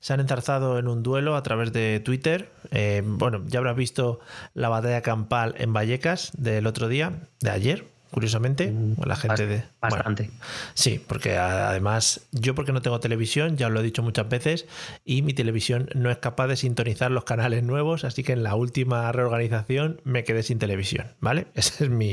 Se 0.00 0.12
han 0.12 0.20
enzarzado 0.20 0.78
en 0.78 0.88
un 0.88 1.02
duelo 1.02 1.34
a 1.36 1.42
través 1.42 1.72
de 1.72 2.00
Twitter. 2.00 2.50
Eh, 2.70 3.02
bueno, 3.04 3.42
ya 3.46 3.58
habrás 3.58 3.76
visto 3.76 4.20
la 4.54 4.68
batalla 4.68 5.00
campal 5.00 5.54
en 5.58 5.72
Vallecas 5.72 6.30
del 6.36 6.66
otro 6.66 6.88
día, 6.88 7.12
de 7.40 7.50
ayer, 7.50 7.86
curiosamente. 8.10 8.72
La 9.04 9.16
gente 9.16 9.46
de. 9.46 9.56
bueno, 9.80 9.96
Bastante. 9.96 10.30
Sí, 10.74 11.02
porque 11.06 11.36
además 11.36 12.26
yo 12.32 12.54
porque 12.54 12.72
no 12.72 12.82
tengo 12.82 13.00
televisión, 13.00 13.56
ya 13.56 13.68
os 13.68 13.72
lo 13.72 13.80
he 13.80 13.82
dicho 13.82 14.02
muchas 14.02 14.28
veces, 14.28 14.66
y 15.04 15.22
mi 15.22 15.32
televisión 15.32 15.88
no 15.94 16.10
es 16.10 16.18
capaz 16.18 16.48
de 16.48 16.56
sintonizar 16.56 17.10
los 17.10 17.24
canales 17.24 17.62
nuevos, 17.62 18.04
así 18.04 18.22
que 18.22 18.32
en 18.32 18.42
la 18.42 18.54
última 18.54 19.10
reorganización 19.12 20.00
me 20.04 20.24
quedé 20.24 20.42
sin 20.42 20.58
televisión, 20.58 21.06
¿vale? 21.20 21.46
Esa 21.54 21.84
es 21.84 21.90
mi, 21.90 22.12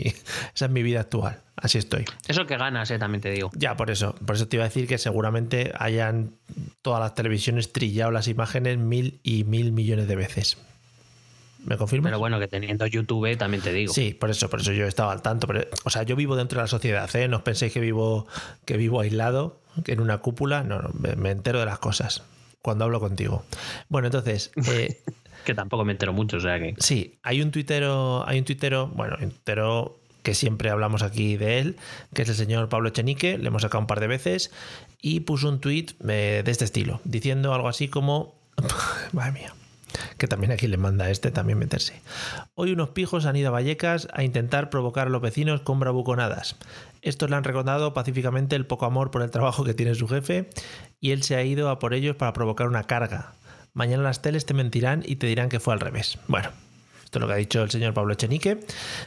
esa 0.54 0.66
es 0.66 0.72
mi 0.72 0.84
vida 0.84 1.02
actual, 1.02 1.42
así 1.56 1.78
estoy. 1.78 2.06
Eso 2.28 2.46
que 2.46 2.58
ganas, 2.58 2.92
eh, 2.92 3.00
también 3.00 3.22
te 3.22 3.32
digo. 3.32 3.50
Ya, 3.56 3.76
por 3.76 3.92
eso, 3.92 4.14
por 4.26 4.36
eso 4.36 4.48
te 4.48 4.58
iba 4.58 4.66
a 4.66 4.68
decir 4.68 4.88
que 4.88 4.98
seguramente 4.98 5.72
hayan 5.78 6.34
todas 6.82 7.00
las 7.00 7.14
televisiones 7.14 7.72
trillado 7.72 8.12
las 8.12 8.28
imágenes 8.28 8.78
mil 8.78 9.20
y 9.24 9.44
mil 9.44 9.72
millones 9.72 10.08
de 10.08 10.16
veces. 10.16 10.58
¿Me 11.66 11.78
confirmas? 11.78 12.10
Pero 12.10 12.20
bueno, 12.20 12.40
que 12.40 12.48
teniendo 12.48 12.86
YouTube 12.86 13.38
también 13.38 13.62
te 13.62 13.74
digo. 13.74 13.94
Sí, 13.94 14.14
por 14.14 14.30
eso, 14.30 14.50
por 14.50 14.62
eso 14.62 14.72
yo 14.72 14.86
estaba 14.86 15.12
al 15.12 15.22
tanto. 15.22 15.48
Pero, 15.48 15.66
o 15.84 15.90
sea, 15.90 16.04
yo 16.04 16.16
vivo 16.16 16.36
dentro 16.36 16.60
de 16.60 16.64
la 16.64 16.68
sociedad, 16.68 17.14
¿eh? 17.16 17.28
No 17.28 17.38
os 17.38 17.44
penséis 17.44 17.74
que 17.74 17.80
vivo, 17.80 18.28
que 18.66 18.78
vivo 18.78 19.02
aislado 19.02 19.60
en 19.86 20.00
una 20.00 20.20
cúpula. 20.20 20.64
No, 20.64 20.82
no, 20.82 20.92
me, 20.94 21.16
me 21.16 21.32
entero 21.32 21.60
de 21.60 21.66
las 21.66 21.80
cosas 21.80 22.24
cuando 22.62 22.86
hablo 22.86 23.00
contigo. 23.00 23.44
Bueno, 23.90 24.08
entonces, 24.08 24.52
eh, 24.68 25.02
Que 25.48 25.54
tampoco 25.54 25.86
me 25.86 25.94
entero 25.94 26.12
mucho, 26.12 26.38
o 26.38 26.40
sea 26.42 26.60
que. 26.60 26.76
sí, 26.78 27.20
hay 27.24 27.42
un 27.42 27.52
tuitero, 27.52 28.28
hay 28.28 28.40
un 28.40 28.44
tuitero, 28.44 28.88
bueno, 28.88 29.16
un 29.22 29.30
tuitero 29.30 29.98
que 30.22 30.34
siempre 30.34 30.70
hablamos 30.70 31.04
aquí 31.04 31.38
de 31.38 31.60
él, 31.60 31.78
que 32.14 32.24
es 32.24 32.30
el 32.30 32.36
señor 32.36 32.68
Pablo 32.68 32.90
Echenique, 32.90 33.38
le 33.38 33.48
hemos 33.48 33.62
sacado 33.62 33.80
un 33.80 33.88
par 33.88 34.02
de 34.02 34.08
veces, 34.08 34.52
y 35.02 35.22
puso 35.22 35.48
un 35.48 35.62
tuit 35.62 35.94
eh, 36.06 36.42
de 36.44 36.52
este 36.52 36.66
estilo, 36.66 37.00
diciendo 37.06 37.54
algo 37.54 37.70
así 37.70 37.88
como, 37.88 38.36
madre 39.14 39.32
mía, 39.32 39.56
que 40.18 40.28
también 40.28 40.52
aquí 40.52 40.68
le 40.68 40.78
manda 40.78 41.06
a 41.06 41.12
este 41.12 41.32
también 41.32 41.60
meterse. 41.60 42.02
Hoy 42.56 42.72
unos 42.72 42.90
pijos 42.90 43.26
han 43.26 43.36
ido 43.36 43.50
a 43.50 43.52
Vallecas 43.52 44.08
a 44.14 44.24
intentar 44.24 44.70
provocar 44.70 45.08
a 45.08 45.10
los 45.10 45.22
vecinos 45.22 45.62
con 45.62 45.80
bravuconadas. 45.80 46.56
Estos 47.02 47.30
le 47.30 47.36
han 47.36 47.44
recordado 47.44 47.94
pacíficamente 47.94 48.56
el 48.56 48.66
poco 48.66 48.86
amor 48.86 49.12
por 49.12 49.22
el 49.22 49.32
trabajo 49.32 49.64
que 49.64 49.74
tiene 49.74 49.96
su 49.96 50.08
jefe 50.08 50.50
y 51.00 51.12
él 51.12 51.24
se 51.24 51.36
ha 51.36 51.44
ido 51.44 51.70
a 51.70 51.80
por 51.80 51.94
ellos 51.94 52.16
para 52.16 52.34
provocar 52.34 52.68
una 52.68 52.84
carga. 52.84 53.34
Mañana 53.74 54.04
las 54.04 54.22
teles 54.22 54.46
te 54.46 54.54
mentirán 54.54 55.04
y 55.06 55.18
te 55.18 55.28
dirán 55.28 55.50
que 55.50 55.60
fue 55.60 55.74
al 55.74 55.80
revés. 55.80 56.18
Bueno, 56.28 56.50
esto 57.04 57.20
es 57.20 57.22
lo 57.22 57.28
que 57.28 57.34
ha 57.34 57.38
dicho 57.38 57.62
el 57.62 57.70
señor 57.70 57.94
Pablo 57.94 58.14
Echenique, 58.14 58.60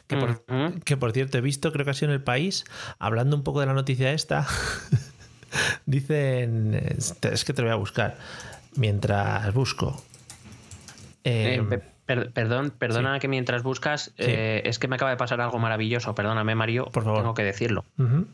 que 0.06 0.16
por, 0.16 0.44
que 0.84 0.96
por 0.96 1.12
cierto 1.12 1.38
he 1.38 1.40
visto, 1.40 1.72
creo 1.72 1.84
que 1.84 1.90
ha 1.90 1.94
sido 1.94 2.12
en 2.12 2.14
el 2.14 2.22
país, 2.22 2.64
hablando 2.98 3.36
un 3.36 3.42
poco 3.42 3.60
de 3.60 3.66
la 3.66 3.74
noticia 3.74 4.12
esta, 4.12 4.46
dicen, 5.86 6.74
es 6.74 7.44
que 7.44 7.52
te 7.52 7.62
lo 7.62 7.68
voy 7.68 7.74
a 7.74 7.78
buscar, 7.78 8.16
mientras 8.76 9.52
busco. 9.52 10.02
Eh, 11.24 11.54
Em, 11.56 11.68
pe- 11.68 11.82
per- 12.06 12.30
perdón, 12.32 12.70
perdona 12.70 13.18
que 13.18 13.28
mientras 13.28 13.62
buscas, 13.62 14.12
eh, 14.18 14.62
es 14.64 14.78
que 14.78 14.88
me 14.88 14.96
acaba 14.96 15.10
de 15.10 15.16
pasar 15.16 15.40
algo 15.40 15.58
maravilloso. 15.58 16.14
Perdóname, 16.14 16.54
Mario. 16.54 16.86
Por 16.86 17.04
favor. 17.04 17.20
Tengo 17.20 17.34
que 17.34 17.44
decirlo. 17.44 17.84
ujú. 17.98 18.26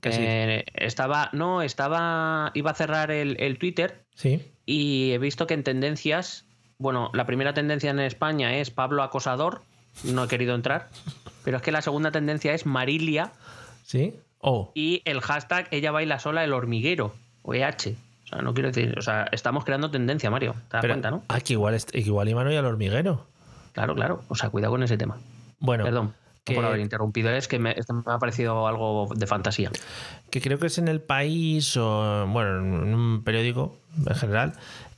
Que 0.00 0.12
sí. 0.12 0.20
Eh, 0.22 0.64
estaba, 0.74 1.30
no, 1.32 1.62
estaba, 1.62 2.50
iba 2.54 2.70
a 2.70 2.74
cerrar 2.74 3.10
el, 3.10 3.36
el 3.40 3.58
Twitter 3.58 4.02
Sí, 4.14 4.42
y 4.66 5.12
he 5.12 5.18
visto 5.18 5.46
que 5.46 5.54
en 5.54 5.64
tendencias, 5.64 6.44
bueno, 6.78 7.10
la 7.14 7.26
primera 7.26 7.54
tendencia 7.54 7.90
en 7.90 8.00
España 8.00 8.56
es 8.56 8.70
Pablo 8.70 9.02
Acosador, 9.02 9.62
no 10.04 10.24
he 10.24 10.28
querido 10.28 10.54
entrar, 10.54 10.88
pero 11.44 11.56
es 11.56 11.62
que 11.62 11.72
la 11.72 11.82
segunda 11.82 12.10
tendencia 12.12 12.52
es 12.54 12.66
Marilia 12.66 13.32
sí. 13.84 14.14
Oh, 14.38 14.70
y 14.74 15.02
el 15.06 15.20
hashtag 15.22 15.66
ella 15.70 15.90
baila 15.90 16.18
sola 16.18 16.44
el 16.44 16.52
hormiguero, 16.52 17.14
o 17.42 17.54
EH. 17.54 17.96
O 18.26 18.28
sea, 18.28 18.42
no 18.42 18.52
quiero 18.54 18.68
decir, 18.70 18.94
o 18.98 19.02
sea, 19.02 19.26
estamos 19.32 19.64
creando 19.64 19.90
tendencia, 19.90 20.30
Mario. 20.30 20.52
¿Te 20.68 20.74
das 20.76 20.80
pero, 20.82 20.94
cuenta, 20.94 21.10
no? 21.10 21.22
ah, 21.28 21.40
que 21.40 21.52
igual, 21.54 21.76
igual 21.92 22.28
Imano 22.28 22.52
y 22.52 22.56
al 22.56 22.64
hormiguero. 22.66 23.26
Claro, 23.72 23.94
claro. 23.94 24.22
O 24.28 24.34
sea, 24.34 24.50
cuidado 24.50 24.72
con 24.72 24.82
ese 24.82 24.96
tema. 24.98 25.16
Bueno, 25.58 25.84
Perdón 25.84 26.14
que- 26.44 26.54
por 26.54 26.64
haber 26.64 26.80
interrumpido. 26.80 27.30
Es 27.30 27.46
que 27.48 27.58
me, 27.58 27.74
me 27.74 28.12
ha 28.12 28.18
parecido 28.18 28.66
algo 28.66 29.08
de 29.14 29.26
fantasía. 29.26 29.70
que 30.30 30.40
creo 30.40 30.58
que 30.58 30.66
es 30.68 30.78
en 30.78 30.88
el 30.88 31.00
país 31.00 31.76
o, 31.76 32.26
bueno, 32.28 32.58
en 32.58 32.94
un 32.94 33.22
periódico 33.24 33.78
en 34.06 34.14
general, 34.14 34.52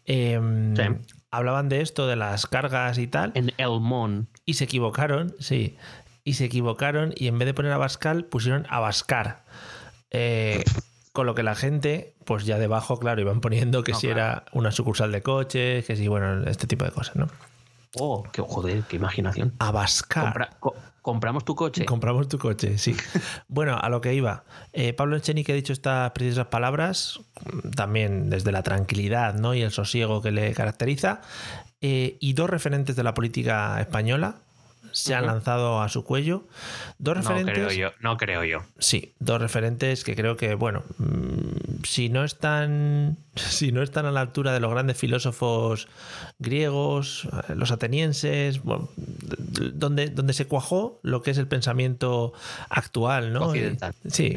em, 0.07 0.75
Sí. 0.77 0.83
hablaban 1.31 1.69
de 1.69 1.81
esto, 1.83 2.07
de 2.07 2.17
las 2.17 2.47
cargas 2.47 2.99
y 2.99 3.07
tal, 3.09 3.33
En 3.35 3.53
El 3.59 3.81
Mon. 3.81 4.29
y 4.47 4.55
se 4.55 4.65
equivocaron, 4.65 5.35
sí, 5.39 5.77
y 6.25 6.35
se 6.35 6.47
equivocaron 6.47 7.13
y 7.17 7.27
en 7.29 7.39
vez 7.39 7.47
de 7.47 7.55
poner 7.55 7.73
Abascal 7.73 8.25
pusieron 8.25 8.67
Abascar. 8.71 9.45
Eh, 10.11 10.63
con 11.19 11.27
lo 11.27 11.35
que 11.35 11.43
la 11.43 11.57
gente, 11.57 12.15
pues 12.25 12.45
ya 12.47 12.59
debajo, 12.59 12.97
claro, 13.01 13.21
iban 13.21 13.41
poniendo 13.41 13.83
que 13.83 13.91
No, 13.93 13.99
si 13.99 14.07
claro. 14.07 14.21
era 14.21 14.45
una 14.53 14.71
sucursal 14.71 15.11
de 15.11 15.21
coches, 15.21 15.85
que 15.85 15.97
si, 15.97 16.07
bueno, 16.07 16.45
este 16.49 16.69
tipo 16.69 16.85
de 16.85 16.93
cosas, 16.93 17.17
¿no? 17.17 17.27
Oh, 17.97 18.23
qué 18.33 18.41
joder, 18.41 18.85
qué 18.89 18.95
imaginación. 18.97 19.53
Abascar. 19.59 20.27
Compra- 20.33 20.51
co- 20.61 20.77
compramos 21.03 21.45
tu 21.45 21.57
coche. 21.57 21.85
Compramos 21.87 22.29
tu 22.29 22.39
coche, 22.39 22.79
sí. 22.79 22.95
bueno, 23.49 23.77
a 23.77 23.89
lo 23.89 24.01
que 24.01 24.15
iba. 24.15 24.45
Eh, 24.73 24.93
Pablo 24.93 25.17
Echenique 25.17 25.51
ha 25.51 25.57
dicho 25.57 25.73
estas 25.73 26.13
precisas 26.13 26.47
palabras, 26.47 27.19
también 27.75 28.31
desde 28.31 28.53
la 28.53 28.63
tranquilidad 28.63 29.35
¿no? 29.35 29.55
y 29.55 29.63
el 29.63 29.73
sosiego 29.73 30.23
que 30.23 30.31
le 30.31 30.53
caracteriza. 30.55 31.21
Eh, 31.81 32.17
y 32.21 32.35
dos 32.35 32.49
referentes 32.49 32.95
de 32.95 33.03
la 33.03 33.15
política 33.15 33.81
española, 33.81 34.37
se 34.93 35.15
han 35.15 35.27
lanzado 35.27 35.81
a 35.83 35.89
su 35.89 36.05
cuello. 36.05 36.47
Dos 36.99 37.17
referentes. 37.17 37.59
No 37.59 37.67
creo 37.67 37.79
yo, 37.79 37.95
no 38.01 38.17
creo 38.17 38.45
yo. 38.45 38.63
Sí, 38.79 39.15
dos 39.19 39.41
referentes 39.41 40.05
que 40.05 40.15
creo 40.17 40.37
que, 40.37 40.55
bueno, 40.55 40.83
mm, 40.99 41.83
si 41.85 42.09
no 42.09 42.25
están. 42.25 43.17
Si 43.39 43.71
no 43.71 43.85
están 43.85 44.05
a 44.05 44.11
la 44.11 44.21
altura 44.21 44.53
de 44.53 44.59
los 44.59 44.69
grandes 44.69 44.97
filósofos 44.97 45.87
griegos, 46.41 47.29
eh, 47.49 47.55
los 47.55 47.71
atenienses, 47.71 48.63
bueno, 48.65 48.89
donde, 49.75 50.09
donde 50.11 50.33
se 50.33 50.47
cuajó 50.47 50.99
lo 51.03 51.23
que 51.23 51.31
es 51.31 51.39
el 51.39 51.47
pensamiento 51.47 52.33
actual, 52.69 53.33
¿no? 53.33 53.47
Occidental. 53.47 53.95
Sí, 54.09 54.31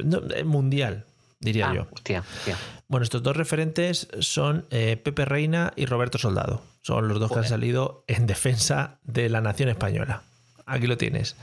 no, 0.00 0.22
eh, 0.34 0.44
mundial, 0.44 1.04
diría 1.40 1.68
Ah, 1.68 1.74
yo. 1.74 1.86
hostia, 1.92 2.20
hostia. 2.38 2.56
Bueno, 2.88 3.04
estos 3.04 3.22
dos 3.22 3.36
referentes 3.36 4.08
son 4.20 4.64
eh, 4.70 4.96
Pepe 4.96 5.26
Reina 5.26 5.74
y 5.76 5.84
Roberto 5.84 6.16
Soldado. 6.16 6.62
Son 6.88 7.06
los 7.06 7.20
dos 7.20 7.30
que 7.30 7.38
han 7.40 7.44
salido 7.48 8.02
en 8.06 8.26
defensa 8.26 8.96
de 9.04 9.28
la 9.28 9.42
nación 9.42 9.68
española. 9.68 10.22
Aquí 10.64 10.86
lo 10.86 10.96
tienes. 10.96 11.36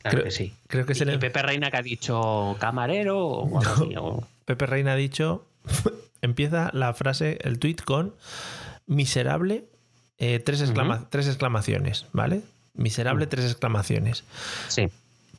Claro 0.00 0.16
Creo- 0.16 0.24
que 0.24 0.30
sí. 0.30 0.54
Creo 0.68 0.86
que 0.86 0.92
es 0.94 1.00
¿Y, 1.00 1.02
el- 1.02 1.18
Pepe 1.18 1.42
Reina 1.42 1.70
que 1.70 1.76
ha 1.76 1.82
dicho 1.82 2.56
camarero 2.58 3.18
o 3.26 3.58
algo 3.58 3.72
así, 3.74 3.94
o- 3.98 4.26
Pepe 4.46 4.64
Reina 4.64 4.92
ha 4.92 4.96
dicho, 4.96 5.44
empieza 6.22 6.70
la 6.72 6.94
frase, 6.94 7.36
el 7.42 7.58
tuit 7.58 7.82
con 7.82 8.14
miserable, 8.86 9.66
eh, 10.16 10.38
tres, 10.38 10.62
exclama- 10.62 11.08
tres 11.10 11.26
exclamaciones, 11.26 12.06
¿vale? 12.12 12.40
Miserable, 12.72 13.26
tres 13.26 13.44
exclamaciones. 13.50 14.24
Sí. 14.68 14.88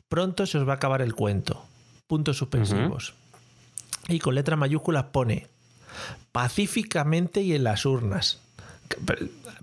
Pronto 0.08 0.46
se 0.46 0.58
os 0.58 0.68
va 0.68 0.74
a 0.74 0.76
acabar 0.76 1.02
el 1.02 1.14
cuento. 1.14 1.64
Puntos 2.06 2.36
suspensivos. 2.38 3.14
Y 4.08 4.20
con 4.20 4.36
letras 4.36 4.56
mayúsculas 4.56 5.04
pone 5.10 5.48
pacíficamente 6.32 7.40
y 7.42 7.54
en 7.54 7.64
las 7.64 7.84
urnas. 7.86 8.40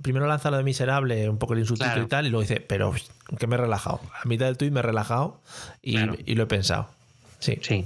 Primero 0.02 0.28
lanza 0.28 0.52
lo 0.52 0.58
de 0.58 0.64
miserable, 0.64 1.30
un 1.30 1.38
poco 1.38 1.54
el 1.54 1.60
insultito 1.60 1.86
Claro. 1.90 2.04
y 2.04 2.08
tal, 2.08 2.26
y 2.28 2.30
luego 2.30 2.42
dice, 2.42 2.60
pero 2.60 2.94
que 3.40 3.48
me 3.48 3.56
he 3.56 3.58
relajado. 3.58 4.02
A 4.24 4.28
mitad 4.28 4.46
del 4.46 4.58
tuit 4.58 4.72
me 4.72 4.80
he 4.80 4.84
relajado 4.84 5.42
y, 5.82 5.96
Claro. 5.96 6.16
y 6.26 6.36
lo 6.36 6.44
he 6.44 6.48
pensado. 6.48 6.90
Sí. 7.40 7.60
Sí. 7.62 7.86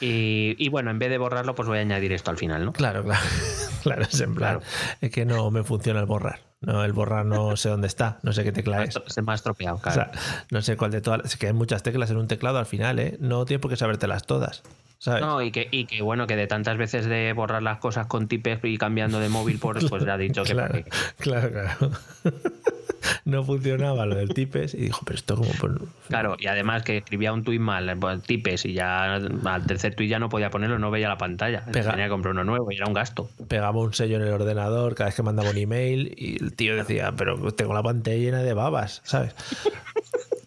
Y, 0.00 0.54
y 0.58 0.68
bueno, 0.68 0.90
en 0.90 0.98
vez 0.98 1.10
de 1.10 1.18
borrarlo, 1.18 1.54
pues 1.54 1.68
voy 1.68 1.78
a 1.78 1.80
añadir 1.80 2.12
esto 2.12 2.30
al 2.30 2.36
final, 2.38 2.64
¿no? 2.64 2.72
Claro, 2.72 3.02
claro. 3.02 3.20
Claro, 3.84 4.00
es 4.02 4.18
en 4.20 4.34
plan. 4.34 4.60
Claro. 4.60 4.72
Es 5.02 5.10
que 5.10 5.26
no 5.26 5.50
me 5.50 5.62
funciona 5.62 6.00
el 6.00 6.06
borrar. 6.06 6.40
No, 6.62 6.82
el 6.84 6.94
borrar 6.94 7.26
no 7.26 7.54
sé 7.58 7.68
dónde 7.68 7.86
está. 7.86 8.18
No 8.22 8.32
sé 8.32 8.42
qué 8.42 8.50
tecla 8.50 8.82
es. 8.82 8.98
Se 9.08 9.20
me 9.20 9.32
ha 9.32 9.34
estropeado, 9.34 9.76
O 9.76 9.80
claro. 9.80 10.10
sea, 10.10 10.44
no 10.50 10.62
sé 10.62 10.78
cuál 10.78 10.90
de 10.90 11.02
todas. 11.02 11.20
Es 11.26 11.36
que 11.36 11.48
hay 11.48 11.52
muchas 11.52 11.82
teclas 11.82 12.10
en 12.10 12.16
un 12.16 12.26
teclado 12.26 12.56
al 12.58 12.64
final, 12.64 12.98
¿eh? 12.98 13.18
No 13.20 13.44
tienes 13.44 13.60
por 13.60 13.70
qué 13.70 13.76
sabértelas 13.76 14.24
todas. 14.24 14.62
¿Sabes? 15.04 15.20
No, 15.20 15.42
y 15.42 15.50
que, 15.50 15.68
y 15.70 15.84
que 15.84 16.00
bueno, 16.00 16.26
que 16.26 16.34
de 16.34 16.46
tantas 16.46 16.78
veces 16.78 17.04
de 17.04 17.34
borrar 17.34 17.62
las 17.62 17.76
cosas 17.78 18.06
con 18.06 18.26
tipes 18.26 18.58
y 18.62 18.78
cambiando 18.78 19.20
de 19.20 19.28
móvil, 19.28 19.58
por, 19.58 19.86
pues 19.86 20.02
ya 20.02 20.14
ha 20.14 20.16
dicho 20.16 20.44
que. 20.44 20.52
claro, 20.54 20.82
claro, 21.18 21.50
claro. 21.52 21.90
no 23.26 23.44
funcionaba 23.44 24.06
lo 24.06 24.14
del 24.14 24.30
tipes 24.30 24.72
y 24.72 24.78
dijo, 24.78 25.02
pero 25.04 25.18
esto 25.18 25.36
como. 25.36 25.50
por- 25.60 25.82
Claro, 26.08 26.36
y 26.38 26.46
además 26.46 26.84
que 26.84 26.96
escribía 26.96 27.34
un 27.34 27.44
tuit 27.44 27.60
mal, 27.60 27.94
pues, 27.98 28.22
tipes, 28.22 28.64
y 28.64 28.72
ya 28.72 29.16
al 29.16 29.66
tercer 29.66 29.94
tuit 29.94 30.08
ya 30.08 30.18
no 30.18 30.30
podía 30.30 30.48
ponerlo, 30.48 30.78
no 30.78 30.90
veía 30.90 31.08
la 31.08 31.18
pantalla. 31.18 31.66
Pega. 31.70 31.90
Tenía 31.90 32.06
que 32.06 32.10
comprar 32.10 32.32
uno 32.32 32.44
nuevo 32.44 32.72
y 32.72 32.76
era 32.76 32.86
un 32.86 32.94
gasto. 32.94 33.28
Pegaba 33.46 33.78
un 33.78 33.92
sello 33.92 34.16
en 34.16 34.22
el 34.22 34.32
ordenador 34.32 34.94
cada 34.94 35.08
vez 35.08 35.16
que 35.16 35.22
mandaba 35.22 35.50
un 35.50 35.58
email 35.58 36.14
y 36.16 36.42
el 36.42 36.54
tío 36.54 36.76
decía, 36.76 37.12
pero 37.14 37.52
tengo 37.52 37.74
la 37.74 37.82
pantalla 37.82 38.16
llena 38.16 38.42
de 38.42 38.54
babas, 38.54 39.02
¿sabes? 39.04 39.34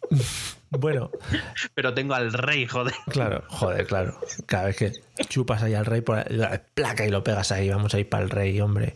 bueno, 0.69 1.11
Pero 1.73 1.93
tengo 1.93 2.13
al 2.13 2.33
rey, 2.33 2.65
joder. 2.65 2.93
Claro, 3.09 3.43
joder, 3.47 3.85
claro. 3.87 4.19
Cada 4.45 4.65
vez 4.65 4.75
que 4.77 4.91
chupas 5.29 5.63
ahí 5.63 5.73
al 5.73 5.85
rey 5.85 6.01
por 6.01 6.29
la 6.31 6.61
placa 6.73 7.05
y 7.05 7.09
lo 7.09 7.23
pegas 7.23 7.51
ahí, 7.51 7.69
vamos 7.69 7.93
a 7.93 7.99
ir 7.99 8.09
para 8.09 8.23
el 8.23 8.29
rey, 8.29 8.59
hombre. 8.59 8.95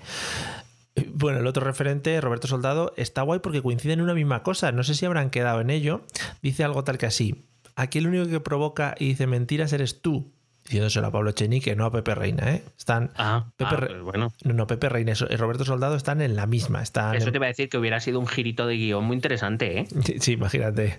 Bueno, 1.13 1.39
el 1.39 1.47
otro 1.47 1.63
referente, 1.63 2.19
Roberto 2.19 2.47
Soldado, 2.47 2.93
está 2.97 3.21
guay 3.21 3.39
porque 3.39 3.61
coinciden 3.61 3.99
en 3.99 4.03
una 4.03 4.13
misma 4.13 4.43
cosa. 4.43 4.71
No 4.71 4.83
sé 4.83 4.93
si 4.93 5.05
habrán 5.05 5.29
quedado 5.29 5.61
en 5.61 5.69
ello. 5.69 6.01
Dice 6.41 6.63
algo 6.63 6.83
tal 6.83 6.97
que 6.97 7.05
así. 7.05 7.45
Aquí 7.75 7.99
el 7.99 8.07
único 8.07 8.27
que 8.27 8.39
provoca 8.41 8.95
y 8.99 9.07
dice 9.07 9.27
mentiras 9.27 9.71
eres 9.73 10.01
tú. 10.01 10.33
Diciéndoselo 10.63 11.07
a 11.07 11.11
Pablo 11.11 11.31
Chenique, 11.31 11.75
no 11.75 11.85
a 11.85 11.91
Pepe 11.91 12.15
Reina, 12.15 12.51
¿eh? 12.53 12.63
Están. 12.77 13.11
Ah, 13.17 13.45
Pepe 13.57 13.71
ah, 13.73 13.77
Re- 13.77 13.87
pues 13.87 14.01
bueno. 14.03 14.31
No, 14.43 14.53
no, 14.53 14.67
Pepe 14.67 14.89
Reina 14.89 15.11
y 15.29 15.35
Roberto 15.35 15.65
Soldado 15.65 15.95
están 15.95 16.21
en 16.21 16.35
la 16.35 16.45
misma. 16.45 16.81
Están 16.81 17.15
Eso 17.15 17.27
en- 17.27 17.31
te 17.33 17.37
iba 17.39 17.45
a 17.47 17.49
decir 17.49 17.67
que 17.69 17.77
hubiera 17.77 17.99
sido 17.99 18.19
un 18.19 18.27
girito 18.27 18.67
de 18.67 18.77
guion 18.77 19.03
muy 19.03 19.15
interesante, 19.15 19.79
¿eh? 19.79 19.87
Sí, 20.05 20.15
sí, 20.19 20.31
imagínate. 20.33 20.97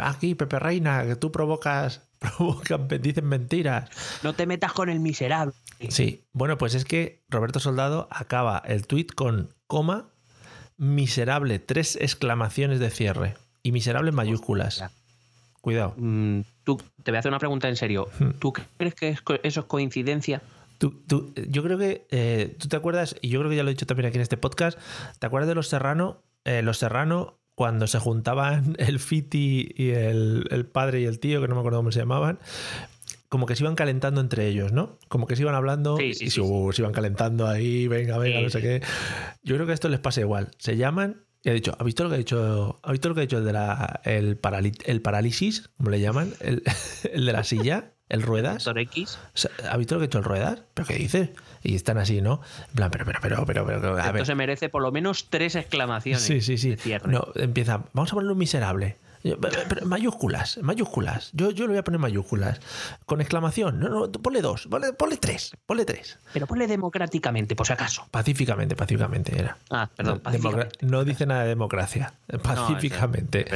Aquí, 0.00 0.34
Pepe 0.34 0.58
Reina, 0.58 1.04
que 1.04 1.16
tú 1.16 1.32
provocas, 1.32 2.02
provocas, 2.18 2.80
dicen 3.02 3.26
mentiras. 3.26 3.90
No 4.22 4.32
te 4.34 4.46
metas 4.46 4.72
con 4.72 4.88
el 4.88 5.00
miserable. 5.00 5.52
Sí, 5.88 6.24
bueno, 6.32 6.56
pues 6.56 6.74
es 6.74 6.84
que 6.84 7.22
Roberto 7.28 7.58
Soldado 7.60 8.06
acaba 8.10 8.62
el 8.66 8.86
tuit 8.86 9.12
con 9.14 9.54
coma, 9.66 10.08
miserable, 10.76 11.58
tres 11.58 11.96
exclamaciones 12.00 12.80
de 12.80 12.90
cierre 12.90 13.34
y 13.62 13.72
miserable 13.72 14.10
en 14.10 14.14
mayúsculas. 14.16 14.82
Cuidado. 15.60 15.94
Mm, 15.96 16.40
tú, 16.64 16.78
te 17.02 17.10
voy 17.10 17.16
a 17.16 17.18
hacer 17.20 17.30
una 17.30 17.38
pregunta 17.38 17.68
en 17.68 17.76
serio. 17.76 18.08
Hmm. 18.18 18.30
¿Tú 18.38 18.52
crees 18.52 18.94
que 18.94 19.08
eso 19.42 19.60
es 19.60 19.66
coincidencia? 19.66 20.42
Tú- 20.78 21.02
tú- 21.06 21.34
yo 21.48 21.62
creo 21.62 21.76
que 21.76 22.06
eh, 22.10 22.56
tú 22.58 22.68
te 22.68 22.76
acuerdas, 22.76 23.14
y 23.20 23.28
yo 23.28 23.38
creo 23.40 23.50
que 23.50 23.56
ya 23.56 23.62
lo 23.62 23.68
he 23.70 23.74
dicho 23.74 23.86
también 23.86 24.06
aquí 24.06 24.16
en 24.16 24.22
este 24.22 24.38
podcast, 24.38 24.78
¿te 25.18 25.26
acuerdas 25.26 25.48
de 25.48 25.54
los 25.54 25.68
Serrano? 25.68 26.22
Eh, 26.44 26.62
los 26.62 26.78
Serrano, 26.78 27.38
cuando 27.54 27.86
se 27.86 27.98
juntaban 27.98 28.74
el 28.78 28.98
Fiti 28.98 29.68
y 29.76 29.90
el, 29.90 30.46
el 30.50 30.64
padre 30.64 31.02
y 31.02 31.04
el 31.04 31.18
tío, 31.20 31.42
que 31.42 31.48
no 31.48 31.54
me 31.54 31.60
acuerdo 31.60 31.80
cómo 31.80 31.92
se 31.92 31.98
llamaban, 32.00 32.38
como 33.28 33.44
que 33.44 33.54
se 33.54 33.62
iban 33.62 33.74
calentando 33.76 34.22
entre 34.22 34.48
ellos, 34.48 34.72
¿no? 34.72 34.98
Como 35.08 35.26
que 35.26 35.36
se 35.36 35.42
iban 35.42 35.54
hablando 35.54 35.98
Sí, 35.98 36.04
y 36.06 36.14
se, 36.14 36.30
sí, 36.30 36.40
uh, 36.40 36.72
se 36.72 36.80
iban 36.82 36.92
calentando 36.94 37.46
ahí, 37.46 37.86
venga, 37.86 38.16
venga, 38.16 38.40
no 38.40 38.48
sé 38.48 38.62
qué. 38.62 38.82
Yo 39.44 39.54
creo 39.56 39.66
que 39.66 39.72
a 39.72 39.74
esto 39.74 39.88
les 39.90 40.00
pasa 40.00 40.22
igual. 40.22 40.48
Se 40.58 40.76
llaman 40.78 41.22
y 41.42 41.48
ha 41.48 41.52
dicho, 41.52 41.74
¿ha 41.78 41.84
visto 41.84 42.04
lo 42.04 42.10
que 42.10 42.16
ha 42.16 42.18
dicho? 42.18 42.80
¿Ha 42.82 42.92
visto 42.92 43.08
lo 43.08 43.14
que 43.14 43.22
ha 43.22 43.22
dicho 43.22 43.38
el 43.38 43.44
de 43.44 43.52
la 43.52 44.00
el, 44.04 44.38
el 44.84 45.00
parálisis, 45.00 45.70
como 45.76 45.90
le 45.90 46.00
llaman? 46.00 46.34
El, 46.40 46.62
el 47.12 47.24
de 47.24 47.32
la 47.32 47.44
silla, 47.44 47.92
el 48.10 48.22
ruedas. 48.22 48.64
Doctor 48.64 48.78
X. 48.80 49.18
¿Ha 49.70 49.76
visto 49.76 49.94
lo 49.94 50.00
que 50.00 50.04
ha 50.04 50.06
hecho 50.06 50.18
el 50.18 50.24
Ruedas? 50.24 50.62
¿Pero 50.74 50.86
qué 50.88 50.96
dices? 50.96 51.30
Y 51.62 51.76
están 51.76 51.96
así, 51.96 52.20
¿no? 52.20 52.40
En 52.68 52.74
plan, 52.74 52.90
pero, 52.90 53.04
pero, 53.06 53.20
pero, 53.22 53.46
pero, 53.46 53.64
pero, 53.64 53.96
a 53.96 54.00
Esto 54.00 54.12
ver. 54.12 54.26
se 54.26 54.34
merece 54.34 54.68
por 54.68 54.82
lo 54.82 54.90
menos 54.92 55.28
tres 55.30 55.54
exclamaciones. 55.54 56.22
Sí, 56.22 56.40
sí, 56.40 56.58
sí. 56.58 56.76
No, 57.06 57.28
empieza, 57.36 57.84
vamos 57.92 58.10
a 58.10 58.14
ponerle 58.14 58.32
un 58.32 58.38
miserable. 58.38 58.96
Pero- 59.22 59.86
mayúsculas, 59.86 60.58
mayúsculas. 60.62 61.30
Yo, 61.32 61.50
yo 61.50 61.64
le 61.64 61.70
voy 61.70 61.78
a 61.78 61.84
poner 61.84 62.00
mayúsculas. 62.00 62.60
Con 63.06 63.20
exclamación. 63.20 63.78
No, 63.80 63.88
no, 63.88 64.10
ponle 64.12 64.40
dos, 64.42 64.66
ponle, 64.70 64.92
ponle 64.92 65.16
tres, 65.16 65.52
ponle 65.66 65.84
tres. 65.84 66.18
Pero 66.32 66.46
ponle 66.46 66.66
democráticamente, 66.66 67.54
por 67.56 67.66
si 67.66 67.72
acaso. 67.72 68.06
Pacíficamente, 68.10 68.76
pacíficamente 68.76 69.38
era. 69.38 69.58
Ah, 69.70 69.88
perdón, 69.94 70.16
No, 70.16 70.22
pacíficamente. 70.22 70.78
no 70.86 71.04
dice 71.04 71.26
nada 71.26 71.42
de 71.42 71.48
democracia. 71.48 72.14
Pacíficamente. 72.42 73.46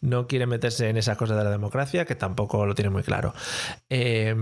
No 0.00 0.26
quiere 0.26 0.46
meterse 0.46 0.88
en 0.88 0.96
esas 0.96 1.16
cosas 1.16 1.36
de 1.38 1.44
la 1.44 1.50
democracia, 1.50 2.04
que 2.04 2.14
tampoco 2.14 2.64
lo 2.66 2.74
tiene 2.74 2.90
muy 2.90 3.02
claro. 3.02 3.34
Eh, 3.90 4.34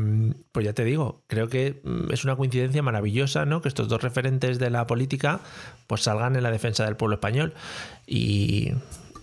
pues 0.53 0.65
ya 0.67 0.73
te 0.73 0.85
digo, 0.85 1.23
creo 1.27 1.49
que 1.49 1.81
mm, 1.85 2.13
es 2.13 2.25
una 2.25 2.37
coincidencia 2.37 2.83
maravillosa, 2.83 3.47
¿no? 3.47 3.63
Que 3.63 3.69
estos 3.69 3.89
dos 3.89 4.03
referentes 4.03 4.59
de 4.59 4.71
la 4.71 4.87
política 4.87 5.41
pues 5.87 6.03
salgan 6.03 6.37
en 6.37 6.43
la 6.43 6.51
defensa 6.51 6.85
del 6.85 6.97
pueblo 6.97 7.15
español. 7.15 7.55
Y, 8.07 8.73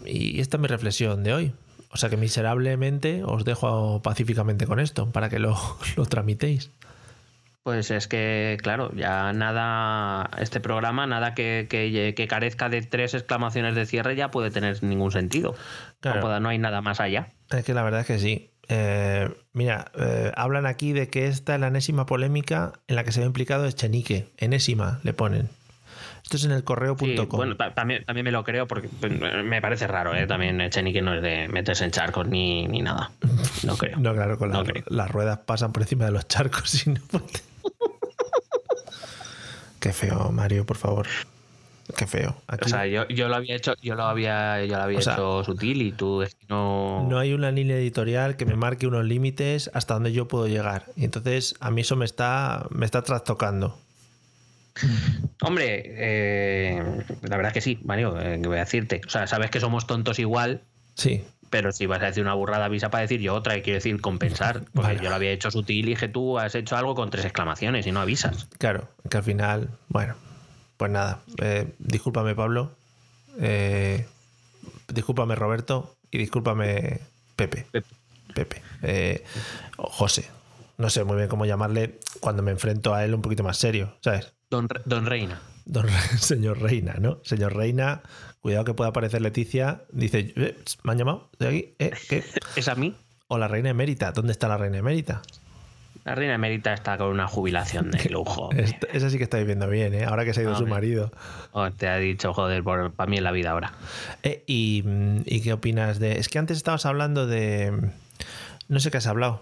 y 0.06 0.40
esta 0.40 0.58
es 0.58 0.62
mi 0.62 0.68
reflexión 0.68 1.24
de 1.24 1.34
hoy. 1.34 1.54
O 1.90 1.98
sea 1.98 2.10
que 2.10 2.18
miserablemente 2.18 3.24
os 3.24 3.46
dejo 3.46 4.02
pacíficamente 4.02 4.66
con 4.66 4.80
esto, 4.80 5.12
para 5.12 5.30
que 5.30 5.40
lo, 5.40 5.56
lo 5.96 6.06
tramitéis. 6.06 6.72
Pues 7.64 7.92
es 7.92 8.10
que, 8.10 8.58
claro, 8.62 8.92
ya 8.94 9.32
nada, 9.32 10.30
este 10.38 10.60
programa, 10.60 11.08
nada 11.08 11.34
que, 11.34 11.68
que- 11.70 12.14
que 12.14 12.28
carezca 12.28 12.68
de 12.68 12.82
tres 12.82 13.14
exclamaciones 13.14 13.74
de 13.76 13.86
cierre 13.86 14.18
ya 14.18 14.32
puede 14.32 14.52
tener 14.52 14.84
ningún 14.84 15.12
sentido. 15.12 15.56
Claro. 16.02 16.18
No, 16.18 16.22
pueda- 16.24 16.40
no 16.42 16.50
hay 16.50 16.58
nada 16.58 16.82
más 16.82 17.00
allá. 17.00 17.30
Es 17.52 17.64
que 17.64 17.74
la 17.74 17.84
verdad 17.84 18.02
es 18.02 18.08
que 18.08 18.20
sí. 18.20 18.50
Eh, 18.68 19.30
mira, 19.54 19.92
eh, 19.98 20.32
hablan 20.36 20.66
aquí 20.66 20.92
de 20.92 21.08
que 21.10 21.28
esta 21.28 21.56
es 21.56 21.62
la 21.62 21.68
enésima 21.68 22.06
polémica 22.06 22.74
en 22.88 22.96
la 22.98 23.04
que 23.06 23.12
se 23.14 23.22
ve 23.22 23.28
implicado 23.28 23.66
Echenique. 23.66 24.28
Enésima, 24.38 25.00
le 25.04 25.14
ponen. 25.14 25.50
Esto 26.24 26.38
es 26.38 26.46
en 26.46 26.52
el 26.52 26.64
correo.com. 26.64 27.08
Sí, 27.08 27.16
bueno, 27.32 27.56
ta- 27.58 27.74
también, 27.74 28.06
también 28.06 28.24
me 28.26 28.32
lo 28.32 28.44
creo 28.44 28.66
porque 28.68 28.90
pues, 29.00 29.12
me 29.44 29.62
parece 29.62 29.88
raro, 29.88 30.16
¿eh? 30.16 30.26
También 30.26 30.60
Echenique 30.62 31.02
no 31.02 31.14
es 31.14 31.22
de 31.22 31.48
meterse 31.50 31.84
en 31.86 31.92
charcos 31.92 32.28
ni, 32.28 32.66
ni 32.68 32.82
nada. 32.82 33.12
No 33.64 33.76
creo. 33.78 33.98
no, 34.00 34.14
claro, 34.14 34.38
con 34.38 34.50
no 34.52 34.64
la- 34.64 34.72
creo. 34.72 34.84
las 34.88 35.12
ruedas 35.12 35.40
pasan 35.40 35.74
por 35.74 35.84
encima 35.84 36.06
de 36.06 36.12
los 36.12 36.28
charcos 36.28 36.88
y 36.88 36.92
no 36.92 37.02
puede- 37.12 37.26
Qué 39.80 39.92
feo, 39.92 40.32
Mario, 40.32 40.66
por 40.66 40.78
favor. 40.78 41.08
Qué 41.98 42.08
feo. 42.08 42.38
Aquí 42.48 42.66
O 42.66 42.70
sea, 42.70 42.88
yo, 42.88 43.06
yo 43.10 43.28
lo 43.28 43.36
había 43.36 43.56
hecho, 43.56 43.74
yo 43.82 43.96
lo 43.96 44.04
había, 44.04 44.64
yo 44.64 44.78
lo 44.78 44.84
había 44.84 45.00
O 45.00 45.02
sea, 45.02 45.14
hecho 45.16 45.44
sutil 45.44 45.82
y 45.82 45.92
tú 45.92 46.22
es 46.22 46.34
que 46.36 46.46
no. 46.48 47.06
no 47.10 47.20
hay 47.20 47.34
una 47.34 47.52
línea 47.52 47.76
editorial 47.76 48.38
que 48.38 48.46
me 48.46 48.56
marque 48.56 48.88
unos 48.88 49.04
límites 49.04 49.70
hasta 49.74 49.96
donde 49.96 50.14
yo 50.14 50.30
puedo 50.30 50.48
llegar. 50.48 50.86
Y 50.96 51.04
entonces 51.04 51.56
a 51.60 51.70
mí 51.72 51.82
eso 51.82 51.98
me 51.98 52.06
está, 52.06 52.66
me 52.70 52.86
está 52.86 53.02
trastocando. 53.02 53.78
Hombre, 55.42 55.84
eh, 55.86 56.84
la 57.22 57.38
verdad 57.38 57.48
es 57.48 57.54
que 57.54 57.62
sí, 57.62 57.80
Mario, 57.84 58.20
eh, 58.20 58.40
que 58.42 58.48
voy 58.48 58.58
a 58.58 58.62
decirte. 58.62 59.02
O 59.06 59.10
sea, 59.10 59.28
sabes 59.28 59.52
que 59.52 59.60
somos 59.60 59.88
tontos 59.88 60.20
igual, 60.20 60.64
Sí, 60.96 61.24
pero 61.50 61.72
si 61.72 61.86
vas 61.86 62.02
a 62.02 62.08
decir 62.08 62.24
una 62.24 62.34
burrada, 62.34 62.66
avisa 62.66 62.90
para 62.90 63.04
decir 63.04 63.20
yo 63.20 63.34
otra, 63.36 63.58
y 63.58 63.62
quiero 63.62 63.78
decir 63.78 64.00
compensar. 64.02 64.64
Porque 64.74 64.94
Vale. 64.94 65.04
yo 65.04 65.10
lo 65.10 65.16
había 65.16 65.32
hecho 65.32 65.52
sutil 65.52 65.86
y 65.86 65.90
dije 65.90 66.08
tú 66.08 66.40
has 66.40 66.56
hecho 66.56 66.76
algo 66.76 66.96
con 66.96 67.10
tres 67.10 67.26
exclamaciones 67.26 67.86
y 67.86 67.92
no 67.92 68.00
avisas. 68.00 68.48
Claro, 68.58 68.90
que 69.10 69.18
al 69.18 69.24
final, 69.24 69.70
bueno, 69.88 70.16
pues 70.78 70.92
nada, 70.92 71.20
eh, 71.42 71.74
discúlpame 71.80 72.34
Pablo, 72.36 72.76
eh, 73.40 74.06
discúlpame 74.88 75.36
Roberto 75.36 75.96
y 76.10 76.18
discúlpame 76.18 77.02
Pepe. 77.36 77.68
Pepe. 77.72 77.88
Pepe. 78.34 78.62
Eh, 78.82 79.24
o 79.78 79.90
José. 79.90 80.26
No 80.80 80.90
sé 80.90 81.04
muy 81.04 81.18
bien 81.18 81.30
cómo 81.30 81.46
llamarle 81.46 82.00
cuando 82.20 82.42
me 82.42 82.50
enfrento 82.50 82.96
a 82.96 83.06
él 83.06 83.14
un 83.14 83.22
poquito 83.22 83.44
más 83.44 83.58
serio, 83.58 83.96
¿sabes? 84.02 84.34
Don, 84.54 84.68
Don 84.86 85.06
Reina. 85.08 85.42
Don 85.66 85.88
señor 86.20 86.62
Reina, 86.62 86.94
¿no? 87.00 87.18
Señor 87.24 87.56
Reina, 87.56 88.02
cuidado 88.42 88.66
que 88.66 88.74
pueda 88.76 88.92
aparecer 88.92 89.22
Leticia. 89.22 89.82
Dice, 89.92 90.32
"Eh, 90.36 90.56
¿me 90.84 90.92
han 90.92 90.98
llamado 91.00 91.30
de 91.40 91.48
aquí? 91.48 91.74
¿Eh? 91.80 91.92
¿Qué? 92.08 92.24
¿Es 92.56 92.68
a 92.68 92.76
mí? 92.76 92.96
O 93.30 93.40
la 93.40 93.48
reina 93.48 93.70
emérita. 93.70 94.12
¿Dónde 94.12 94.32
está 94.32 94.48
la 94.48 94.58
reina 94.58 94.78
emérita? 94.78 95.24
La 96.06 96.14
reina 96.14 96.36
emérita 96.36 96.72
está 96.74 96.98
con 97.00 97.08
una 97.08 97.28
jubilación 97.28 97.90
de 97.90 98.04
lujo. 98.12 98.52
Esta- 98.52 98.86
esa 98.94 99.10
sí 99.10 99.18
que 99.18 99.24
está 99.24 99.38
viviendo 99.40 99.68
bien, 99.68 99.96
¿eh? 99.96 100.06
Ahora 100.06 100.24
que 100.24 100.34
se 100.36 100.42
ha 100.42 100.44
ido 100.44 100.54
su 100.54 100.60
Hombre. 100.66 100.74
marido. 100.76 101.12
Oh, 101.54 101.72
te 101.72 101.88
ha 101.88 101.98
dicho, 101.98 102.32
joder, 102.34 102.62
para 102.64 103.10
mí 103.10 103.18
en 103.18 103.24
la 103.24 103.32
vida 103.32 103.52
ahora. 103.52 103.74
Eh, 104.22 104.44
y, 104.46 104.84
mm, 104.86 105.22
¿Y 105.26 105.42
qué 105.42 105.54
opinas 105.54 105.98
de.? 106.00 106.20
Es 106.20 106.30
que 106.30 106.38
antes 106.38 106.58
estabas 106.58 106.86
hablando 106.86 107.26
de. 107.26 107.90
No 108.68 108.80
sé 108.80 108.92
qué 108.92 108.98
has 108.98 109.08
hablado, 109.08 109.42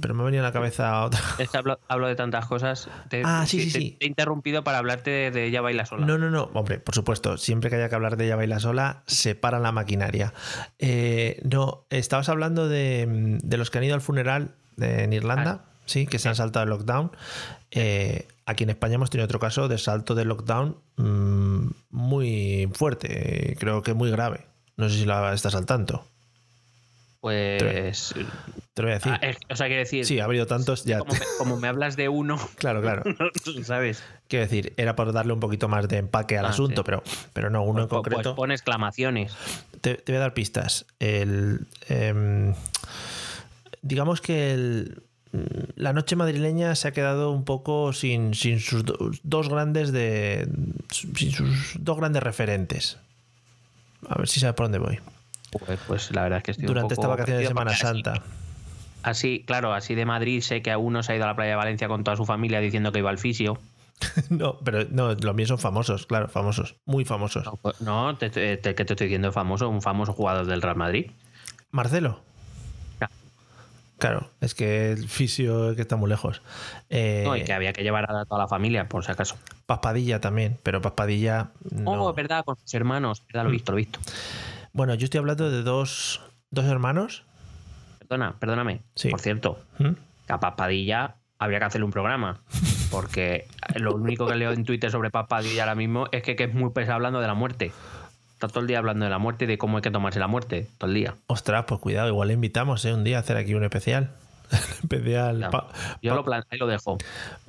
pero 0.00 0.14
me 0.14 0.22
ha 0.22 0.26
venido 0.26 0.42
a 0.44 0.46
la 0.46 0.52
cabeza 0.52 1.04
otra. 1.04 1.20
Es 1.38 1.50
que 1.50 1.56
hablo, 1.58 1.78
hablo 1.88 2.06
de 2.08 2.14
tantas 2.14 2.46
cosas. 2.46 2.88
Te, 3.08 3.22
Ah, 3.24 3.44
sí, 3.46 3.58
te- 3.58 3.62
sí, 3.64 3.70
sí. 3.70 3.96
Te 3.98 4.04
he 4.06 4.08
interrumpido 4.08 4.62
para 4.64 4.78
hablarte 4.78 5.10
de, 5.10 5.30
de 5.30 5.46
Ella 5.46 5.60
Baila 5.60 5.86
Sola. 5.86 6.06
No, 6.06 6.18
no, 6.18 6.30
no. 6.30 6.50
Hombre, 6.54 6.78
por 6.80 6.94
supuesto, 6.94 7.36
siempre 7.38 7.70
que 7.70 7.76
haya 7.76 7.88
que 7.88 7.94
hablar 7.94 8.16
de 8.16 8.26
ella 8.26 8.36
baila 8.36 8.60
sola, 8.60 9.02
se 9.06 9.34
para 9.34 9.58
la 9.58 9.72
maquinaria. 9.72 10.32
Eh, 10.78 11.40
no, 11.44 11.86
estabas 11.90 12.28
hablando 12.28 12.68
de, 12.68 13.06
mm, 13.08 13.48
de 13.48 13.56
los 13.56 13.70
que 13.70 13.78
han 13.78 13.84
ido 13.84 13.94
al 13.94 14.00
funeral 14.00 14.54
de- 14.76 15.04
en 15.04 15.12
Irlanda, 15.12 15.64
sí, 15.86 16.06
que 16.06 16.18
se 16.18 16.28
han 16.28 16.34
saltado 16.36 16.64
el 16.64 16.70
lockdown. 16.70 17.12
Eh, 17.70 18.28
aquí 18.46 18.64
en 18.64 18.70
España 18.70 18.94
hemos 18.96 19.10
tenido 19.10 19.24
otro 19.24 19.38
caso 19.38 19.68
de 19.68 19.78
salto 19.78 20.14
del 20.14 20.28
lockdown 20.28 20.76
mm, 20.96 21.66
muy 21.90 22.70
fuerte, 22.74 23.56
creo 23.58 23.82
que 23.82 23.94
muy 23.94 24.10
grave. 24.10 24.46
No 24.76 24.88
sé 24.88 24.96
si 24.98 25.04
la 25.04 25.32
estás 25.32 25.54
al 25.54 25.66
tanto. 25.66 26.06
Pues. 27.22 28.12
Te 28.74 28.82
lo 28.82 28.88
voy 28.88 28.90
a 28.90 28.94
decir. 28.98 29.12
ah, 29.12 29.18
es- 29.22 29.36
o 29.48 29.54
sea, 29.54 29.68
quiero 29.68 29.78
decir. 29.80 30.04
Sí, 30.04 30.18
ha 30.18 30.24
habido 30.24 30.46
tantos 30.48 30.84
ya. 30.84 30.98
como, 30.98 31.12
me, 31.14 31.20
como 31.38 31.56
me 31.56 31.68
hablas 31.68 31.94
de 31.96 32.08
uno, 32.08 32.36
Claro, 32.56 32.82
claro. 32.82 33.04
¿sabes? 33.64 34.02
Quiero 34.26 34.44
decir, 34.44 34.72
era 34.76 34.96
por 34.96 35.12
darle 35.12 35.32
un 35.32 35.38
poquito 35.38 35.68
más 35.68 35.86
de 35.88 35.98
empaque 35.98 36.36
al 36.36 36.46
Ah, 36.46 36.50
asunto, 36.50 36.80
sí. 36.80 36.84
pero, 36.84 37.04
pero 37.32 37.48
no, 37.48 37.62
uno 37.62 37.82
en 37.82 37.88
Pues- 37.88 38.00
pues 38.02 38.12
concreto. 38.14 38.34
pon 38.34 38.50
exclamaciones. 38.50 39.36
te, 39.80 39.94
te 39.94 40.10
voy 40.12 40.16
a 40.16 40.20
dar 40.20 40.34
pistas. 40.34 40.84
El, 40.98 41.68
em, 41.88 42.54
digamos 43.82 44.20
que 44.20 44.52
el- 44.52 45.02
la 45.76 45.92
noche 45.92 46.16
madrileña 46.16 46.74
se 46.74 46.88
ha 46.88 46.92
quedado 46.92 47.30
un 47.30 47.44
poco 47.44 47.92
sin, 47.92 48.34
sin 48.34 48.58
sus 48.58 48.84
do- 48.84 49.12
dos 49.22 49.48
grandes 49.48 49.92
de. 49.92 50.48
sin 50.90 51.30
sus 51.30 51.76
dos 51.78 51.96
grandes 51.98 52.22
referentes. 52.22 52.98
A 54.08 54.18
ver 54.18 54.26
si 54.28 54.40
sabes 54.40 54.56
por 54.56 54.64
dónde 54.66 54.78
voy. 54.78 54.98
Pues, 55.52 55.78
pues 55.86 56.10
la 56.14 56.22
verdad 56.22 56.38
es 56.38 56.44
que 56.44 56.50
estoy 56.52 56.64
un 56.66 56.74
Durante 56.74 56.94
esta 56.94 57.02
poco 57.06 57.10
vacación 57.16 57.38
de 57.38 57.46
Semana 57.46 57.70
así- 57.72 57.80
Santa. 57.80 58.22
Así, 59.02 59.42
claro, 59.46 59.74
así 59.74 59.94
de 59.96 60.06
Madrid 60.06 60.40
sé 60.42 60.62
que 60.62 60.70
a 60.70 60.78
uno 60.78 61.02
se 61.02 61.12
ha 61.12 61.16
ido 61.16 61.24
a 61.24 61.28
la 61.28 61.34
playa 61.36 61.50
de 61.50 61.56
Valencia 61.56 61.88
con 61.88 62.04
toda 62.04 62.16
su 62.16 62.24
familia 62.24 62.60
diciendo 62.60 62.92
que 62.92 63.00
iba 63.00 63.10
al 63.10 63.18
fisio. 63.18 63.58
No, 64.30 64.58
pero 64.60 64.84
no, 64.90 65.12
los 65.14 65.34
míos 65.34 65.48
son 65.48 65.58
famosos, 65.58 66.06
claro, 66.06 66.28
famosos. 66.28 66.76
Muy 66.86 67.04
famosos. 67.04 67.44
No, 67.44 67.56
pues, 67.56 67.80
no, 67.80 68.16
te, 68.16 68.30
te- 68.30 68.56
te- 68.56 68.74
que 68.74 68.84
te 68.84 68.92
estoy 68.94 69.06
diciendo 69.08 69.30
famoso, 69.32 69.68
un 69.68 69.82
famoso 69.82 70.12
jugador 70.12 70.46
del 70.46 70.60
Real 70.62 70.76
Madrid. 70.76 71.10
Marcelo. 71.70 72.20
Claro, 73.98 74.28
es 74.40 74.56
que 74.56 74.90
el 74.92 75.08
fisio 75.08 75.70
es 75.70 75.76
que 75.76 75.82
está 75.82 75.94
muy 75.94 76.08
lejos. 76.10 76.42
Eh, 76.90 77.22
No, 77.24 77.36
y 77.36 77.44
que 77.44 77.52
había 77.52 77.72
que 77.72 77.84
llevar 77.84 78.10
a 78.10 78.24
toda 78.24 78.40
la 78.40 78.48
familia, 78.48 78.88
por 78.88 79.04
si 79.04 79.12
acaso. 79.12 79.36
Paspadilla 79.66 80.20
también, 80.20 80.58
pero 80.64 80.80
Paspadilla. 80.82 81.50
No. 81.70 81.92
Oh, 81.92 82.10
es 82.10 82.16
verdad, 82.16 82.44
con 82.44 82.56
sus 82.56 82.74
hermanos. 82.74 83.22
Verdad, 83.28 83.44
lo 83.44 83.50
he 83.50 83.52
visto, 83.52 83.70
lo 83.70 83.78
he 83.78 83.82
visto. 83.82 84.00
Bueno, 84.72 84.94
yo 84.94 85.04
estoy 85.04 85.18
hablando 85.18 85.50
de 85.50 85.62
dos, 85.62 86.20
dos 86.50 86.64
hermanos. 86.64 87.24
Perdona, 87.98 88.38
perdóname. 88.38 88.82
Sí. 88.94 89.10
Por 89.10 89.20
cierto, 89.20 89.58
¿Mm? 89.78 89.90
a 90.28 90.40
Papadilla 90.40 91.16
habría 91.38 91.58
que 91.58 91.64
hacerle 91.66 91.84
un 91.84 91.92
programa. 91.92 92.40
Porque 92.90 93.46
lo 93.76 93.94
único 93.94 94.26
que 94.26 94.36
leo 94.36 94.52
en 94.52 94.64
Twitter 94.64 94.90
sobre 94.90 95.10
Papadilla 95.10 95.62
ahora 95.62 95.74
mismo 95.74 96.06
es 96.12 96.22
que, 96.22 96.36
que 96.36 96.44
es 96.44 96.54
muy 96.54 96.70
pesado 96.70 96.96
hablando 96.96 97.20
de 97.20 97.26
la 97.26 97.34
muerte. 97.34 97.72
Está 98.34 98.48
todo 98.48 98.60
el 98.60 98.66
día 98.66 98.78
hablando 98.78 99.04
de 99.04 99.10
la 99.10 99.18
muerte 99.18 99.44
y 99.44 99.48
de 99.48 99.56
cómo 99.56 99.78
hay 99.78 99.82
que 99.82 99.90
tomarse 99.90 100.18
la 100.18 100.26
muerte. 100.26 100.66
Todo 100.78 100.88
el 100.88 100.94
día. 100.94 101.14
Ostras, 101.26 101.64
pues 101.66 101.80
cuidado, 101.80 102.08
igual 102.08 102.28
le 102.28 102.34
invitamos 102.34 102.84
¿eh? 102.84 102.92
un 102.92 103.04
día 103.04 103.18
a 103.18 103.20
hacer 103.20 103.36
aquí 103.36 103.54
un 103.54 103.64
especial. 103.64 104.10
Pa- 105.50 105.68
Yo 106.02 106.10
Pa- 106.10 106.16
lo 106.16 106.24
plan 106.24 106.44
ahí 106.50 106.58
lo 106.58 106.66
dejo. 106.66 106.98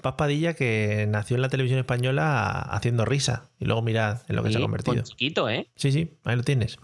Paz 0.02 0.16
Padilla 0.18 0.54
que 0.54 1.06
nació 1.10 1.36
en 1.36 1.42
la 1.42 1.50
televisión 1.50 1.80
española 1.80 2.60
haciendo 2.62 3.06
risa. 3.06 3.50
Y 3.60 3.66
luego 3.66 3.82
mirad 3.82 4.22
en 4.28 4.36
lo 4.36 4.44
que 4.44 4.52
se 4.52 4.58
ha 4.58 4.62
convertido. 4.62 4.96
con 4.96 5.04
chiquito, 5.04 5.50
¿eh? 5.50 5.70
Sí, 5.76 5.92
sí, 5.92 6.14
ahí 6.24 6.36
lo 6.36 6.44
tienes. 6.44 6.78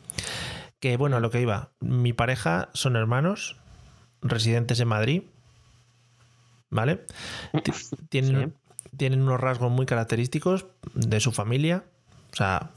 Que 0.80 0.98
bueno, 0.98 1.18
a 1.18 1.20
lo 1.20 1.30
que 1.32 1.42
iba. 1.42 1.70
Mi 1.80 2.14
pareja 2.14 2.70
son 2.74 2.96
hermanos, 2.96 3.58
residentes 4.22 4.80
en 4.80 4.88
Madrid. 4.88 5.24
¿Vale? 6.70 7.06
Ti- 7.64 7.72
Tienen, 8.10 8.54
tienen 8.96 9.22
unos 9.22 9.40
rasgos 9.40 9.72
muy 9.72 9.86
característicos 9.86 10.68
de 10.94 11.20
su 11.20 11.32
familia. 11.32 11.84
O 12.32 12.36
sea, 12.36 12.72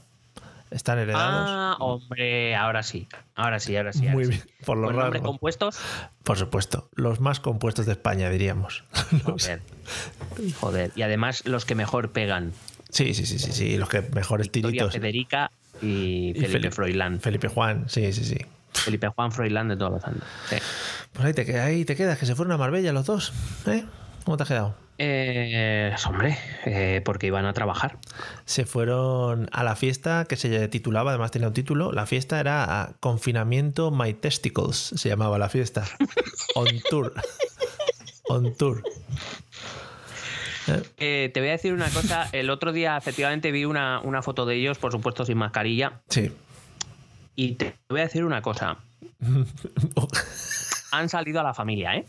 están 0.73 0.99
heredados. 0.99 1.47
Ah, 1.49 1.77
hombre, 1.79 2.55
ahora 2.55 2.83
sí. 2.83 3.07
Ahora 3.35 3.59
sí, 3.59 3.75
ahora 3.77 3.93
sí. 3.93 3.99
ahora 4.01 4.13
muy 4.13 4.25
sí. 4.25 4.29
bien. 4.31 4.43
Por 4.65 4.77
los 4.77 4.91
¿Con 4.91 4.99
nombres 4.99 5.21
compuestos? 5.21 5.79
Por 6.23 6.37
supuesto. 6.37 6.89
Los 6.95 7.19
más 7.19 7.39
compuestos 7.39 7.85
de 7.85 7.93
España, 7.93 8.29
diríamos. 8.29 8.83
Joder. 9.23 9.61
Joder. 10.59 10.91
Y 10.95 11.01
además 11.03 11.45
los 11.45 11.65
que 11.65 11.75
mejor 11.75 12.11
pegan. 12.11 12.53
Sí, 12.89 13.13
sí, 13.13 13.25
sí, 13.25 13.39
sí, 13.39 13.51
sí. 13.51 13.77
Los 13.77 13.89
que 13.89 14.01
mejores 14.01 14.51
Victoria 14.51 14.69
tiritos. 14.83 14.93
Federica 14.93 15.51
y 15.81 16.29
Y 16.29 16.33
Felipe 16.33 16.51
Felipe- 16.51 16.71
Froilán. 16.71 17.19
Felipe 17.19 17.47
Juan, 17.47 17.85
sí, 17.87 18.13
sí, 18.13 18.23
sí. 18.23 18.37
Felipe 18.73 19.07
Juan 19.07 19.31
Froilán 19.31 19.67
de 19.69 19.77
todos 19.77 19.91
los 19.93 20.03
años. 20.05 20.23
Sí. 20.49 20.55
Pues 21.13 21.25
ahí 21.25 21.33
te, 21.33 21.59
ahí 21.59 21.85
te 21.85 21.95
quedas, 21.95 22.17
que 22.17 22.25
se 22.25 22.35
fueron 22.35 22.51
a 22.53 22.57
Marbella 22.57 22.91
los 22.93 23.05
dos. 23.05 23.31
¿eh? 23.67 23.83
¿Cómo 24.23 24.37
te 24.37 24.43
has 24.43 24.49
quedado? 24.49 24.75
Eh, 24.97 25.93
hombre, 26.07 26.37
eh, 26.65 27.01
porque 27.03 27.27
iban 27.27 27.45
a 27.45 27.53
trabajar. 27.53 27.97
Se 28.45 28.65
fueron 28.65 29.49
a 29.51 29.63
la 29.63 29.75
fiesta 29.75 30.25
que 30.29 30.37
se 30.37 30.67
titulaba, 30.67 31.11
además 31.11 31.31
tenía 31.31 31.47
un 31.47 31.53
título. 31.53 31.91
La 31.91 32.05
fiesta 32.05 32.39
era 32.39 32.81
a 32.81 32.93
Confinamiento 32.99 33.91
My 33.91 34.13
Testicles, 34.13 34.77
se 34.95 35.09
llamaba 35.09 35.37
la 35.37 35.49
fiesta. 35.49 35.83
On 36.55 36.67
tour. 36.89 37.13
On 38.29 38.55
tour. 38.55 38.83
Eh, 40.97 41.31
te 41.33 41.39
voy 41.39 41.49
a 41.49 41.53
decir 41.53 41.73
una 41.73 41.89
cosa. 41.89 42.29
El 42.31 42.49
otro 42.49 42.71
día, 42.71 42.95
efectivamente, 42.95 43.51
vi 43.51 43.65
una, 43.65 43.99
una 43.99 44.21
foto 44.21 44.45
de 44.45 44.55
ellos, 44.55 44.77
por 44.77 44.91
supuesto, 44.91 45.25
sin 45.25 45.37
mascarilla. 45.37 46.01
Sí. 46.07 46.31
Y 47.35 47.53
te 47.55 47.75
voy 47.89 48.01
a 48.01 48.03
decir 48.03 48.23
una 48.23 48.41
cosa. 48.41 48.77
Han 50.95 51.09
salido 51.09 51.39
a 51.39 51.43
la 51.43 51.53
familia, 51.53 51.95
¿eh? 51.95 52.05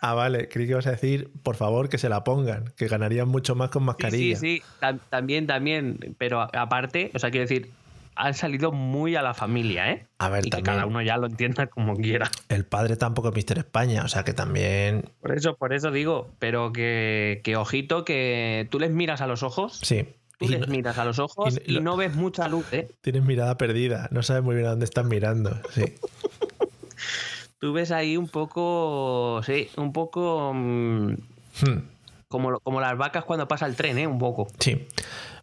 ah, 0.00 0.14
vale, 0.14 0.48
creí 0.48 0.66
que 0.66 0.72
ibas 0.72 0.86
a 0.86 0.90
decir, 0.90 1.30
por 1.42 1.56
favor, 1.56 1.88
que 1.88 1.98
se 1.98 2.08
la 2.08 2.24
pongan, 2.24 2.72
que 2.76 2.88
ganarían 2.88 3.28
mucho 3.28 3.54
más 3.54 3.70
con 3.70 3.84
mascarilla. 3.84 4.36
sí, 4.36 4.58
sí. 4.58 4.62
Tam- 4.80 4.98
también, 5.08 5.46
también. 5.46 6.16
Pero 6.18 6.40
aparte, 6.40 7.10
o 7.14 7.18
sea, 7.18 7.30
quiero 7.30 7.46
decir, 7.48 7.70
han 8.16 8.34
salido 8.34 8.70
muy 8.72 9.16
a 9.16 9.22
la 9.22 9.34
familia, 9.34 9.90
¿eh? 9.92 10.06
A 10.18 10.28
ver, 10.28 10.40
y 10.40 10.44
que 10.44 10.50
también. 10.50 10.74
cada 10.76 10.86
uno 10.86 11.00
ya 11.02 11.16
lo 11.16 11.26
entienda 11.26 11.66
como 11.68 11.96
quiera. 11.96 12.30
El 12.48 12.64
padre 12.64 12.96
tampoco 12.96 13.28
es 13.30 13.34
Mister 13.34 13.58
España, 13.58 14.02
o 14.04 14.08
sea 14.08 14.24
que 14.24 14.32
también. 14.34 15.10
Por 15.20 15.32
eso, 15.36 15.56
por 15.56 15.72
eso 15.72 15.90
digo, 15.90 16.30
pero 16.38 16.72
que, 16.72 17.40
que 17.44 17.56
ojito, 17.56 18.04
que 18.04 18.68
tú 18.70 18.78
les 18.80 18.90
miras 18.90 19.20
a 19.20 19.26
los 19.26 19.42
ojos, 19.42 19.78
Sí. 19.82 20.06
tú 20.38 20.44
Y 20.46 20.48
les 20.48 20.60
no- 20.60 20.66
miras 20.68 20.98
a 20.98 21.04
los 21.04 21.18
ojos 21.18 21.60
y 21.66 21.76
y, 21.76 21.80
no 21.80 21.96
ves 21.96 22.14
mucha 22.14 22.46
luz, 22.48 22.66
¿eh? 22.72 22.88
Tienes 23.00 23.24
mirada 23.24 23.56
perdida, 23.58 24.08
no 24.12 24.22
sabes 24.22 24.42
muy 24.44 24.54
bien 24.56 24.66
a 24.66 24.70
dónde 24.70 24.84
estás 24.86 25.06
mirando. 25.06 25.56
Sí. 25.70 25.84
Tú 27.64 27.72
ves 27.72 27.90
ahí 27.92 28.18
un 28.18 28.28
poco, 28.28 29.40
sí, 29.42 29.70
un 29.78 29.90
poco 29.94 30.52
mm, 30.54 31.12
Hmm. 31.62 31.78
como, 32.28 32.60
como 32.60 32.78
las 32.82 32.98
vacas 32.98 33.24
cuando 33.24 33.48
pasa 33.48 33.64
el 33.64 33.74
tren, 33.74 33.96
¿eh? 33.96 34.06
Un 34.06 34.18
poco. 34.18 34.48
Sí. 34.58 34.86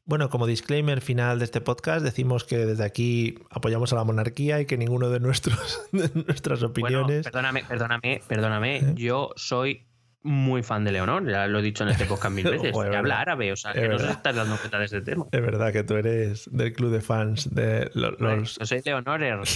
Bueno, 0.06 0.30
como 0.30 0.46
disclaimer 0.46 1.02
final 1.02 1.40
de 1.40 1.46
este 1.46 1.62
podcast, 1.62 2.04
decimos 2.06 2.44
que 2.44 2.58
desde 2.68 2.84
aquí 2.86 3.40
apoyamos 3.50 3.92
a 3.94 3.96
la 3.96 4.04
monarquía 4.04 4.62
y 4.62 4.68
que 4.68 4.78
ninguno 4.78 5.10
de, 5.10 5.20
nuestros, 5.20 5.82
de 5.92 6.12
nuestras 6.14 6.60
Bueno, 6.60 6.70
opiniones. 6.70 7.24
perdóname, 7.24 7.64
perdóname, 7.68 8.22
perdóname. 8.28 8.94
Yo 8.98 9.32
soy 9.36 9.88
muy 10.22 10.62
fan 10.62 10.84
de 10.84 10.92
Leonor, 10.92 11.28
ya 11.28 11.48
lo 11.48 11.58
he 11.58 11.62
dicho 11.64 11.84
en 11.86 11.90
este 11.90 12.06
podcast 12.06 12.36
mil 12.36 12.44
veces. 12.52 12.72
Que 12.72 12.78
habla 12.78 13.02
verdad. 13.02 13.18
árabe, 13.22 13.52
o 13.52 13.56
sea, 13.56 13.72
Es 13.72 13.78
que 13.82 13.88
no 13.88 13.98
se 13.98 14.04
verdad. 14.04 14.18
estás 14.18 14.36
dando 14.36 14.58
cuenta 14.58 14.78
de 14.78 14.86
ese 14.86 15.02
tema. 15.02 15.26
Es 15.32 15.42
verdad 15.42 15.74
que 15.74 15.84
tú 15.84 15.96
eres 15.96 16.48
del 16.52 16.72
club 16.74 16.92
de 16.92 17.02
fans 17.02 17.50
de 17.56 17.90
lo- 17.96 18.12
los. 18.12 18.60
Yo 18.60 18.66
soy 18.68 18.84
Leonorer. 18.86 19.40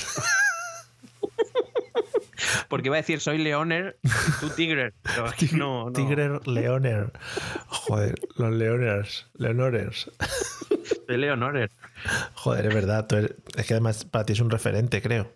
Porque 2.67 2.87
iba 2.89 2.95
a 2.95 3.01
decir 3.01 3.19
soy 3.19 3.37
Leoner 3.37 3.97
y 4.03 4.09
tú 4.39 4.49
Tigre. 4.49 4.93
Pero 5.03 5.25
no, 5.57 5.85
no. 5.85 5.91
Tigre 5.91 6.39
Leoner. 6.45 7.11
Joder, 7.67 8.15
los 8.37 8.51
Leoners. 8.53 9.27
Leonores. 9.37 10.09
Soy 11.07 11.17
Leonorer. 11.17 11.71
Joder, 12.33 12.65
es 12.67 12.73
verdad. 12.73 13.07
eres- 13.13 13.35
es 13.55 13.65
que 13.67 13.73
además 13.73 14.05
para 14.05 14.25
ti 14.25 14.33
es 14.33 14.39
un 14.39 14.49
referente, 14.49 15.01
creo. 15.01 15.31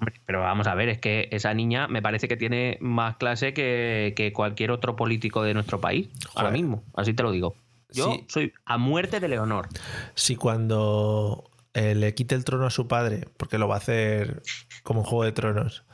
Hombre, 0.00 0.14
Pero 0.26 0.40
vamos 0.40 0.66
a 0.66 0.74
ver, 0.74 0.88
es 0.88 0.98
que 0.98 1.28
esa 1.30 1.54
niña 1.54 1.86
me 1.88 2.02
parece 2.02 2.26
que 2.28 2.36
tiene 2.36 2.76
más 2.80 3.16
clase 3.16 3.54
que, 3.54 4.14
que 4.16 4.32
cualquier 4.32 4.70
otro 4.72 4.96
político 4.96 5.42
de 5.44 5.54
nuestro 5.54 5.80
país. 5.80 6.08
Ahora 6.34 6.50
mismo, 6.50 6.82
así 6.94 7.14
te 7.14 7.22
lo 7.22 7.30
digo. 7.30 7.54
Yo 7.90 8.12
Sí. 8.12 8.24
soy 8.28 8.52
a 8.64 8.78
muerte 8.78 9.20
de 9.20 9.28
Leonor. 9.28 9.68
Si 10.14 10.34
cuando 10.34 11.44
eh, 11.74 11.94
le 11.94 12.14
quite 12.14 12.34
el 12.34 12.44
trono 12.44 12.66
a 12.66 12.70
su 12.70 12.86
padre, 12.88 13.26
porque 13.36 13.58
lo 13.58 13.68
va 13.68 13.76
a 13.76 13.78
hacer 13.78 14.42
como 14.82 15.00
un 15.00 15.06
juego 15.06 15.24
de 15.24 15.32
tronos. 15.32 15.84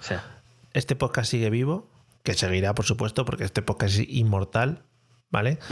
Este 0.72 0.96
podcast 0.96 1.30
sigue 1.30 1.50
vivo, 1.50 1.88
que 2.22 2.34
seguirá, 2.34 2.74
por 2.74 2.84
supuesto, 2.84 3.24
porque 3.24 3.44
este 3.44 3.62
podcast 3.62 3.98
es 3.98 4.08
inmortal, 4.08 4.82
¿vale? 5.30 5.58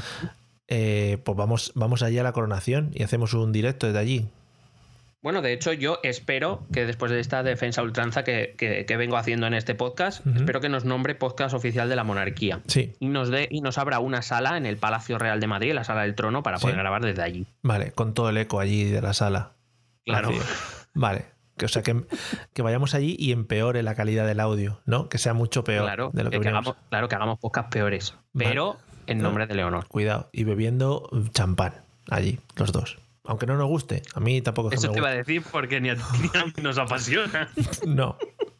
Eh, 0.69 1.19
pues 1.25 1.39
vamos, 1.39 1.71
vamos 1.77 2.03
allá 2.03 2.23
a 2.23 2.25
la 2.25 2.33
coronación 2.33 2.91
y 2.93 3.05
hacemos 3.05 3.35
un 3.35 3.53
directo 3.53 3.87
desde 3.87 4.01
allí. 4.01 4.29
Bueno, 5.23 5.41
de 5.41 5.53
hecho, 5.53 5.73
yo 5.73 6.01
espero 6.03 6.65
que 6.73 6.85
después 6.87 7.13
de 7.13 7.21
esta 7.21 7.45
defensa 7.45 7.83
ultranza 7.85 8.25
que, 8.25 8.57
que- 8.59 8.85
que 8.85 8.97
vengo 8.97 9.17
haciendo 9.17 9.47
en 9.47 9.55
este 9.55 9.77
podcast, 9.77 10.27
espero 10.27 10.61
que 10.61 10.69
nos 10.69 10.85
nombre 10.85 11.15
podcast 11.15 11.55
oficial 11.55 11.89
de 11.89 11.95
la 11.95 12.03
monarquía. 12.03 12.63
Sí, 12.67 12.95
Y 12.99 13.07
nos 13.07 13.29
dé 13.31 13.47
y 13.49 13.61
nos 13.61 13.79
abra 13.79 14.01
una 14.01 14.23
sala 14.23 14.57
en 14.57 14.67
el 14.67 14.77
Palacio 14.77 15.19
Real 15.19 15.39
de 15.39 15.47
Madrid, 15.47 15.73
la 15.73 15.85
sala 15.85 16.03
del 16.03 16.17
trono, 16.17 16.43
para 16.43 16.59
poder 16.59 16.75
Sí. 16.75 16.81
grabar 16.81 17.03
desde 17.05 17.23
allí. 17.23 17.47
vale, 17.63 17.93
con 17.93 18.13
todo 18.13 18.29
el 18.31 18.37
eco 18.37 18.59
allí 18.59 18.85
de 18.85 19.03
la 19.03 19.15
sala. 19.15 19.53
Claro. 20.07 20.31
Vale. 20.95 21.27
Que, 21.57 21.65
o 21.65 21.69
sea, 21.69 21.83
que, 21.83 22.05
que 22.53 22.63
vayamos 22.63 22.95
allí 22.95 23.17
y 23.19 23.33
empeore 23.33 23.83
la 23.83 23.95
calidad 23.95 24.27
del 24.27 24.41
audio, 24.41 24.81
¿no? 24.85 25.09
Que 25.09 25.19
sea 25.19 25.33
mucho 25.35 25.65
peor 25.65 25.85
Claro, 25.85 26.11
de 26.13 26.25
lo 26.25 26.31
que, 26.31 26.41
que 26.41 26.49
hagamos, 26.49 26.77
claro, 26.91 27.09
que 27.09 27.15
hagamos 27.15 27.39
podcast 27.39 27.71
peores. 27.71 28.15
Pero 28.37 28.77
en 29.07 29.19
nombre 29.19 29.47
de 29.47 29.55
Leonor. 29.55 29.87
Cuidado. 29.89 30.29
Y 30.33 30.45
bebiendo 30.45 31.09
champán 31.33 31.85
allí, 32.11 32.39
los 32.57 32.73
dos. 32.73 32.99
Aunque 33.25 33.47
no 33.47 33.57
nos 33.57 33.69
guste. 33.69 34.03
A 34.15 34.21
mí 34.21 34.41
tampoco 34.43 34.71
Eso 34.71 34.89
me 34.89 34.93
te 34.93 34.99
iba 35.01 35.09
a 35.09 35.15
decir 35.15 35.43
porque 35.51 35.81
ni 35.81 35.89
a 35.91 35.97
ti 35.97 36.03
ni 36.21 36.41
a 36.41 36.45
mí 36.45 36.53
nos 36.63 36.79
apasiona. 36.79 37.49
No. 37.87 38.17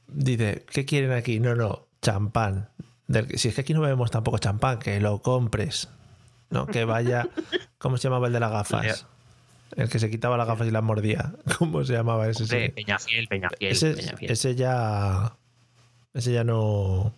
Dice, 0.09 0.65
¿qué 0.71 0.85
quieren 0.87 1.13
aquí? 1.13 1.39
No, 1.39 1.55
no, 1.55 1.87
champán. 2.01 2.71
Del 3.07 3.39
si 3.39 3.49
es 3.49 3.55
que 3.55 3.61
aquí 3.61 3.75
no 3.75 3.83
bebemos 3.83 4.11
tampoco 4.11 4.39
champán, 4.39 4.79
que 4.79 4.99
lo 5.01 5.21
compres. 5.21 5.91
No, 6.49 6.67
que 6.67 6.85
vaya. 6.85 7.29
¿Cómo 7.79 7.99
se 7.99 8.05
llamaba 8.05 8.29
el 8.29 8.33
de 8.33 8.41
las 8.41 8.51
gafas? 8.51 9.07
El 9.75 9.89
que 9.89 9.99
se 9.99 10.09
quitaba 10.11 10.37
las 10.37 10.47
gafas 10.47 10.69
y 10.69 10.71
las 10.71 10.83
mordía. 10.83 11.33
¿Cómo 11.59 11.85
se 11.85 11.95
llamaba 11.95 12.29
ese? 12.29 12.45
Hombre, 12.45 12.67
sí? 12.67 12.73
Peñafiel, 12.73 13.29
Peñafiel, 13.29 13.73
Ese, 13.73 13.95
Peñafiel. 13.95 14.31
ese 14.31 14.55
ya. 14.55 15.37
Ese 16.15 16.33
ya 16.33 16.45
no. 16.45 17.13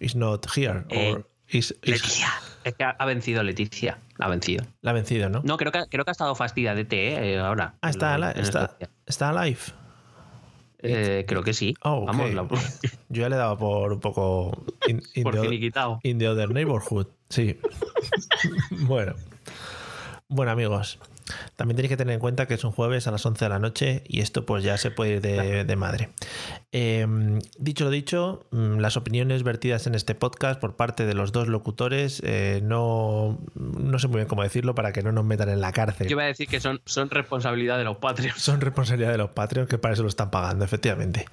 Is 0.00 0.16
not 0.16 0.46
here. 0.56 0.84
Eh, 0.90 1.12
or 1.12 1.28
is- 1.48 1.74
is- 1.82 1.88
Leticia. 2.02 2.28
Es 2.64 2.74
que 2.74 2.84
ha 2.84 3.04
vencido 3.06 3.42
Leticia. 3.42 3.98
La 4.18 4.26
ha 4.26 4.28
vencido. 4.28 4.64
la 4.82 4.90
ha 4.90 4.94
vencido, 4.94 5.28
¿no? 5.28 5.42
No, 5.44 5.56
creo 5.56 5.72
que, 5.72 5.84
creo 5.88 6.04
que 6.04 6.10
ha 6.10 6.12
estado 6.12 6.34
fastidia 6.34 6.74
de 6.74 6.84
té 6.84 7.32
eh, 7.34 7.38
ahora. 7.38 7.74
Ah, 7.82 7.90
está, 7.90 8.14
en 8.16 8.38
está, 8.40 8.76
está 9.06 9.30
alive. 9.30 9.58
Eh, 10.84 11.24
creo 11.28 11.42
que 11.44 11.54
sí. 11.54 11.74
Oh. 11.82 12.04
Vamos, 12.04 12.32
la- 12.34 12.46
Yo 13.08 13.22
ya 13.22 13.28
le 13.28 13.36
daba 13.36 13.56
por 13.56 13.92
un 13.92 14.00
poco. 14.00 14.64
In, 14.88 15.00
in 15.14 15.22
por 15.22 15.40
finiquitado. 15.40 16.00
in 16.02 16.18
the 16.18 16.28
other 16.28 16.50
neighborhood. 16.50 17.06
Sí. 17.30 17.58
bueno. 18.80 19.14
Bueno, 20.28 20.52
amigos. 20.52 20.98
También 21.56 21.76
tenéis 21.76 21.90
que 21.90 21.96
tener 21.96 22.14
en 22.14 22.20
cuenta 22.20 22.46
que 22.46 22.54
es 22.54 22.64
un 22.64 22.72
jueves 22.72 23.06
a 23.06 23.10
las 23.10 23.24
11 23.24 23.44
de 23.44 23.48
la 23.48 23.58
noche 23.58 24.02
y 24.06 24.20
esto 24.20 24.44
pues 24.46 24.64
ya 24.64 24.76
se 24.78 24.90
puede 24.90 25.12
ir 25.12 25.20
de, 25.20 25.64
de 25.64 25.76
madre. 25.76 26.10
Eh, 26.72 27.06
dicho 27.58 27.84
lo 27.84 27.90
dicho, 27.90 28.44
mm, 28.50 28.78
las 28.78 28.96
opiniones 28.96 29.42
vertidas 29.42 29.86
en 29.86 29.94
este 29.94 30.14
podcast 30.14 30.60
por 30.60 30.76
parte 30.76 31.06
de 31.06 31.14
los 31.14 31.32
dos 31.32 31.48
locutores 31.48 32.20
eh, 32.24 32.60
no, 32.62 33.38
no 33.54 33.98
sé 33.98 34.08
muy 34.08 34.16
bien 34.16 34.28
cómo 34.28 34.42
decirlo 34.42 34.74
para 34.74 34.92
que 34.92 35.02
no 35.02 35.12
nos 35.12 35.24
metan 35.24 35.48
en 35.48 35.60
la 35.60 35.72
cárcel. 35.72 36.08
Yo 36.08 36.12
iba 36.14 36.24
a 36.24 36.26
decir 36.26 36.48
que 36.48 36.60
son, 36.60 36.80
son 36.84 37.10
responsabilidad 37.10 37.78
de 37.78 37.84
los 37.84 37.96
patrios. 37.98 38.38
Son 38.38 38.60
responsabilidad 38.60 39.10
de 39.12 39.18
los 39.18 39.30
Patreons 39.30 39.68
que 39.68 39.78
para 39.78 39.94
eso 39.94 40.02
lo 40.02 40.08
están 40.08 40.30
pagando, 40.30 40.64
efectivamente. 40.64 41.26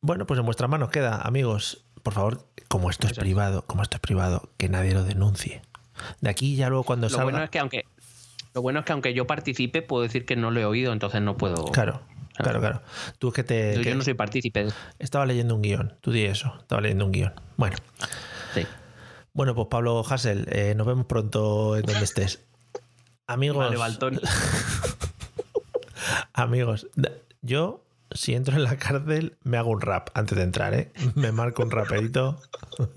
Bueno, 0.00 0.26
pues 0.26 0.38
en 0.38 0.46
vuestras 0.46 0.68
manos 0.70 0.90
queda, 0.90 1.16
amigos. 1.22 1.84
Por 2.02 2.12
favor, 2.12 2.46
como 2.68 2.90
esto 2.90 3.06
es. 3.06 3.18
privado, 3.18 3.62
como 3.66 3.82
esto 3.82 3.96
es 3.96 4.00
privado, 4.00 4.50
que 4.58 4.68
nadie 4.68 4.92
lo 4.92 5.02
denuncie. 5.04 5.62
De 6.20 6.28
aquí 6.28 6.56
ya 6.56 6.68
luego 6.68 6.84
cuando 6.84 7.06
Lo 7.06 7.10
salga. 7.10 7.24
bueno 7.24 7.42
es 7.44 7.50
que 7.50 7.58
aunque 7.58 7.86
lo 8.54 8.62
bueno 8.62 8.80
es 8.80 8.86
que 8.86 8.92
aunque 8.92 9.12
yo 9.14 9.26
participe, 9.26 9.82
puedo 9.82 10.02
decir 10.04 10.24
que 10.24 10.36
no 10.36 10.50
lo 10.50 10.60
he 10.60 10.64
oído, 10.64 10.92
entonces 10.92 11.20
no 11.20 11.36
puedo. 11.36 11.64
Claro, 11.66 12.00
claro, 12.36 12.60
claro. 12.60 12.82
Tú 13.18 13.28
es 13.28 13.34
que 13.34 13.44
te. 13.44 13.74
Yo, 13.76 13.82
que- 13.82 13.90
yo 13.90 13.96
no 13.96 14.02
soy 14.02 14.14
partícipe. 14.14 14.66
Estaba 14.98 15.26
leyendo 15.26 15.54
un 15.56 15.62
guion. 15.62 15.94
Tú 16.00 16.12
di 16.12 16.24
eso. 16.24 16.54
Estaba 16.60 16.80
leyendo 16.80 17.04
un 17.06 17.12
guion. 17.12 17.32
Bueno. 17.56 17.76
Sí. 18.54 18.66
Bueno, 19.32 19.54
pues 19.54 19.68
Pablo 19.70 20.02
Hassel, 20.08 20.46
eh, 20.50 20.74
nos 20.76 20.86
vemos 20.86 21.06
pronto 21.06 21.76
en 21.76 21.82
donde 21.82 22.04
estés. 22.04 22.42
Amigos. 23.26 23.58
Vale, 23.64 23.76
Baltón. 23.76 24.20
Amigos, 26.34 26.86
yo 27.42 27.80
si 28.12 28.34
entro 28.34 28.54
en 28.56 28.62
la 28.64 28.76
cárcel 28.76 29.36
me 29.42 29.56
hago 29.56 29.70
un 29.70 29.80
rap 29.80 30.10
antes 30.14 30.36
de 30.38 30.44
entrar, 30.44 30.74
¿eh? 30.74 30.92
Me 31.16 31.32
marco 31.32 31.62
un 31.64 31.70
raperito. 31.72 32.40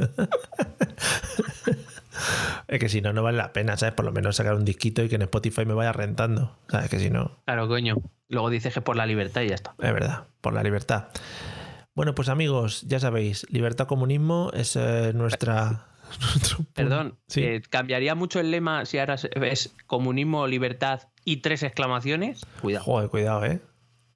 es 2.68 2.80
que 2.80 2.90
si 2.90 3.02
no, 3.02 3.14
no 3.14 3.24
vale 3.24 3.38
la 3.38 3.54
pena, 3.54 3.78
¿sabes? 3.78 3.94
Por 3.96 4.06
lo 4.06 4.12
menos 4.12 4.36
sacar 4.36 4.56
un 4.56 4.66
disquito 4.66 5.04
y 5.04 5.10
que 5.10 5.16
en 5.16 5.22
Spotify 5.24 5.66
me 5.66 5.74
vaya 5.74 5.94
rentando. 5.94 6.58
¿Sabes? 6.70 6.90
Que 6.90 7.00
si 7.00 7.10
no, 7.10 7.40
Claro, 7.46 7.68
coño. 7.68 7.96
Luego 8.30 8.50
dices 8.50 8.74
que 8.74 8.82
por 8.82 8.96
la 8.98 9.06
libertad 9.06 9.42
y 9.42 9.50
ya 9.50 9.56
está. 9.56 9.74
es 9.80 9.94
verdad, 9.94 10.28
por 10.42 10.54
la 10.54 10.64
libertad. 10.64 11.08
Bueno, 11.96 12.14
pues 12.14 12.30
amigos, 12.30 12.84
ya 12.84 13.00
sabéis, 13.00 13.48
libertad 13.50 13.88
comunismo 13.88 14.52
es 14.54 14.76
eh, 14.76 15.14
nuestra... 15.16 15.88
nuestro 16.20 16.58
punto. 16.58 16.72
Perdón, 16.74 17.18
Sí. 17.28 17.44
eh, 17.44 17.62
¿cambiaría 17.70 18.16
mucho 18.16 18.40
el 18.40 18.52
lema 18.52 18.86
si 18.86 19.00
ahora 19.00 19.16
es 19.16 19.74
comunismo, 19.88 20.46
libertad 20.46 21.04
y 21.26 21.38
tres 21.38 21.64
exclamaciones? 21.64 22.46
Cuidado. 22.62 22.84
Joder, 22.86 23.10
cuidado, 23.10 23.46
¿eh? 23.46 23.62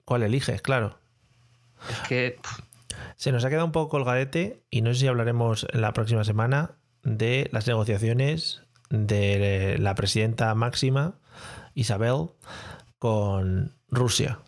¿Cuál 0.06 0.24
eliges? 0.24 0.62
Claro. 0.62 0.99
Es 1.89 2.08
que 2.08 2.39
Se 3.16 3.32
nos 3.32 3.43
ha 3.45 3.49
quedado 3.49 3.66
un 3.66 3.72
poco 3.72 3.89
colgadete 3.89 4.62
y 4.70 4.82
no 4.82 4.93
sé 4.93 4.99
si 5.02 5.08
hablaremos 5.08 5.66
en 5.72 5.82
la 5.82 5.93
próxima 5.93 6.24
semana 6.24 6.76
de 7.04 7.49
las 7.52 7.68
negociaciones 7.68 8.62
de 8.89 9.78
la 9.80 9.95
presidenta 9.95 10.54
máxima, 10.56 11.16
Isabel, 11.76 12.28
con 12.99 13.74
Rusia. 13.89 14.39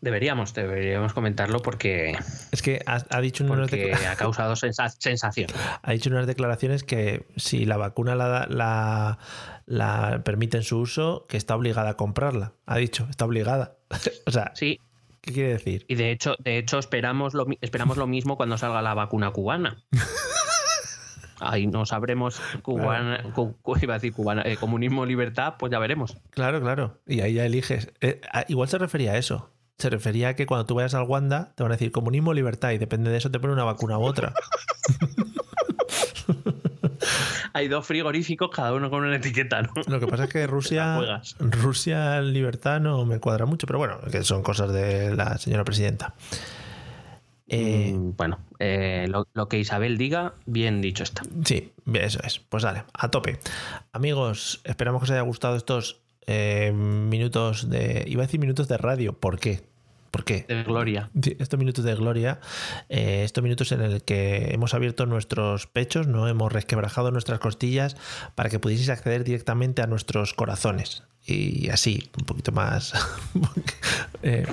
deberíamos, 0.00 0.54
deberíamos 0.54 1.12
comentarlo 1.12 1.60
porque, 1.60 2.16
Es 2.52 2.62
que 2.62 2.80
ha, 2.86 3.02
ha 3.10 3.20
dicho 3.20 3.44
unas 3.44 3.70
ha 3.72 4.16
causado 4.16 4.56
sensa- 4.56 4.88
sensación. 4.88 5.48
ha 5.82 5.92
dicho 5.92 6.10
unas 6.10 6.26
declaraciones 6.26 6.84
que 6.84 7.26
si 7.36 7.66
la 7.66 7.76
vacuna 7.76 8.14
la, 8.14 8.46
la, 8.48 9.18
la 9.66 10.22
permiten 10.24 10.62
su 10.62 10.78
uso, 10.78 11.26
que 11.28 11.36
está 11.36 11.54
obligada 11.54 11.90
a 11.90 11.96
comprarla. 11.96 12.52
Ha 12.66 12.78
dicho, 12.78 13.06
está 13.10 13.26
obligada. 13.26 13.76
o 14.26 14.30
sea, 14.30 14.52
Sí, 14.54 14.80
¿qué 15.20 15.32
quiere 15.32 15.48
decir? 15.50 15.84
y 15.88 15.94
de 15.94 16.10
hecho, 16.10 16.34
de 16.38 16.58
hecho 16.58 16.78
esperamos, 16.78 17.34
lo, 17.34 17.46
esperamos 17.60 17.96
lo 17.96 18.06
mismo 18.06 18.36
cuando 18.36 18.56
salga 18.58 18.82
la 18.82 18.94
vacuna 18.94 19.30
cubana. 19.30 19.82
Ahí 21.42 21.66
no 21.66 21.86
sabremos 21.86 22.38
cubana, 22.62 23.22
cu- 23.34 23.56
cu- 23.62 23.78
iba 23.80 23.94
a 23.94 23.96
decir 23.98 24.12
cubana, 24.12 24.42
eh, 24.44 24.58
comunismo, 24.58 25.06
libertad, 25.06 25.54
pues 25.58 25.72
ya 25.72 25.78
veremos. 25.78 26.18
Claro, 26.30 26.60
claro. 26.60 26.98
Y 27.06 27.22
ahí 27.22 27.32
ya 27.32 27.46
eliges. 27.46 27.90
Eh, 28.02 28.20
igual 28.48 28.68
se 28.68 28.76
refería 28.76 29.12
a 29.12 29.16
eso. 29.16 29.50
Se 29.78 29.88
refería 29.88 30.28
a 30.28 30.36
que 30.36 30.44
cuando 30.44 30.66
tú 30.66 30.74
vayas 30.74 30.92
al 30.94 31.04
Wanda 31.04 31.54
te 31.54 31.62
van 31.62 31.72
a 31.72 31.76
decir 31.76 31.92
comunismo 31.92 32.32
o 32.32 32.34
libertad 32.34 32.72
y 32.72 32.78
depende 32.78 33.10
de 33.10 33.16
eso 33.16 33.30
te 33.30 33.40
ponen 33.40 33.54
una 33.54 33.64
vacuna 33.64 33.96
u 33.96 34.02
otra. 34.02 34.34
Hay 37.52 37.68
dos 37.68 37.86
frigoríficos, 37.86 38.50
cada 38.50 38.72
uno 38.74 38.90
con 38.90 39.04
una 39.04 39.16
etiqueta, 39.16 39.62
¿no? 39.62 39.72
Lo 39.86 40.00
que 40.00 40.06
pasa 40.06 40.24
es 40.24 40.30
que 40.30 40.46
Rusia. 40.48 41.20
Rusia 41.38 42.20
libertad 42.20 42.80
no 42.80 43.04
me 43.04 43.18
cuadra 43.18 43.46
mucho, 43.46 43.66
pero 43.66 43.78
bueno, 43.78 43.98
que 44.10 44.22
son 44.22 44.42
cosas 44.42 44.72
de 44.72 45.14
la 45.14 45.38
señora 45.38 45.64
presidenta. 45.64 46.14
Eh, 47.48 47.92
Mm, 47.92 48.16
bueno, 48.16 48.38
eh, 48.58 49.06
lo, 49.08 49.26
lo 49.34 49.48
que 49.48 49.58
Isabel 49.58 49.98
diga, 49.98 50.34
bien 50.46 50.80
dicho 50.80 51.02
está. 51.02 51.22
Sí, 51.44 51.72
eso 51.94 52.20
es. 52.22 52.38
Pues 52.38 52.62
dale, 52.62 52.84
a 52.92 53.10
tope. 53.10 53.40
Amigos, 53.92 54.60
esperamos 54.64 55.00
que 55.00 55.04
os 55.04 55.10
haya 55.10 55.22
gustado 55.22 55.56
estos 55.56 56.00
eh, 56.26 56.72
minutos 56.72 57.68
de. 57.68 58.04
Iba 58.06 58.22
a 58.22 58.26
decir 58.26 58.38
minutos 58.40 58.68
de 58.68 58.78
radio. 58.78 59.18
¿Por 59.18 59.40
qué? 59.40 59.62
¿Por 60.10 60.24
qué? 60.24 60.44
De 60.48 60.62
gloria. 60.64 61.10
Estos 61.38 61.58
minutos 61.58 61.84
de 61.84 61.94
gloria, 61.94 62.40
eh, 62.88 63.22
estos 63.24 63.44
minutos 63.44 63.70
en 63.72 63.80
el 63.80 64.02
que 64.02 64.52
hemos 64.52 64.74
abierto 64.74 65.06
nuestros 65.06 65.66
pechos, 65.66 66.06
no 66.06 66.26
hemos 66.28 66.52
resquebrajado 66.52 67.10
nuestras 67.10 67.38
costillas 67.38 67.96
para 68.34 68.50
que 68.50 68.58
pudieseis 68.58 68.88
acceder 68.90 69.24
directamente 69.24 69.82
a 69.82 69.86
nuestros 69.86 70.34
corazones 70.34 71.04
y 71.26 71.68
así, 71.70 72.10
un 72.18 72.24
poquito 72.24 72.52
más, 72.52 72.92
eh, 74.22 74.46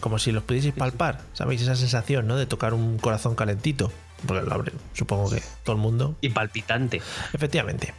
como 0.00 0.18
si 0.18 0.32
los 0.32 0.42
pudieseis 0.42 0.74
palpar, 0.74 1.20
¿sabéis? 1.32 1.62
Esa 1.62 1.76
sensación, 1.76 2.26
¿no? 2.26 2.36
De 2.36 2.46
tocar 2.46 2.74
un 2.74 2.98
corazón 2.98 3.34
calentito, 3.34 3.92
porque 4.26 4.44
lo 4.46 4.52
abre, 4.54 4.72
supongo 4.92 5.30
que 5.30 5.42
todo 5.64 5.76
el 5.76 5.82
mundo. 5.82 6.16
Y 6.20 6.30
palpitante. 6.30 7.00
Efectivamente. 7.32 7.94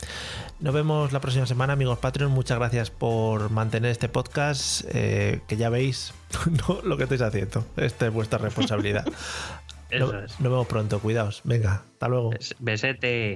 Nos 0.60 0.74
vemos 0.74 1.12
la 1.12 1.20
próxima 1.20 1.46
semana, 1.46 1.74
amigos 1.74 2.00
Patreon. 2.00 2.32
Muchas 2.32 2.58
gracias 2.58 2.90
por 2.92 3.50
mantener 3.52 3.92
este 3.92 4.08
podcast, 4.10 4.84
eh, 4.90 5.42
que 5.48 5.58
ya 5.58 5.70
veis 5.70 6.14
¿no? 6.68 6.82
lo 6.84 6.98
que 6.98 7.04
estáis 7.04 7.22
haciendo. 7.22 7.66
Esta 7.78 8.08
es 8.08 8.14
vuestra 8.14 8.38
responsabilidad. 8.40 9.06
Eso 9.90 10.12
No- 10.12 10.20
es. 10.20 10.32
Nos 10.40 10.52
vemos 10.52 10.68
pronto, 10.68 11.00
cuidaos. 11.00 11.42
Venga, 11.44 11.84
hasta 11.94 12.08
luego. 12.08 12.32
Bes- 12.32 12.56
Besete. 12.60 13.36